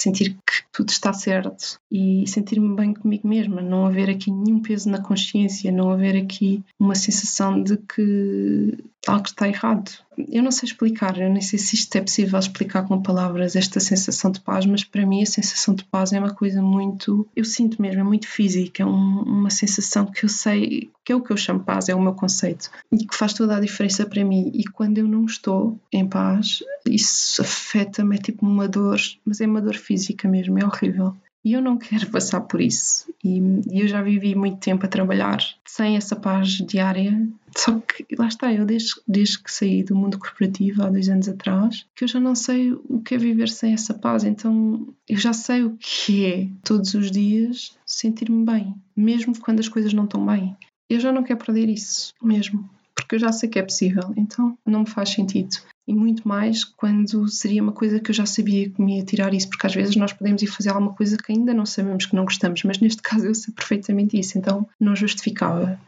sentir 0.00 0.36
que 0.46 0.62
tudo 0.70 0.90
está 0.90 1.14
certo 1.14 1.80
e 1.90 2.26
sentir-me 2.26 2.76
bem 2.76 2.92
comigo 2.92 3.26
mesma, 3.26 3.62
não 3.62 3.86
haver 3.86 4.10
aqui 4.10 4.30
nenhum 4.30 4.60
peso 4.60 4.90
na 4.90 5.00
consciência, 5.00 5.72
não 5.72 5.90
haver 5.90 6.14
aqui 6.22 6.62
uma 6.78 6.94
sensação 6.94 7.62
de 7.62 7.78
que 7.78 8.76
algo 9.06 9.26
está 9.26 9.48
errado. 9.48 9.90
Eu 10.28 10.42
não 10.42 10.50
sei 10.50 10.68
explicar, 10.68 11.18
eu 11.18 11.30
nem 11.30 11.40
sei 11.40 11.58
se 11.58 11.74
isto 11.74 11.94
é 11.96 12.00
possível 12.00 12.38
explicar 12.38 12.86
com 12.86 13.02
palavras 13.02 13.56
esta 13.56 13.80
sensação 13.80 14.30
de 14.30 14.40
paz, 14.40 14.66
mas 14.66 14.84
para 14.84 15.06
mim 15.06 15.22
a 15.22 15.26
sensação 15.26 15.74
de 15.74 15.84
paz 15.84 16.12
é 16.12 16.18
uma 16.18 16.34
coisa 16.34 16.60
muito, 16.62 17.26
eu 17.34 17.44
sinto 17.44 17.80
mesmo, 17.80 18.00
é 18.00 18.04
muito 18.04 18.28
física, 18.28 18.82
é 18.82 18.86
um, 18.86 19.22
uma 19.22 19.50
sensação 19.50 20.06
que 20.06 20.24
eu 20.24 20.28
sei 20.28 20.90
que 21.04 21.12
é 21.12 21.16
o 21.16 21.22
que 21.22 21.32
eu 21.32 21.36
chamo 21.36 21.60
paz, 21.60 21.88
é 21.88 21.94
o 21.94 22.00
meu 22.00 22.14
conceito 22.14 22.70
e 22.92 22.98
que 22.98 23.16
faz 23.16 23.32
toda 23.32 23.56
a 23.56 23.60
diferença 23.60 24.06
para 24.06 24.24
mim. 24.24 24.50
E 24.54 24.64
quando 24.64 24.98
eu 24.98 25.08
não 25.08 25.24
estou 25.24 25.78
em 25.92 26.06
paz, 26.06 26.62
isso 26.86 27.42
afeta-me, 27.42 28.16
é 28.16 28.18
tipo 28.18 28.46
uma 28.46 28.68
dor, 28.68 29.00
mas 29.24 29.40
é 29.40 29.46
uma 29.46 29.60
dor 29.60 29.76
física 29.76 30.28
mesmo, 30.28 30.58
é 30.58 30.64
horrível. 30.64 31.14
E 31.42 31.54
eu 31.54 31.62
não 31.62 31.78
quero 31.78 32.08
passar 32.10 32.42
por 32.42 32.60
isso. 32.60 33.12
E, 33.24 33.40
eu 33.72 33.88
já 33.88 34.02
vivi 34.02 34.34
muito 34.34 34.58
tempo 34.58 34.84
a 34.84 34.88
trabalhar 34.88 35.38
sem 35.64 35.96
essa 35.96 36.14
paz 36.14 36.48
diária. 36.48 37.26
Só 37.56 37.78
que 37.80 38.06
lá 38.16 38.28
está, 38.28 38.52
eu 38.52 38.64
desde, 38.64 38.94
desde 39.06 39.42
que 39.42 39.52
saí 39.52 39.82
do 39.82 39.96
mundo 39.96 40.18
corporativo 40.18 40.82
há 40.82 40.90
dois 40.90 41.08
anos 41.08 41.28
atrás, 41.28 41.86
que 41.94 42.04
eu 42.04 42.08
já 42.08 42.20
não 42.20 42.34
sei 42.34 42.72
o 42.72 43.00
que 43.00 43.14
é 43.14 43.18
viver 43.18 43.48
sem 43.48 43.72
essa 43.72 43.94
paz. 43.94 44.24
Então 44.24 44.94
eu 45.08 45.16
já 45.16 45.32
sei 45.32 45.64
o 45.64 45.76
que 45.78 46.26
é 46.26 46.48
todos 46.64 46.94
os 46.94 47.10
dias 47.10 47.76
sentir-me 47.84 48.44
bem, 48.44 48.74
mesmo 48.96 49.38
quando 49.38 49.60
as 49.60 49.68
coisas 49.68 49.92
não 49.92 50.04
estão 50.04 50.24
bem. 50.24 50.56
Eu 50.88 51.00
já 51.00 51.12
não 51.12 51.22
quero 51.22 51.44
perder 51.44 51.68
isso 51.68 52.12
mesmo 52.22 52.68
porque 53.10 53.16
eu 53.16 53.18
já 53.18 53.32
sei 53.32 53.48
que 53.48 53.58
é 53.58 53.62
possível, 53.62 54.12
então 54.16 54.56
não 54.64 54.80
me 54.80 54.86
faz 54.88 55.10
sentido. 55.10 55.56
E 55.86 55.92
muito 55.92 56.26
mais 56.28 56.62
quando 56.62 57.26
seria 57.28 57.62
uma 57.62 57.72
coisa 57.72 57.98
que 57.98 58.10
eu 58.10 58.14
já 58.14 58.24
sabia 58.24 58.70
que 58.70 58.80
me 58.80 58.98
ia 58.98 59.04
tirar 59.04 59.34
isso, 59.34 59.48
porque 59.48 59.66
às 59.66 59.74
vezes 59.74 59.96
nós 59.96 60.12
podemos 60.12 60.40
ir 60.42 60.46
fazer 60.46 60.70
alguma 60.70 60.94
coisa 60.94 61.16
que 61.16 61.32
ainda 61.32 61.52
não 61.52 61.66
sabemos 61.66 62.06
que 62.06 62.14
não 62.14 62.24
gostamos, 62.24 62.62
mas 62.62 62.78
neste 62.78 63.02
caso 63.02 63.26
eu 63.26 63.34
sei 63.34 63.52
perfeitamente 63.52 64.18
isso, 64.18 64.38
então 64.38 64.68
não 64.78 64.94
justificava. 64.94 65.80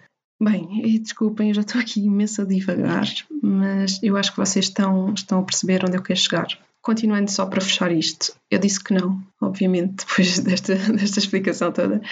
Bem, 0.42 0.98
desculpem, 1.00 1.50
eu 1.50 1.54
já 1.54 1.60
estou 1.60 1.80
aqui 1.80 2.00
imenso 2.00 2.42
a 2.42 2.44
divagar, 2.44 3.06
mas 3.40 4.02
eu 4.02 4.16
acho 4.16 4.32
que 4.32 4.38
vocês 4.38 4.64
estão, 4.64 5.14
estão 5.14 5.38
a 5.38 5.44
perceber 5.44 5.84
onde 5.84 5.96
eu 5.96 6.02
quero 6.02 6.18
chegar. 6.18 6.48
Continuando 6.82 7.30
só 7.30 7.46
para 7.46 7.60
fechar 7.60 7.92
isto, 7.92 8.34
eu 8.50 8.58
disse 8.58 8.82
que 8.82 8.92
não, 8.92 9.22
obviamente, 9.40 10.04
depois 10.04 10.38
desta, 10.42 10.74
desta 10.74 11.20
explicação 11.20 11.70
toda, 11.70 12.02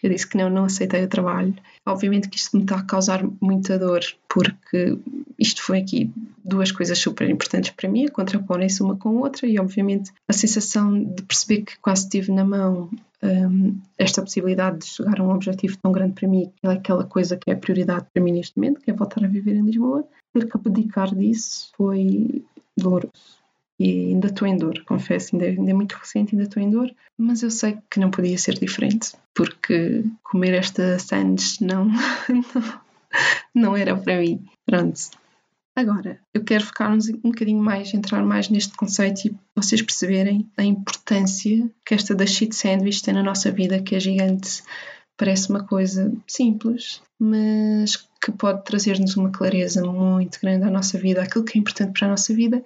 eu 0.00 0.08
disse 0.08 0.26
que 0.26 0.38
não, 0.38 0.48
não 0.48 0.64
aceitei 0.66 1.02
o 1.02 1.08
trabalho. 1.08 1.52
Obviamente 1.84 2.28
que 2.28 2.38
isto 2.38 2.56
me 2.56 2.62
está 2.62 2.76
a 2.76 2.84
causar 2.84 3.24
muita 3.40 3.76
dor, 3.76 4.00
porque 4.28 4.96
isto 5.36 5.64
foi 5.64 5.80
aqui 5.80 6.12
duas 6.44 6.70
coisas 6.70 6.96
super 6.96 7.28
importantes 7.28 7.70
para 7.70 7.88
mim, 7.88 8.06
contraporem-se 8.06 8.80
uma 8.84 8.96
com 8.96 9.08
a 9.08 9.22
outra, 9.22 9.48
e 9.48 9.58
obviamente 9.58 10.12
a 10.28 10.32
sensação 10.32 11.02
de 11.02 11.22
perceber 11.24 11.62
que 11.62 11.78
quase 11.80 12.08
tive 12.08 12.30
na 12.30 12.44
mão 12.44 12.88
um, 13.24 13.80
esta 13.98 14.22
possibilidade 14.22 14.78
de 14.78 14.86
chegar 14.86 15.18
a 15.18 15.24
um 15.24 15.34
objetivo 15.34 15.76
tão 15.82 15.90
grande 15.90 16.12
para 16.12 16.28
mim, 16.28 16.52
que 16.54 16.68
é 16.68 16.70
aquela 16.70 17.02
coisa 17.02 17.36
que 17.36 17.50
é 17.50 17.56
prioridade 17.56 18.06
para 18.14 18.22
mim 18.22 18.30
neste 18.30 18.56
momento, 18.56 18.80
que 18.80 18.92
é 18.92 18.94
voltar 18.94 19.24
a 19.24 19.28
viver 19.28 19.56
em 19.56 19.62
Lisboa, 19.62 20.06
ter 20.32 20.48
que 20.48 20.56
abdicar 20.56 21.12
disso 21.12 21.72
foi 21.76 22.44
doloroso 22.76 23.39
e 23.80 24.10
ainda 24.10 24.28
estou 24.28 24.46
em 24.46 24.58
dor, 24.58 24.84
confesso, 24.84 25.34
ainda, 25.34 25.46
ainda 25.46 25.70
é 25.70 25.72
muito 25.72 25.94
recente, 25.94 26.34
ainda 26.34 26.44
estou 26.46 26.62
em 26.62 26.68
dor, 26.68 26.94
mas 27.16 27.42
eu 27.42 27.50
sei 27.50 27.78
que 27.90 27.98
não 27.98 28.10
podia 28.10 28.36
ser 28.36 28.58
diferente, 28.58 29.12
porque 29.34 30.04
comer 30.22 30.52
esta 30.52 30.98
sandes 30.98 31.58
não, 31.60 31.86
não, 31.86 32.80
não 33.72 33.76
era 33.76 33.96
para 33.96 34.18
mim. 34.18 34.44
Pronto. 34.66 35.00
Agora, 35.74 36.20
eu 36.34 36.44
quero 36.44 36.66
focar 36.66 36.92
um, 36.92 36.98
um 37.24 37.30
bocadinho 37.30 37.62
mais, 37.62 37.94
entrar 37.94 38.22
mais 38.22 38.50
neste 38.50 38.76
conceito 38.76 39.28
e 39.28 39.34
vocês 39.56 39.80
perceberem 39.80 40.46
a 40.58 40.62
importância 40.62 41.66
que 41.86 41.94
esta 41.94 42.14
da 42.14 42.26
shit 42.26 42.54
sandwich 42.54 43.02
tem 43.02 43.14
na 43.14 43.22
nossa 43.22 43.50
vida, 43.50 43.80
que 43.80 43.94
é 43.94 44.00
gigante. 44.00 44.62
Parece 45.16 45.48
uma 45.48 45.64
coisa 45.64 46.12
simples, 46.26 47.00
mas 47.18 47.96
que 48.22 48.30
pode 48.32 48.62
trazer-nos 48.62 49.16
uma 49.16 49.30
clareza 49.30 49.82
muito 49.82 50.38
grande 50.38 50.64
à 50.64 50.70
nossa 50.70 50.98
vida, 50.98 51.22
aquilo 51.22 51.44
que 51.44 51.56
é 51.56 51.60
importante 51.60 51.98
para 51.98 52.08
a 52.08 52.10
nossa 52.10 52.34
vida 52.34 52.62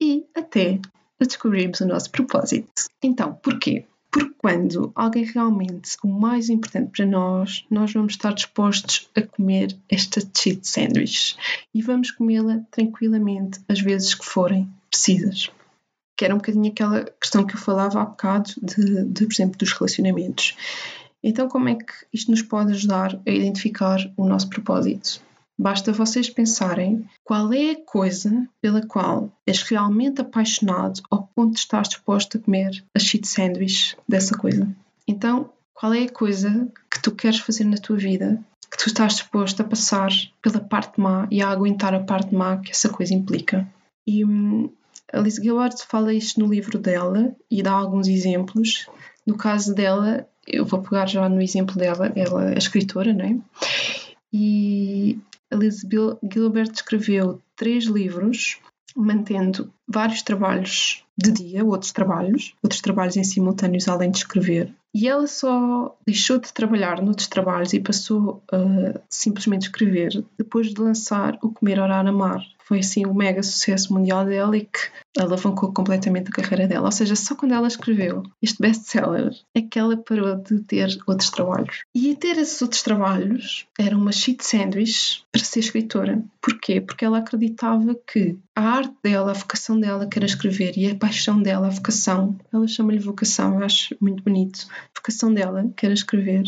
e 0.00 0.26
até 0.34 0.80
descobrirmos 1.26 1.80
o 1.80 1.86
nosso 1.86 2.10
propósito. 2.10 2.84
Então, 3.02 3.34
porquê? 3.34 3.84
Porque 4.10 4.34
quando 4.38 4.90
alguém 4.94 5.24
realmente 5.24 5.96
o 6.02 6.08
mais 6.08 6.48
importante 6.48 6.90
para 6.96 7.06
nós, 7.06 7.66
nós 7.70 7.92
vamos 7.92 8.14
estar 8.14 8.32
dispostos 8.32 9.10
a 9.14 9.22
comer 9.22 9.76
esta 9.88 10.20
cheat 10.20 10.66
sandwich 10.66 11.36
e 11.74 11.82
vamos 11.82 12.10
comê-la 12.10 12.62
tranquilamente 12.70 13.60
as 13.68 13.80
vezes 13.80 14.14
que 14.14 14.24
forem 14.24 14.68
precisas. 14.90 15.50
Que 16.16 16.24
era 16.24 16.34
um 16.34 16.38
bocadinho 16.38 16.72
aquela 16.72 17.04
questão 17.20 17.44
que 17.44 17.54
eu 17.54 17.60
falava 17.60 18.00
há 18.00 18.04
bocado 18.04 18.50
de, 18.62 19.04
de 19.04 19.26
por 19.26 19.32
exemplo, 19.32 19.58
dos 19.58 19.72
relacionamentos. 19.72 20.56
Então, 21.22 21.48
como 21.48 21.68
é 21.68 21.74
que 21.74 21.92
isto 22.12 22.30
nos 22.30 22.42
pode 22.42 22.72
ajudar 22.72 23.20
a 23.26 23.30
identificar 23.30 23.98
o 24.16 24.26
nosso 24.26 24.48
propósito? 24.48 25.20
Basta 25.58 25.92
vocês 25.92 26.30
pensarem 26.30 27.04
qual 27.24 27.52
é 27.52 27.72
a 27.72 27.84
coisa 27.84 28.48
pela 28.60 28.86
qual 28.86 29.32
és 29.44 29.60
realmente 29.62 30.20
apaixonado 30.20 31.02
ao 31.10 31.28
ponto 31.34 31.54
de 31.54 31.58
estar 31.58 31.82
disposto 31.82 32.38
a 32.38 32.40
comer 32.40 32.84
a 32.94 32.98
shit 33.00 33.26
sandwich 33.26 33.96
dessa 34.08 34.38
coisa. 34.38 34.68
Então, 35.06 35.50
qual 35.74 35.92
é 35.92 36.04
a 36.04 36.12
coisa 36.12 36.68
que 36.88 37.02
tu 37.02 37.10
queres 37.10 37.40
fazer 37.40 37.64
na 37.64 37.76
tua 37.76 37.96
vida 37.96 38.40
que 38.70 38.76
tu 38.76 38.86
estás 38.86 39.14
disposto 39.14 39.60
a 39.60 39.64
passar 39.64 40.10
pela 40.42 40.60
parte 40.60 41.00
má 41.00 41.26
e 41.30 41.42
a 41.42 41.48
aguentar 41.48 41.94
a 41.94 42.00
parte 42.00 42.34
má 42.34 42.58
que 42.58 42.70
essa 42.70 42.88
coisa 42.88 43.14
implica? 43.14 43.66
E 44.06 44.24
hum, 44.24 44.70
Alice 45.12 45.42
Gilbert 45.42 45.78
fala 45.88 46.12
isto 46.12 46.38
no 46.38 46.46
livro 46.46 46.78
dela 46.78 47.34
e 47.50 47.62
dá 47.62 47.72
alguns 47.72 48.06
exemplos. 48.06 48.86
No 49.26 49.36
caso 49.36 49.74
dela, 49.74 50.28
eu 50.46 50.64
vou 50.64 50.82
pegar 50.82 51.06
já 51.06 51.28
no 51.28 51.42
exemplo 51.42 51.76
dela, 51.76 52.12
ela 52.14 52.52
é 52.52 52.58
escritora, 52.58 53.12
não 53.12 53.24
é? 53.24 53.36
E 54.32 55.18
Elizabeth 55.50 56.18
Gilbert 56.32 56.70
escreveu 56.72 57.40
três 57.56 57.84
livros, 57.84 58.58
mantendo 58.96 59.72
vários 59.86 60.22
trabalhos 60.22 61.04
de 61.16 61.32
dia, 61.32 61.64
outros 61.64 61.92
trabalhos, 61.92 62.54
outros 62.62 62.80
trabalhos 62.80 63.16
em 63.16 63.24
simultâneos 63.24 63.88
além 63.88 64.10
de 64.10 64.18
escrever. 64.18 64.72
E 64.94 65.08
ela 65.08 65.26
só 65.26 65.96
deixou 66.06 66.38
de 66.38 66.52
trabalhar 66.52 67.02
noutros 67.02 67.26
trabalhos 67.26 67.72
e 67.72 67.80
passou 67.80 68.42
a 68.50 69.00
simplesmente 69.08 69.62
escrever 69.62 70.24
depois 70.36 70.68
de 70.68 70.80
lançar 70.80 71.38
O 71.42 71.50
Comer, 71.50 71.78
Orar, 71.78 72.06
Amar. 72.06 72.44
Foi 72.68 72.80
assim 72.80 73.06
o 73.06 73.14
mega 73.14 73.42
sucesso 73.42 73.94
mundial 73.94 74.26
dela 74.26 74.54
e 74.54 74.60
que 74.60 74.78
alavancou 75.18 75.72
completamente 75.72 76.28
a 76.28 76.32
carreira 76.32 76.68
dela. 76.68 76.84
Ou 76.84 76.92
seja, 76.92 77.16
só 77.16 77.34
quando 77.34 77.52
ela 77.52 77.66
escreveu 77.66 78.22
este 78.42 78.60
best-seller 78.60 79.32
é 79.54 79.62
que 79.62 79.78
ela 79.78 79.96
parou 79.96 80.36
de 80.36 80.60
ter 80.60 80.98
outros 81.06 81.30
trabalhos. 81.30 81.82
E 81.94 82.14
ter 82.14 82.36
esses 82.36 82.60
outros 82.60 82.82
trabalhos 82.82 83.66
era 83.78 83.96
uma 83.96 84.12
shit 84.12 84.44
sandwich 84.44 85.24
para 85.32 85.42
ser 85.42 85.60
escritora. 85.60 86.22
Porquê? 86.42 86.78
Porque 86.78 87.06
ela 87.06 87.18
acreditava 87.18 87.96
que 88.06 88.36
a 88.54 88.60
arte 88.60 88.94
dela, 89.02 89.30
a 89.30 89.34
vocação 89.34 89.80
dela, 89.80 90.06
que 90.06 90.18
era 90.18 90.26
escrever, 90.26 90.76
e 90.76 90.90
a 90.90 90.94
paixão 90.94 91.40
dela, 91.40 91.68
a 91.68 91.70
vocação, 91.70 92.36
ela 92.52 92.68
chama-lhe 92.68 92.98
vocação, 92.98 93.62
acho 93.62 93.96
muito 93.98 94.22
bonito, 94.22 94.66
a 94.70 94.98
vocação 94.98 95.32
dela, 95.32 95.70
que 95.74 95.86
era 95.86 95.94
escrever, 95.94 96.44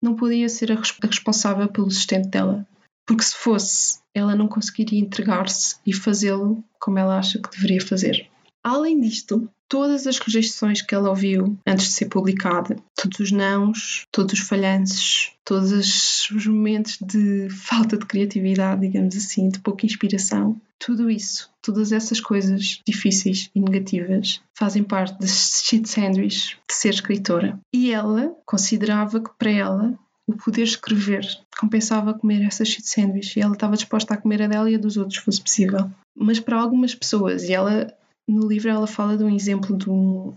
não 0.00 0.14
podia 0.14 0.48
ser 0.48 0.70
a 0.70 0.76
responsável 1.06 1.66
pelo 1.68 1.90
sustento 1.90 2.28
dela 2.28 2.64
porque 3.08 3.24
se 3.24 3.34
fosse, 3.34 4.00
ela 4.18 4.34
não 4.34 4.48
conseguiria 4.48 5.00
entregar-se 5.00 5.76
e 5.86 5.92
fazê-lo 5.92 6.62
como 6.78 6.98
ela 6.98 7.18
acha 7.18 7.38
que 7.38 7.50
deveria 7.50 7.80
fazer. 7.80 8.28
Além 8.62 9.00
disto, 9.00 9.48
todas 9.68 10.06
as 10.06 10.18
rejeições 10.18 10.82
que 10.82 10.94
ela 10.94 11.10
ouviu 11.10 11.56
antes 11.66 11.86
de 11.86 11.92
ser 11.92 12.06
publicada, 12.06 12.76
todos 12.94 13.20
os 13.20 13.30
nãos, 13.30 14.06
todos 14.10 14.34
os 14.34 14.40
falhanços, 14.40 15.32
todos 15.44 16.30
os 16.30 16.46
momentos 16.46 16.98
de 17.00 17.48
falta 17.50 17.96
de 17.96 18.06
criatividade, 18.06 18.80
digamos 18.80 19.16
assim, 19.16 19.48
de 19.48 19.60
pouca 19.60 19.86
inspiração, 19.86 20.60
tudo 20.78 21.10
isso, 21.10 21.50
todas 21.60 21.92
essas 21.92 22.20
coisas 22.20 22.80
difíceis 22.86 23.50
e 23.54 23.60
negativas 23.60 24.40
fazem 24.54 24.82
parte 24.82 25.18
desse 25.18 25.64
shit 25.64 25.88
sandwich 25.88 26.56
de 26.68 26.74
ser 26.74 26.90
escritora. 26.90 27.58
E 27.72 27.90
ela 27.92 28.32
considerava 28.46 29.20
que 29.20 29.30
para 29.38 29.50
ela 29.50 29.98
o 30.28 30.36
poder 30.36 30.62
escrever 30.62 31.26
compensava 31.58 32.12
comer 32.12 32.42
essa 32.42 32.64
shit 32.64 32.86
sandwich 32.86 33.38
e 33.38 33.42
ela 33.42 33.54
estava 33.54 33.74
disposta 33.74 34.14
a 34.14 34.16
comer 34.16 34.42
a 34.42 34.46
dela 34.46 34.70
e 34.70 34.74
a 34.74 34.78
dos 34.78 34.98
outros, 34.98 35.18
se 35.18 35.24
fosse 35.24 35.40
possível. 35.40 35.90
Mas 36.14 36.38
para 36.38 36.60
algumas 36.60 36.94
pessoas, 36.94 37.44
e 37.44 37.54
ela 37.54 37.92
no 38.28 38.46
livro 38.46 38.68
ela 38.68 38.86
fala 38.86 39.16
de 39.16 39.24
um 39.24 39.34
exemplo 39.34 39.76
de 39.76 39.88
um 39.88 40.34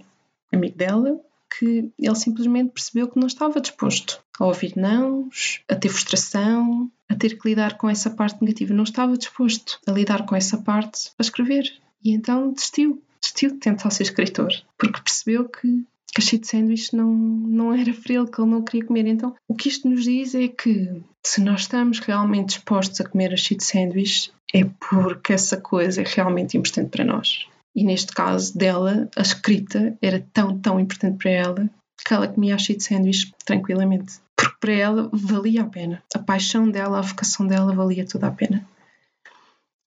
amigo 0.52 0.78
dela 0.78 1.20
que 1.60 1.92
ele 2.00 2.16
simplesmente 2.16 2.72
percebeu 2.72 3.10
que 3.10 3.20
não 3.20 3.28
estava 3.28 3.60
disposto 3.60 4.24
a 4.40 4.46
ouvir 4.46 4.74
nãos, 4.78 5.62
a 5.70 5.76
ter 5.76 5.90
frustração, 5.90 6.90
a 7.10 7.16
ter 7.16 7.38
que 7.38 7.50
lidar 7.50 7.78
com 7.78 7.90
essa 7.90 8.10
parte 8.10 8.42
negativa. 8.42 8.74
Não 8.74 8.86
estava 8.86 9.18
disposto 9.18 9.78
a 9.86 9.92
lidar 9.92 10.26
com 10.26 10.34
essa 10.34 10.58
parte 10.58 11.12
a 11.20 11.22
escrever. 11.22 11.66
E 12.02 12.12
então 12.12 12.54
desistiu. 12.54 13.04
Desistiu 13.22 13.52
de 13.52 13.58
tentar 13.58 13.92
ser 13.92 14.04
escritor, 14.04 14.52
porque 14.78 15.02
percebeu 15.02 15.48
que 15.48 15.86
cachê 16.14 16.38
de 16.38 16.48
sanduíche 16.48 16.96
não, 16.96 17.14
não 17.14 17.74
era 17.74 17.94
para 17.94 18.14
ele, 18.14 18.28
que 18.28 18.42
ele 18.42 18.52
não 18.52 18.64
queria 18.64 18.86
comer. 18.86 19.08
Então, 19.08 19.36
o 19.48 19.56
que 19.56 19.70
isto 19.70 19.90
nos 19.90 20.04
diz 20.04 20.36
é 20.36 20.48
que 20.48 21.02
se 21.26 21.42
nós 21.42 21.62
estamos 21.62 22.00
realmente 22.00 22.56
dispostos 22.56 23.00
a 23.00 23.08
comer 23.08 23.32
a 23.32 23.36
de 23.36 23.64
sanduíche, 23.64 24.32
é 24.54 24.66
porque 24.90 25.34
essa 25.34 25.58
coisa 25.58 26.02
é 26.02 26.06
realmente 26.06 26.58
importante 26.58 26.90
para 26.90 27.06
nós. 27.06 27.48
E 27.76 27.84
neste 27.84 28.12
caso 28.14 28.58
dela, 28.58 29.10
a 29.16 29.22
escrita 29.22 29.98
era 30.02 30.26
tão, 30.34 30.60
tão 30.60 30.80
importante 30.80 31.18
para 31.18 31.32
ela 31.32 31.70
que 32.06 32.14
ela 32.14 32.28
comia 32.28 32.56
a 32.56 32.58
de 32.58 32.84
sanduíche 32.84 33.32
tranquilamente. 33.46 34.20
Porque 34.36 34.58
para 34.60 34.74
ela 34.74 35.10
valia 35.14 35.62
a 35.62 35.66
pena. 35.66 36.04
A 36.14 36.20
paixão 36.20 36.70
dela, 36.70 37.00
a 37.00 37.02
vocação 37.02 37.48
dela 37.48 37.74
valia 37.74 38.06
toda 38.06 38.28
a 38.28 38.32
pena. 38.32 38.68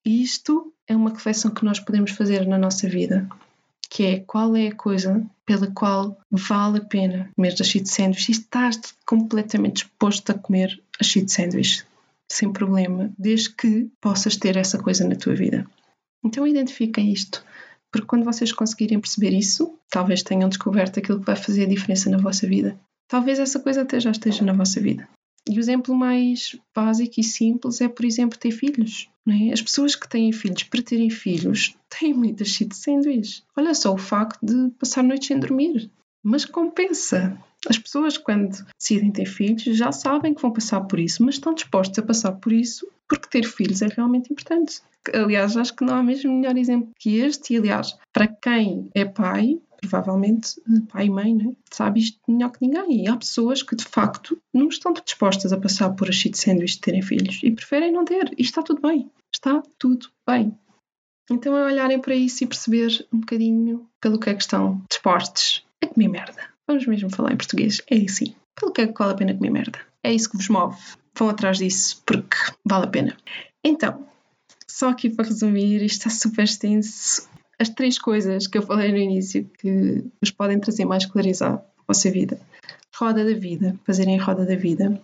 E 0.04 0.22
isto 0.22 0.72
é 0.86 0.94
uma 0.94 1.10
reflexão 1.10 1.50
que 1.50 1.64
nós 1.64 1.80
podemos 1.80 2.12
fazer 2.12 2.46
na 2.46 2.58
nossa 2.58 2.88
vida 2.88 3.28
que 3.94 4.02
é 4.02 4.18
qual 4.18 4.56
é 4.56 4.66
a 4.66 4.74
coisa 4.74 5.24
pela 5.46 5.70
qual 5.70 6.18
vale 6.28 6.78
a 6.78 6.84
pena 6.84 7.30
comer 7.36 7.54
a 7.60 7.62
cheat 7.62 7.88
sandwich 7.88 8.28
e 8.28 8.32
estás 8.32 8.80
completamente 9.06 9.84
disposto 9.84 10.30
a 10.30 10.34
comer 10.34 10.82
a 11.00 11.04
cheat 11.04 11.30
sandwich 11.30 11.86
sem 12.28 12.52
problema, 12.52 13.12
desde 13.16 13.50
que 13.50 13.88
possas 14.00 14.36
ter 14.36 14.56
essa 14.56 14.82
coisa 14.82 15.06
na 15.06 15.14
tua 15.14 15.36
vida. 15.36 15.64
Então 16.24 16.44
identifiquem 16.44 17.12
isto, 17.12 17.44
porque 17.92 18.08
quando 18.08 18.24
vocês 18.24 18.50
conseguirem 18.52 18.98
perceber 18.98 19.30
isso, 19.30 19.78
talvez 19.88 20.24
tenham 20.24 20.48
descoberto 20.48 20.98
aquilo 20.98 21.20
que 21.20 21.26
vai 21.26 21.36
fazer 21.36 21.62
a 21.62 21.68
diferença 21.68 22.10
na 22.10 22.18
vossa 22.18 22.48
vida. 22.48 22.76
Talvez 23.06 23.38
essa 23.38 23.60
coisa 23.60 23.82
até 23.82 24.00
já 24.00 24.10
esteja 24.10 24.44
na 24.44 24.54
vossa 24.54 24.80
vida. 24.80 25.08
E 25.48 25.56
o 25.56 25.60
exemplo 25.60 25.94
mais 25.94 26.56
básico 26.74 27.20
e 27.20 27.22
simples 27.22 27.80
é, 27.80 27.88
por 27.88 28.04
exemplo, 28.04 28.38
ter 28.38 28.50
filhos. 28.50 29.08
É? 29.26 29.52
As 29.52 29.62
pessoas 29.62 29.96
que 29.96 30.08
têm 30.08 30.32
filhos 30.32 30.64
para 30.64 30.82
terem 30.82 31.08
filhos 31.08 31.74
têm 31.88 32.12
muitas 32.12 32.58
sanduíches. 32.72 33.42
Olha 33.56 33.74
só 33.74 33.94
o 33.94 33.98
facto 33.98 34.44
de 34.44 34.70
passar 34.78 35.02
noites 35.02 35.28
sem 35.28 35.38
dormir. 35.38 35.90
Mas 36.22 36.44
compensa. 36.44 37.38
As 37.68 37.78
pessoas, 37.78 38.18
quando 38.18 38.64
decidem 38.78 39.10
ter 39.10 39.26
filhos, 39.26 39.62
já 39.62 39.90
sabem 39.92 40.34
que 40.34 40.42
vão 40.42 40.52
passar 40.52 40.82
por 40.82 40.98
isso, 40.98 41.24
mas 41.24 41.36
estão 41.36 41.54
dispostas 41.54 41.98
a 41.98 42.06
passar 42.06 42.32
por 42.32 42.52
isso 42.52 42.86
porque 43.08 43.28
ter 43.28 43.46
filhos 43.46 43.82
é 43.82 43.88
realmente 43.88 44.32
importante. 44.32 44.80
Aliás, 45.12 45.56
acho 45.56 45.74
que 45.74 45.84
não 45.84 45.94
há 45.94 46.02
mesmo 46.02 46.32
melhor 46.32 46.56
exemplo 46.56 46.90
que 46.98 47.18
este. 47.18 47.54
E, 47.54 47.56
aliás, 47.58 47.96
para 48.12 48.26
quem 48.26 48.88
é 48.94 49.04
pai, 49.04 49.58
provavelmente 49.86 50.60
pai 50.88 51.06
e 51.06 51.10
mãe, 51.10 51.34
né? 51.34 51.52
sabe 51.70 52.00
isto 52.00 52.18
melhor 52.28 52.50
que 52.50 52.58
ninguém. 52.60 53.04
E 53.04 53.08
há 53.08 53.16
pessoas 53.16 53.62
que 53.62 53.76
de 53.76 53.84
facto 53.84 54.40
não 54.52 54.68
estão 54.68 54.92
dispostas 54.92 55.52
a 55.52 55.60
passar 55.60 55.90
por 55.90 56.08
a 56.08 56.12
shit 56.12 56.36
sandwich 56.36 56.74
de 56.74 56.80
terem 56.80 57.02
filhos 57.02 57.40
e 57.42 57.50
preferem 57.50 57.92
não 57.92 58.04
ter. 58.04 58.32
E 58.36 58.42
está 58.42 58.62
tudo 58.62 58.80
bem. 58.80 59.10
Está 59.32 59.62
tudo 59.78 60.08
bem. 60.26 60.56
Então 61.30 61.56
é 61.56 61.64
olharem 61.64 62.00
para 62.00 62.14
isso 62.14 62.44
e 62.44 62.46
perceber 62.46 63.06
um 63.12 63.20
bocadinho 63.20 63.88
pelo 64.00 64.18
que 64.18 64.30
é 64.30 64.34
que 64.34 64.42
estão 64.42 64.82
dispostos 64.90 65.64
a 65.82 65.86
comer 65.86 66.08
merda. 66.08 66.42
Vamos 66.66 66.86
mesmo 66.86 67.10
falar 67.10 67.32
em 67.32 67.36
português. 67.36 67.82
É 67.90 67.96
assim. 67.96 68.34
Pelo 68.58 68.72
que 68.72 68.82
é 68.82 68.86
que 68.86 68.98
vale 68.98 69.12
a 69.12 69.16
pena 69.16 69.34
comer 69.34 69.50
merda. 69.50 69.78
É 70.02 70.12
isso 70.12 70.30
que 70.30 70.36
vos 70.36 70.48
move. 70.48 70.76
Vão 71.16 71.28
atrás 71.28 71.58
disso 71.58 72.02
porque 72.04 72.36
vale 72.64 72.86
a 72.86 72.90
pena. 72.90 73.16
Então, 73.64 74.06
só 74.68 74.90
aqui 74.90 75.08
para 75.08 75.26
resumir, 75.26 75.82
isto 75.82 76.06
está 76.06 76.10
super 76.10 76.44
extenso 76.44 77.28
as 77.64 77.70
três 77.70 77.98
coisas 77.98 78.46
que 78.46 78.58
eu 78.58 78.62
falei 78.62 78.92
no 78.92 78.98
início 78.98 79.50
que 79.58 80.04
vos 80.20 80.30
podem 80.30 80.60
trazer 80.60 80.84
mais 80.84 81.06
clareza 81.06 81.46
à 81.48 81.62
vossa 81.88 82.10
vida. 82.10 82.38
Roda 82.94 83.24
da 83.24 83.32
vida, 83.32 83.74
fazerem 83.86 84.20
a 84.20 84.22
roda 84.22 84.44
da 84.44 84.54
vida. 84.54 85.00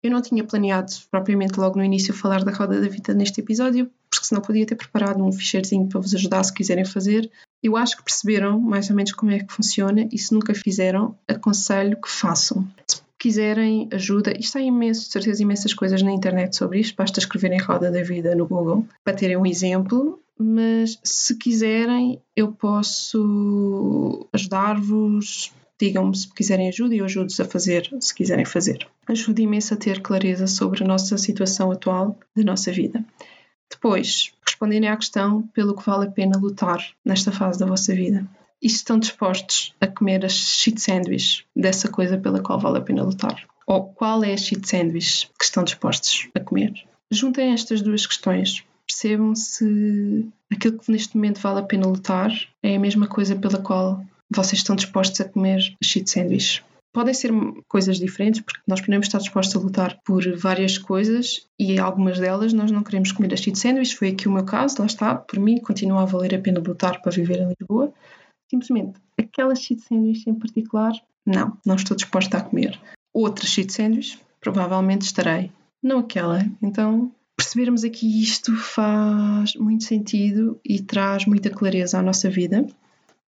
Eu 0.00 0.10
não 0.10 0.22
tinha 0.22 0.44
planeado 0.44 0.92
propriamente 1.10 1.58
logo 1.58 1.76
no 1.76 1.84
início 1.84 2.14
falar 2.14 2.44
da 2.44 2.52
roda 2.52 2.80
da 2.80 2.88
vida 2.88 3.12
neste 3.12 3.40
episódio, 3.40 3.90
porque 4.08 4.26
senão 4.26 4.40
podia 4.40 4.64
ter 4.64 4.76
preparado 4.76 5.22
um 5.24 5.32
ficheirozinho 5.32 5.88
para 5.88 6.00
vos 6.00 6.14
ajudar 6.14 6.44
se 6.44 6.54
quiserem 6.54 6.84
fazer. 6.84 7.28
Eu 7.62 7.76
acho 7.76 7.96
que 7.96 8.04
perceberam 8.04 8.60
mais 8.60 8.88
ou 8.88 8.96
menos 8.96 9.12
como 9.12 9.32
é 9.32 9.40
que 9.40 9.52
funciona 9.52 10.08
e 10.12 10.18
se 10.18 10.32
nunca 10.32 10.54
fizeram, 10.54 11.16
aconselho 11.26 12.00
que 12.00 12.08
façam. 12.08 12.68
Se 12.86 13.02
quiserem 13.18 13.88
ajuda, 13.90 14.38
isto 14.38 14.58
há 14.58 14.60
imenso, 14.60 15.10
certeza 15.10 15.42
imensas 15.42 15.74
coisas 15.74 16.00
na 16.02 16.12
internet 16.12 16.54
sobre 16.54 16.78
isto, 16.78 16.94
basta 16.94 17.18
escreverem 17.18 17.58
roda 17.58 17.90
da 17.90 18.02
vida 18.02 18.36
no 18.36 18.46
Google 18.46 18.86
para 19.02 19.16
terem 19.16 19.36
um 19.36 19.46
exemplo 19.46 20.20
mas 20.38 20.98
se 21.02 21.36
quiserem, 21.36 22.20
eu 22.34 22.52
posso 22.52 24.28
ajudar-vos. 24.32 25.52
Digam-me 25.80 26.16
se 26.16 26.32
quiserem 26.32 26.68
ajuda 26.68 26.94
e 26.94 26.98
eu 26.98 27.04
ajudo-vos 27.04 27.40
a 27.40 27.44
fazer, 27.44 27.90
se 28.00 28.14
quiserem 28.14 28.44
fazer. 28.44 28.86
Ajuda 29.08 29.42
imenso 29.42 29.74
a 29.74 29.76
ter 29.76 30.00
clareza 30.00 30.46
sobre 30.46 30.84
a 30.84 30.86
nossa 30.86 31.18
situação 31.18 31.72
atual 31.72 32.18
da 32.34 32.44
nossa 32.44 32.70
vida. 32.70 33.04
Depois, 33.70 34.32
responderem 34.46 34.88
à 34.88 34.96
questão 34.96 35.42
pelo 35.48 35.74
que 35.74 35.84
vale 35.84 36.06
a 36.06 36.10
pena 36.10 36.38
lutar 36.38 36.78
nesta 37.04 37.32
fase 37.32 37.58
da 37.58 37.66
vossa 37.66 37.92
vida. 37.92 38.26
E 38.62 38.68
se 38.68 38.76
estão 38.76 38.98
dispostos 38.98 39.74
a 39.80 39.86
comer 39.86 40.24
as 40.24 40.32
shit 40.32 40.80
sandwich 40.80 41.44
dessa 41.54 41.88
coisa 41.88 42.16
pela 42.16 42.40
qual 42.40 42.58
vale 42.58 42.78
a 42.78 42.82
pena 42.82 43.02
lutar? 43.02 43.44
Ou 43.66 43.92
qual 43.92 44.22
é 44.22 44.32
a 44.32 44.36
shit 44.36 44.66
sandwich 44.66 45.28
que 45.38 45.44
estão 45.44 45.64
dispostos 45.64 46.28
a 46.34 46.40
comer? 46.40 46.72
Juntem 47.10 47.52
estas 47.52 47.82
duas 47.82 48.06
questões 48.06 48.64
percebam 48.86 49.34
se 49.34 50.28
aquilo 50.52 50.78
que 50.78 50.90
neste 50.90 51.16
momento 51.16 51.40
vale 51.40 51.60
a 51.60 51.64
pena 51.64 51.86
lutar 51.86 52.30
é 52.62 52.76
a 52.76 52.80
mesma 52.80 53.06
coisa 53.06 53.36
pela 53.36 53.58
qual 53.58 54.04
vocês 54.34 54.60
estão 54.60 54.76
dispostos 54.76 55.20
a 55.20 55.28
comer 55.28 55.60
shit 55.82 56.08
sandwich. 56.08 56.64
Podem 56.92 57.12
ser 57.12 57.32
coisas 57.66 57.98
diferentes, 57.98 58.40
porque 58.40 58.60
nós 58.68 58.80
podemos 58.80 59.06
estar 59.06 59.18
dispostos 59.18 59.56
a 59.56 59.58
lutar 59.58 59.98
por 60.04 60.24
várias 60.36 60.78
coisas 60.78 61.44
e 61.58 61.76
algumas 61.78 62.20
delas 62.20 62.52
nós 62.52 62.70
não 62.70 62.84
queremos 62.84 63.10
comer 63.10 63.34
a 63.34 63.36
shit 63.36 63.58
sandwich. 63.58 63.96
Foi 63.96 64.10
aqui 64.10 64.28
o 64.28 64.32
meu 64.32 64.44
caso, 64.44 64.76
lá 64.78 64.86
está. 64.86 65.14
Por 65.16 65.40
mim, 65.40 65.58
continua 65.58 66.02
a 66.02 66.04
valer 66.04 66.36
a 66.36 66.38
pena 66.38 66.60
lutar 66.60 67.02
para 67.02 67.10
viver 67.10 67.40
em 67.40 67.52
Lisboa. 67.58 67.92
Simplesmente, 68.48 69.00
aquela 69.18 69.56
shit 69.56 69.80
sandwich 69.80 70.30
em 70.30 70.34
particular, 70.34 70.92
não, 71.26 71.58
não 71.66 71.74
estou 71.74 71.96
disposta 71.96 72.38
a 72.38 72.42
comer. 72.42 72.78
Outra 73.12 73.44
shit 73.44 73.72
sandwich, 73.72 74.20
provavelmente 74.40 75.02
estarei. 75.02 75.50
Não 75.82 75.98
aquela. 75.98 76.46
Então, 76.62 77.10
percebermos 77.36 77.84
aqui 77.84 78.22
isto 78.22 78.54
faz 78.56 79.54
muito 79.54 79.84
sentido 79.84 80.60
e 80.64 80.80
traz 80.80 81.26
muita 81.26 81.50
clareza 81.50 81.98
à 81.98 82.02
nossa 82.02 82.30
vida. 82.30 82.66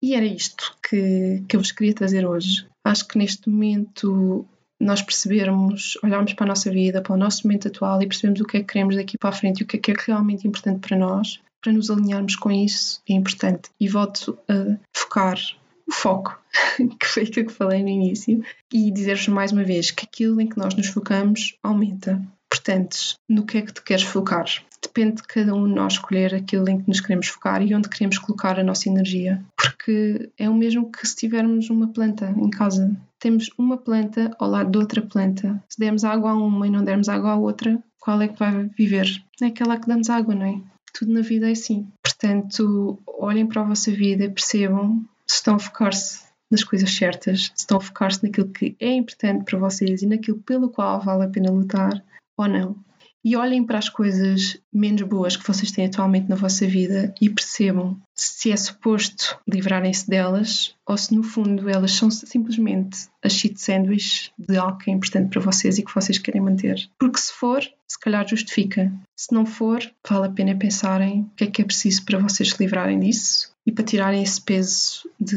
E 0.02 0.14
era 0.14 0.24
isto 0.24 0.76
que, 0.88 1.42
que 1.48 1.56
eu 1.56 1.60
vos 1.60 1.72
queria 1.72 1.94
trazer 1.94 2.26
hoje. 2.26 2.66
Acho 2.84 3.06
que 3.08 3.18
neste 3.18 3.48
momento 3.48 4.46
nós 4.80 5.00
percebermos, 5.02 5.98
olharmos 6.02 6.34
para 6.34 6.44
a 6.44 6.48
nossa 6.48 6.70
vida, 6.70 7.00
para 7.00 7.14
o 7.14 7.16
nosso 7.16 7.46
momento 7.46 7.68
atual 7.68 8.00
e 8.02 8.06
percebermos 8.06 8.40
o 8.40 8.44
que 8.44 8.58
é 8.58 8.60
que 8.60 8.66
queremos 8.66 8.94
daqui 8.94 9.16
para 9.18 9.30
a 9.30 9.32
frente 9.32 9.60
e 9.60 9.62
o 9.64 9.66
que 9.66 9.76
é 9.76 9.80
que 9.80 9.90
é 9.90 9.94
realmente 10.06 10.46
importante 10.46 10.86
para 10.86 10.96
nós, 10.96 11.40
para 11.62 11.72
nos 11.72 11.90
alinharmos 11.90 12.36
com 12.36 12.50
isso, 12.50 13.00
é 13.08 13.14
importante. 13.14 13.70
E 13.80 13.88
volto 13.88 14.38
a 14.48 14.78
focar 14.92 15.38
o 15.86 15.92
foco, 15.92 16.38
que 17.00 17.06
foi 17.06 17.22
aquilo 17.22 17.46
que 17.46 17.52
falei 17.52 17.82
no 17.82 17.88
início, 17.88 18.44
e 18.72 18.90
dizer-vos 18.90 19.28
mais 19.28 19.50
uma 19.50 19.64
vez 19.64 19.90
que 19.90 20.04
aquilo 20.04 20.40
em 20.40 20.48
que 20.48 20.58
nós 20.58 20.74
nos 20.74 20.88
focamos 20.88 21.56
aumenta 21.62 22.22
Portanto, 22.66 23.16
no 23.28 23.46
que 23.46 23.58
é 23.58 23.62
que 23.62 23.72
te 23.72 23.80
queres 23.80 24.02
focar? 24.02 24.44
Depende 24.82 25.16
de 25.16 25.22
cada 25.22 25.54
um 25.54 25.68
de 25.68 25.74
nós 25.74 25.92
escolher 25.92 26.34
aquilo 26.34 26.68
em 26.68 26.80
que 26.80 26.88
nos 26.88 27.00
queremos 27.00 27.28
focar 27.28 27.62
e 27.62 27.72
onde 27.72 27.88
queremos 27.88 28.18
colocar 28.18 28.58
a 28.58 28.64
nossa 28.64 28.88
energia. 28.88 29.40
Porque 29.56 30.32
é 30.36 30.50
o 30.50 30.54
mesmo 30.54 30.90
que 30.90 31.06
se 31.06 31.14
tivermos 31.14 31.70
uma 31.70 31.86
planta 31.86 32.34
em 32.36 32.50
casa. 32.50 32.90
Temos 33.20 33.48
uma 33.56 33.76
planta 33.76 34.34
ao 34.36 34.50
lado 34.50 34.72
de 34.72 34.78
outra 34.78 35.00
planta. 35.00 35.62
Se 35.68 35.78
dermos 35.78 36.02
água 36.02 36.32
a 36.32 36.34
uma 36.34 36.66
e 36.66 36.70
não 36.70 36.82
dermos 36.82 37.08
água 37.08 37.30
à 37.30 37.36
outra, 37.36 37.80
qual 38.00 38.20
é 38.20 38.26
que 38.26 38.38
vai 38.38 38.64
viver? 38.76 39.06
É 39.40 39.46
aquela 39.46 39.78
que 39.78 39.86
damos 39.86 40.10
água, 40.10 40.34
não 40.34 40.46
é? 40.46 40.60
Tudo 40.92 41.12
na 41.12 41.20
vida 41.20 41.48
é 41.48 41.52
assim. 41.52 41.86
Portanto, 42.02 42.98
olhem 43.06 43.46
para 43.46 43.62
a 43.62 43.66
vossa 43.66 43.92
vida 43.92 44.24
e 44.24 44.30
percebam 44.30 45.04
se 45.24 45.36
estão 45.36 45.54
a 45.54 45.60
focar-se 45.60 46.26
nas 46.50 46.64
coisas 46.64 46.90
certas, 46.90 47.52
se 47.54 47.60
estão 47.60 47.76
a 47.76 47.80
focar-se 47.80 48.24
naquilo 48.24 48.48
que 48.48 48.74
é 48.80 48.92
importante 48.92 49.44
para 49.44 49.58
vocês 49.58 50.02
e 50.02 50.06
naquilo 50.06 50.38
pelo 50.38 50.68
qual 50.68 51.00
vale 51.00 51.24
a 51.24 51.28
pena 51.28 51.52
lutar 51.52 52.02
ou 52.36 52.48
não. 52.48 52.76
E 53.24 53.34
olhem 53.34 53.64
para 53.64 53.78
as 53.78 53.88
coisas 53.88 54.56
menos 54.72 55.02
boas 55.02 55.36
que 55.36 55.44
vocês 55.44 55.72
têm 55.72 55.86
atualmente 55.86 56.28
na 56.28 56.36
vossa 56.36 56.64
vida 56.64 57.12
e 57.20 57.28
percebam 57.28 58.00
se 58.14 58.52
é 58.52 58.56
suposto 58.56 59.36
livrarem-se 59.48 60.08
delas 60.08 60.76
ou 60.86 60.96
se 60.96 61.12
no 61.12 61.24
fundo 61.24 61.68
elas 61.68 61.90
são 61.90 62.08
simplesmente 62.08 63.08
a 63.20 63.28
cheat 63.28 63.60
sandwich 63.60 64.30
de 64.38 64.56
algo 64.56 64.78
que 64.78 64.92
é 64.92 64.94
importante 64.94 65.30
para 65.30 65.40
vocês 65.40 65.76
e 65.76 65.82
que 65.82 65.92
vocês 65.92 66.18
querem 66.18 66.40
manter. 66.40 66.88
Porque 67.00 67.18
se 67.18 67.32
for, 67.32 67.68
se 67.88 67.98
calhar 67.98 68.24
justifica. 68.28 68.92
Se 69.16 69.34
não 69.34 69.44
for, 69.44 69.82
vale 70.08 70.26
a 70.26 70.30
pena 70.30 70.54
pensarem 70.54 71.22
o 71.22 71.30
que 71.34 71.44
é 71.44 71.46
que 71.48 71.62
é 71.62 71.64
preciso 71.64 72.04
para 72.04 72.20
vocês 72.20 72.50
se 72.50 72.62
livrarem 72.62 73.00
disso 73.00 73.50
e 73.66 73.72
para 73.72 73.84
tirarem 73.84 74.22
esse 74.22 74.40
peso 74.40 75.10
de, 75.18 75.36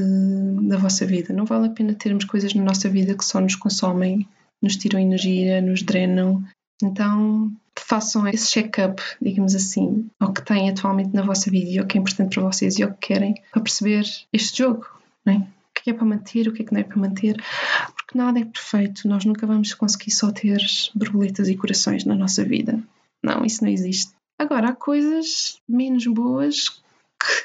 da 0.67 0.77
vossa 0.77 1.07
vida. 1.07 1.33
Não 1.33 1.45
vale 1.45 1.65
a 1.65 1.71
pena 1.71 1.95
termos 1.95 2.25
coisas 2.25 2.53
na 2.53 2.63
nossa 2.63 2.87
vida 2.87 3.15
que 3.15 3.25
só 3.25 3.41
nos 3.41 3.55
consomem, 3.55 4.27
nos 4.61 4.75
tiram 4.75 4.99
energia, 4.99 5.59
nos 5.59 5.81
drenam. 5.81 6.43
Então, 6.81 7.51
façam 7.77 8.27
esse 8.27 8.51
check-up, 8.51 9.01
digamos 9.21 9.55
assim, 9.55 10.09
ao 10.19 10.31
que 10.31 10.43
têm 10.43 10.69
atualmente 10.69 11.13
na 11.13 11.21
vossa 11.21 11.49
vida 11.49 11.69
e 11.69 11.79
ao 11.79 11.85
que 11.85 11.97
é 11.97 12.01
importante 12.01 12.35
para 12.35 12.43
vocês 12.43 12.77
e 12.77 12.83
ao 12.83 12.91
que 12.93 13.07
querem 13.07 13.35
para 13.51 13.61
perceber 13.61 14.05
este 14.31 14.59
jogo, 14.59 14.85
não 15.25 15.33
é? 15.33 15.37
O 15.37 15.81
que 15.81 15.89
é 15.89 15.93
para 15.93 16.05
manter, 16.05 16.47
o 16.47 16.53
que 16.53 16.61
é 16.61 16.65
que 16.65 16.73
não 16.73 16.81
é 16.81 16.83
para 16.83 16.97
manter, 16.97 17.41
porque 17.95 18.17
nada 18.17 18.39
é 18.39 18.45
perfeito, 18.45 19.07
nós 19.07 19.23
nunca 19.25 19.47
vamos 19.47 19.73
conseguir 19.73 20.11
só 20.11 20.31
ter 20.31 20.59
borboletas 20.93 21.47
e 21.47 21.55
corações 21.55 22.03
na 22.05 22.15
nossa 22.15 22.43
vida. 22.43 22.81
Não, 23.23 23.45
isso 23.45 23.63
não 23.63 23.71
existe. 23.71 24.13
Agora, 24.37 24.69
há 24.69 24.75
coisas 24.75 25.59
menos 25.67 26.05
boas 26.07 26.81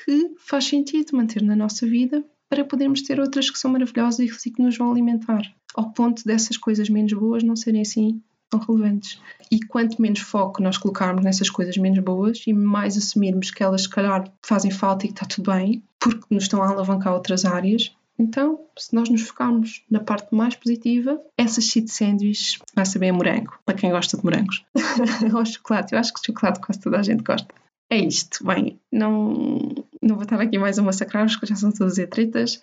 que 0.05 0.35
faz 0.39 0.67
sentido 0.67 1.17
manter 1.17 1.43
na 1.43 1.57
nossa 1.57 1.87
vida 1.87 2.25
para 2.49 2.65
podermos 2.65 3.03
ter 3.03 3.19
outras 3.19 3.51
que 3.51 3.59
são 3.59 3.73
maravilhosas 3.73 4.47
e 4.47 4.51
que 4.51 4.63
nos 4.63 4.77
vão 4.77 4.91
alimentar, 4.91 5.43
ao 5.75 5.91
ponto 5.91 6.25
dessas 6.25 6.57
coisas 6.57 6.89
menos 6.89 7.13
boas 7.13 7.43
não 7.43 7.57
serem 7.57 7.83
assim 7.83 8.21
tão 8.59 8.77
relevantes. 8.77 9.21
E 9.51 9.61
quanto 9.61 10.01
menos 10.01 10.21
foco 10.21 10.63
nós 10.63 10.79
colocarmos 10.79 11.25
nessas 11.25 11.51
coisas 11.51 11.77
menos 11.77 11.99
boas 11.99 12.43
e 12.47 12.53
mais 12.53 12.97
assumirmos 12.97 13.51
que 13.51 13.63
elas, 13.63 13.83
se 13.83 13.89
calhar, 13.89 14.25
fazem 14.45 14.71
falta 14.71 15.05
e 15.05 15.09
que 15.09 15.15
está 15.15 15.27
tudo 15.27 15.53
bem, 15.53 15.83
porque 15.99 16.27
nos 16.31 16.45
estão 16.45 16.63
a 16.63 16.69
alavancar 16.69 17.13
outras 17.13 17.45
áreas, 17.45 17.95
então, 18.19 18.61
se 18.79 18.95
nós 18.95 19.09
nos 19.09 19.23
focarmos 19.23 19.83
na 19.91 19.99
parte 19.99 20.33
mais 20.33 20.55
positiva, 20.55 21.21
essa 21.37 21.61
cheat 21.61 21.91
sandwich 21.91 22.61
vai 22.75 22.87
saber 22.87 23.09
a 23.09 23.13
morango, 23.13 23.59
para 23.65 23.77
quem 23.77 23.91
gosta 23.91 24.17
de 24.17 24.25
morangos. 24.25 24.65
Ou 25.35 25.45
chocolate, 25.45 25.93
eu 25.93 25.99
acho 25.99 26.15
que 26.15 26.25
chocolate 26.25 26.61
quase 26.61 26.81
toda 26.81 26.99
a 26.99 27.03
gente 27.03 27.25
gosta. 27.25 27.53
É 27.91 27.99
isto. 27.99 28.45
Bem, 28.47 28.81
não, 28.91 29.59
não 30.01 30.15
vou 30.15 30.23
estar 30.23 30.41
aqui 30.41 30.59
mais 30.59 30.79
a 30.79 30.83
massacrar-vos, 30.83 31.37
que 31.37 31.47
já 31.47 31.57
são 31.57 31.73
todas 31.73 31.97
tretas. 32.09 32.63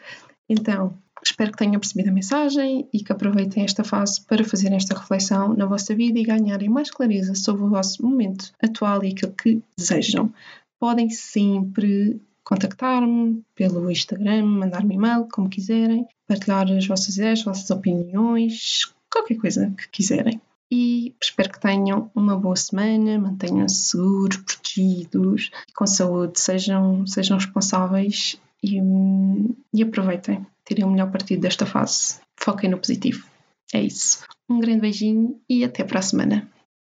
Então, 0.50 0.98
espero 1.24 1.52
que 1.52 1.58
tenham 1.58 1.80
percebido 1.80 2.10
a 2.10 2.14
mensagem 2.14 2.88
e 2.92 3.04
que 3.04 3.12
aproveitem 3.12 3.64
esta 3.64 3.84
fase 3.84 4.22
para 4.22 4.44
fazer 4.44 4.72
esta 4.74 4.98
reflexão 4.98 5.54
na 5.54 5.66
vossa 5.66 5.96
vida 5.96 6.20
e 6.20 6.24
ganharem 6.24 6.70
mais 6.70 6.90
clareza 6.90 7.36
sobre 7.36 7.64
o 7.64 7.70
vosso 7.70 8.04
momento 8.04 8.52
atual 8.62 9.04
e 9.04 9.10
aquilo 9.10 9.34
que 9.34 9.62
desejam. 9.78 10.34
Podem 10.80 11.10
sempre 11.10 12.22
contactar-me 12.44 13.44
pelo 13.56 13.90
Instagram, 13.90 14.46
mandar-me 14.46 14.96
e-mail, 14.96 15.28
como 15.32 15.50
quiserem, 15.50 16.06
partilhar 16.28 16.70
as 16.72 16.88
vossas 16.88 17.16
ideias, 17.16 17.40
as 17.40 17.46
vossas 17.46 17.70
opiniões, 17.70 18.92
qualquer 19.10 19.36
coisa 19.36 19.74
que 19.78 19.88
quiserem. 19.90 20.42
E 20.72 21.14
espero 21.22 21.52
que 21.52 21.60
tenham 21.60 22.10
uma 22.16 22.38
boa 22.38 22.56
semana, 22.56 23.20
mantenham-se 23.20 23.90
seguros, 23.90 24.38
protegidos, 24.38 25.52
com 25.76 25.86
saúde, 25.86 26.40
sejam, 26.40 27.06
sejam 27.06 27.38
responsáveis 27.38 28.40
e, 28.64 28.80
e 29.74 29.84
aproveitem, 29.84 30.46
tirem 30.72 30.86
o 30.86 30.90
melhor 30.90 31.12
partido 31.12 31.42
desta 31.42 31.66
fase. 31.66 32.20
Foquem 32.40 32.70
no 32.70 32.78
positivo. 32.78 33.28
É 33.74 33.82
isso. 33.82 34.24
Um 34.50 34.60
grande 34.60 34.82
beijinho 34.82 35.40
e 35.50 35.66
até 35.66 35.84
para 35.84 36.00
a 36.00 36.02
semana. 36.02 36.50